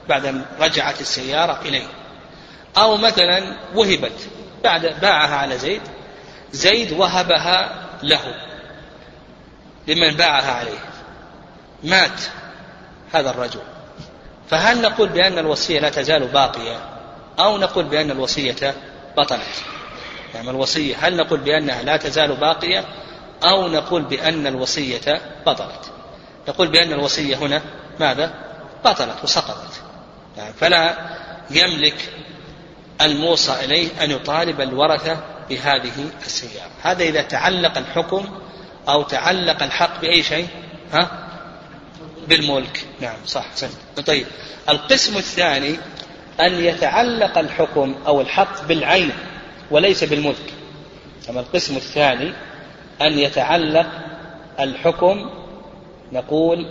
بعد 0.10 0.26
أن 0.26 0.46
رجعت 0.60 1.02
السيارة 1.02 1.62
إليه. 1.62 1.88
أو 2.78 2.98
مثلا 2.98 3.58
وهبت. 3.76 4.28
بعد 4.64 5.00
باعها 5.02 5.36
على 5.36 5.58
زيد. 5.58 5.82
زيد 6.52 6.92
وهبها 6.92 7.86
له. 8.04 8.36
لمن 9.88 10.16
باعها 10.16 10.52
عليه. 10.52 10.80
مات 11.84 12.22
هذا 13.14 13.30
الرجل. 13.30 13.62
فهل 14.50 14.82
نقول 14.82 15.10
بأن 15.10 15.38
الوصية 15.38 15.80
لا 15.80 15.90
تزال 15.90 16.28
باقية؟ 16.28 16.78
أو 17.40 17.58
نقول 17.58 17.86
بأن 17.86 18.12
الوصية 18.12 18.76
بطلت؟ 19.18 19.64
يعني 20.36 20.50
الوصية 20.50 20.96
هل 21.00 21.16
نقول 21.16 21.40
بأنها 21.40 21.82
لا 21.84 21.98
تزال 21.98 22.36
باقية؟ 22.36 22.86
أو 23.44 23.68
نقول 23.68 24.02
بأن 24.02 24.48
الوصية 24.48 25.22
بطلت. 25.46 25.92
نقول 26.48 26.68
بأن 26.68 26.94
الوصية 26.94 27.36
هنا 27.36 27.62
ماذا؟ 28.00 28.34
بطلت 28.86 29.24
وسقطت. 29.24 29.82
يعني 30.38 30.54
فلا 30.54 31.10
يملك 31.52 32.14
الموصى 33.02 33.66
إليه 33.66 34.04
أن 34.04 34.12
يطالب 34.12 34.62
الورثة 34.62 35.18
بهذه 35.50 36.10
السيارة. 36.26 36.72
هذا 36.82 37.04
إذا 37.04 37.22
تعلق 37.22 37.78
الحكم 37.78 38.30
أو 38.90 39.04
تعلق 39.04 39.64
الحق 39.64 40.02
بأي 40.02 40.24
شيء 40.24 40.48
ها؟ 40.94 41.10
بالملك. 42.28 42.86
نعم 43.02 43.18
صح 43.26 43.46
سنة. 43.56 43.72
طيب 44.06 44.28
القسم 44.70 45.18
الثاني 45.18 45.76
أن 46.40 46.54
يتعلق 46.54 47.38
الحكم 47.38 47.96
أو 48.08 48.22
الحق 48.22 48.64
بالعين 48.64 49.12
وليس 49.72 50.04
بالملك. 50.04 50.54
أما 51.30 51.40
القسم 51.40 51.76
الثاني 51.76 52.34
أن 53.02 53.20
يتعلق 53.20 53.88
الحكم 54.60 55.30
نقول 56.12 56.66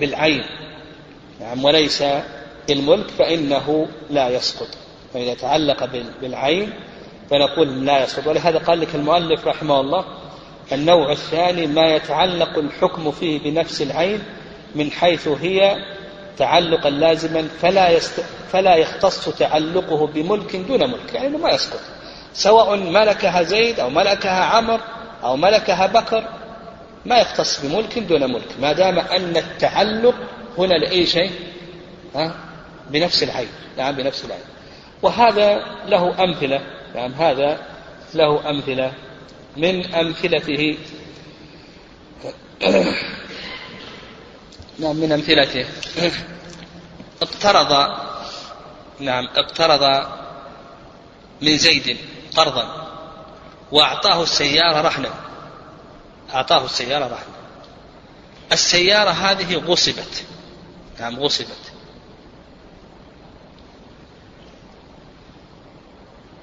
بالعين. 0.00 0.44
نعم 1.40 1.64
وليس 1.64 2.04
بالملك 2.68 3.10
فإنه 3.10 3.88
لا 4.10 4.28
يسقط. 4.28 4.68
فإذا 5.14 5.34
تعلق 5.34 5.84
بالعين 6.20 6.72
فنقول 7.30 7.86
لا 7.86 8.04
يسقط. 8.04 8.26
ولهذا 8.26 8.58
قال 8.58 8.80
لك 8.80 8.94
المؤلف 8.94 9.46
رحمه 9.46 9.80
الله 9.80 10.04
النوع 10.72 11.12
الثاني 11.12 11.66
ما 11.66 11.86
يتعلق 11.86 12.58
الحكم 12.58 13.10
فيه 13.10 13.38
بنفس 13.38 13.82
العين 13.82 14.22
من 14.74 14.90
حيث 14.90 15.28
هي 15.28 15.76
تعلقا 16.36 16.90
لازما 16.90 17.48
فلا 17.60 17.90
يست... 17.90 18.24
فلا 18.52 18.74
يختص 18.74 19.28
تعلقه 19.28 20.06
بملك 20.06 20.56
دون 20.56 20.90
ملك 20.90 21.14
يعني 21.14 21.36
ما 21.36 21.50
يسقط. 21.50 21.80
سواء 22.34 22.76
ملكها 22.76 23.42
زيد 23.42 23.80
أو 23.80 23.90
ملكها 23.90 24.44
عمر 24.44 24.80
أو 25.22 25.36
ملكها 25.36 25.86
بكر 25.86 26.24
ما 27.06 27.18
يختص 27.18 27.60
بملك 27.66 27.98
دون 27.98 28.32
ملك 28.32 28.48
ما 28.60 28.72
دام 28.72 28.98
أن 28.98 29.36
التعلق 29.36 30.14
هنا 30.58 30.74
لأي 30.74 31.06
شيء 31.06 31.30
ها؟ 32.14 32.34
بنفس 32.90 33.22
العين 33.22 33.48
نعم 33.76 33.96
بنفس 33.96 34.24
العين. 34.24 34.42
وهذا 35.02 35.64
له 35.86 36.24
أمثلة 36.24 36.60
نعم 36.94 37.12
هذا 37.12 37.66
له 38.14 38.50
أمثلة 38.50 38.92
من 39.56 39.94
أمثلته. 39.94 40.78
نعم 44.80 44.96
من 44.96 45.12
أمثلته. 45.12 45.64
اقترض 47.22 47.90
نعم 49.00 49.28
اقترض 49.36 50.06
من 51.42 51.56
زيد. 51.56 51.96
قرضا 52.36 52.86
وأعطاه 53.72 54.22
السيارة 54.22 54.80
رهنا 54.80 55.10
أعطاه 56.34 56.64
السيارة 56.64 57.04
رهنا 57.04 57.40
السيارة 58.52 59.10
هذه 59.10 59.56
غصبت. 59.56 60.24
نعم 61.00 61.20
غصبت. 61.20 61.72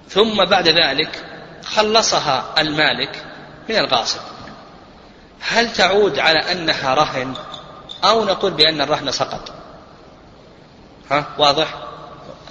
ثم 0.10 0.46
بعد 0.46 0.68
ذلك 0.68 1.26
خلصها 1.66 2.54
المالك 2.58 3.26
من 3.70 3.76
الغاصب. 3.76 4.20
هل 5.40 5.74
تعود 5.74 6.20
على 6.20 6.40
أنها 6.52 6.94
رهن 6.94 7.34
أو 8.04 8.26
نقول 8.26 8.52
بأن 8.52 8.82
الرهن 8.82 9.12
سقط؟ 9.12 9.54
ها 11.12 11.26
واضح؟ 11.38 11.74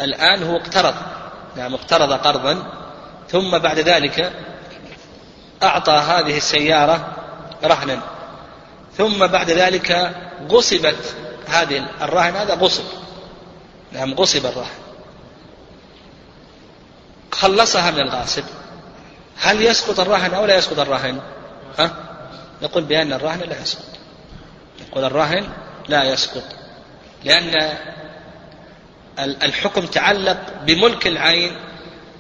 الآن 0.01 0.43
هو 0.43 0.57
اقترض. 0.57 0.95
نعم 1.57 1.74
اقترض 1.74 2.12
قرضا. 2.12 2.76
ثم 3.31 3.59
بعد 3.59 3.79
ذلك 3.79 4.33
أعطى 5.62 5.93
هذه 5.93 6.37
السيارة 6.37 7.16
رهنا. 7.64 8.01
ثم 8.97 9.27
بعد 9.27 9.51
ذلك 9.51 10.14
غصبت 10.51 11.14
هذه 11.49 11.87
الرهن 12.03 12.37
هذا 12.37 12.55
غصب. 12.55 12.85
نعم 13.93 14.14
غصب 14.14 14.47
الرهن. 14.47 14.79
خلصها 17.33 17.91
من 17.91 18.01
الغاصب. 18.01 18.45
هل 19.41 19.62
يسقط 19.62 20.01
الرهن 20.01 20.35
أو 20.35 20.45
لا 20.45 20.57
يسقط 20.57 20.79
الرهن؟ 20.79 21.20
ها؟ 21.79 21.91
نقول 22.62 22.85
بأن 22.85 23.12
الرهن 23.12 23.41
لا 23.41 23.62
يسقط. 23.62 23.85
نقول 24.81 25.05
الرهن 25.05 25.49
لا 25.89 26.05
يسقط. 26.05 26.45
لأن 27.24 27.77
الحكم 29.18 29.87
تعلق 29.87 30.39
بملك 30.66 31.07
العين 31.07 31.57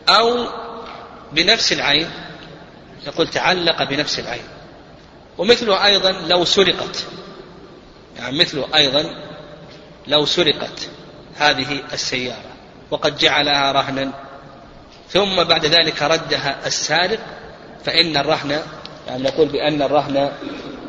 أو 0.08 0.46
بنفس 1.32 1.72
العين. 1.72 2.10
نقول 3.06 3.28
تعلق 3.28 3.82
بنفس 3.82 4.18
العين. 4.18 4.44
ومثله 5.38 5.84
أيضا 5.84 6.12
لو 6.12 6.44
سرقت. 6.44 7.06
يعني 8.18 8.38
مثله 8.38 8.66
أيضا 8.74 9.04
لو 10.06 10.26
سرقت 10.26 10.88
هذه 11.36 11.82
السيارة 11.92 12.52
وقد 12.90 13.18
جعلها 13.18 13.72
رهنا. 13.72 14.12
ثم 15.08 15.44
بعد 15.44 15.66
ذلك 15.66 16.02
ردها 16.02 16.66
السارق 16.66 17.18
فإن 17.84 18.16
الرهن 18.16 18.62
يعني 19.08 19.22
نقول 19.22 19.48
بأن 19.48 19.82
الرهن 19.82 20.32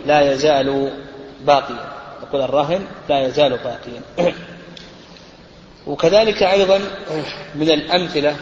لا 0.06 0.32
يزال 0.34 0.92
باقيا. 1.42 1.92
نقول 2.22 2.42
الرهن 2.42 2.88
لا 3.10 3.28
يزال 3.28 3.58
باقيا. 3.58 4.34
وكذلك 5.88 6.44
أيضا 6.44 6.78
من 7.56 7.72
الأمثلة 7.72 8.36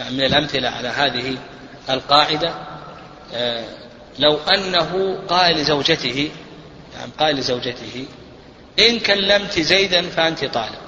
من 0.00 0.20
الأمثلة 0.24 0.68
على 0.68 0.88
هذه 0.88 1.36
القاعدة 1.90 2.54
لو 4.18 4.36
أنه 4.54 5.18
قال 5.28 5.56
لزوجته 5.56 6.30
يعني 6.94 7.12
قال 7.18 7.36
لزوجته 7.36 8.06
إن 8.78 8.98
كلمت 9.00 9.60
زيدا 9.60 10.02
فأنت 10.02 10.44
طالق. 10.44 10.80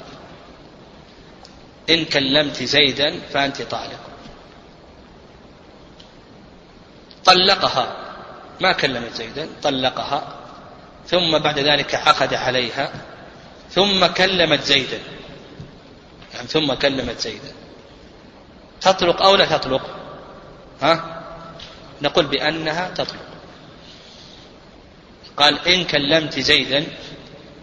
إن 1.90 2.04
كلمت 2.04 2.62
زيدا 2.62 3.20
فأنت 3.32 3.62
طالق. 3.62 4.00
طلقها 7.24 7.96
ما 8.61 8.72
كلمت 8.72 9.14
زيدا 9.14 9.48
طلقها 9.62 10.36
ثم 11.06 11.38
بعد 11.38 11.58
ذلك 11.58 11.94
عقد 11.94 12.34
عليها 12.34 12.92
ثم 13.70 14.06
كلمت 14.06 14.62
زيدا 14.62 14.98
يعني 16.34 16.46
ثم 16.48 16.74
كلمت 16.74 17.20
زيدا. 17.20 17.52
تطلق 18.81 19.22
أو 19.22 19.37
لا 19.37 19.47
تطلق؟ 19.47 19.83
ها؟ 20.83 21.22
نقول 22.03 22.26
بأنها 22.26 22.91
تطلق. 22.91 23.26
قال 25.37 25.68
إن 25.68 25.85
كلمت 25.85 26.39
زيدا 26.39 26.85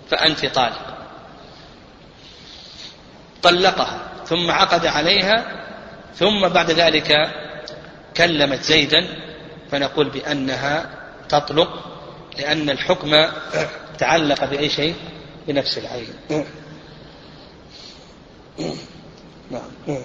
فأنت 0.10 0.46
طالق. 0.46 0.98
طلقها 3.44 4.00
ثم 4.26 4.52
عقد 4.52 4.86
عليها 4.86 5.64
ثم 6.16 6.48
بعد 6.48 6.72
ذلك 6.72 7.32
كلمت 8.18 8.62
زيدا 8.62 9.08
فنقول 9.72 10.10
بأنها 10.10 10.90
تطلق 11.30 11.70
لأن 12.38 12.70
الحكم 12.70 13.26
تعلق 13.98 14.46
بأي 14.46 14.70
شيء؟ 14.70 14.96
بنفس 15.48 15.78
العين. 15.78 16.14
نعم. 19.52 20.02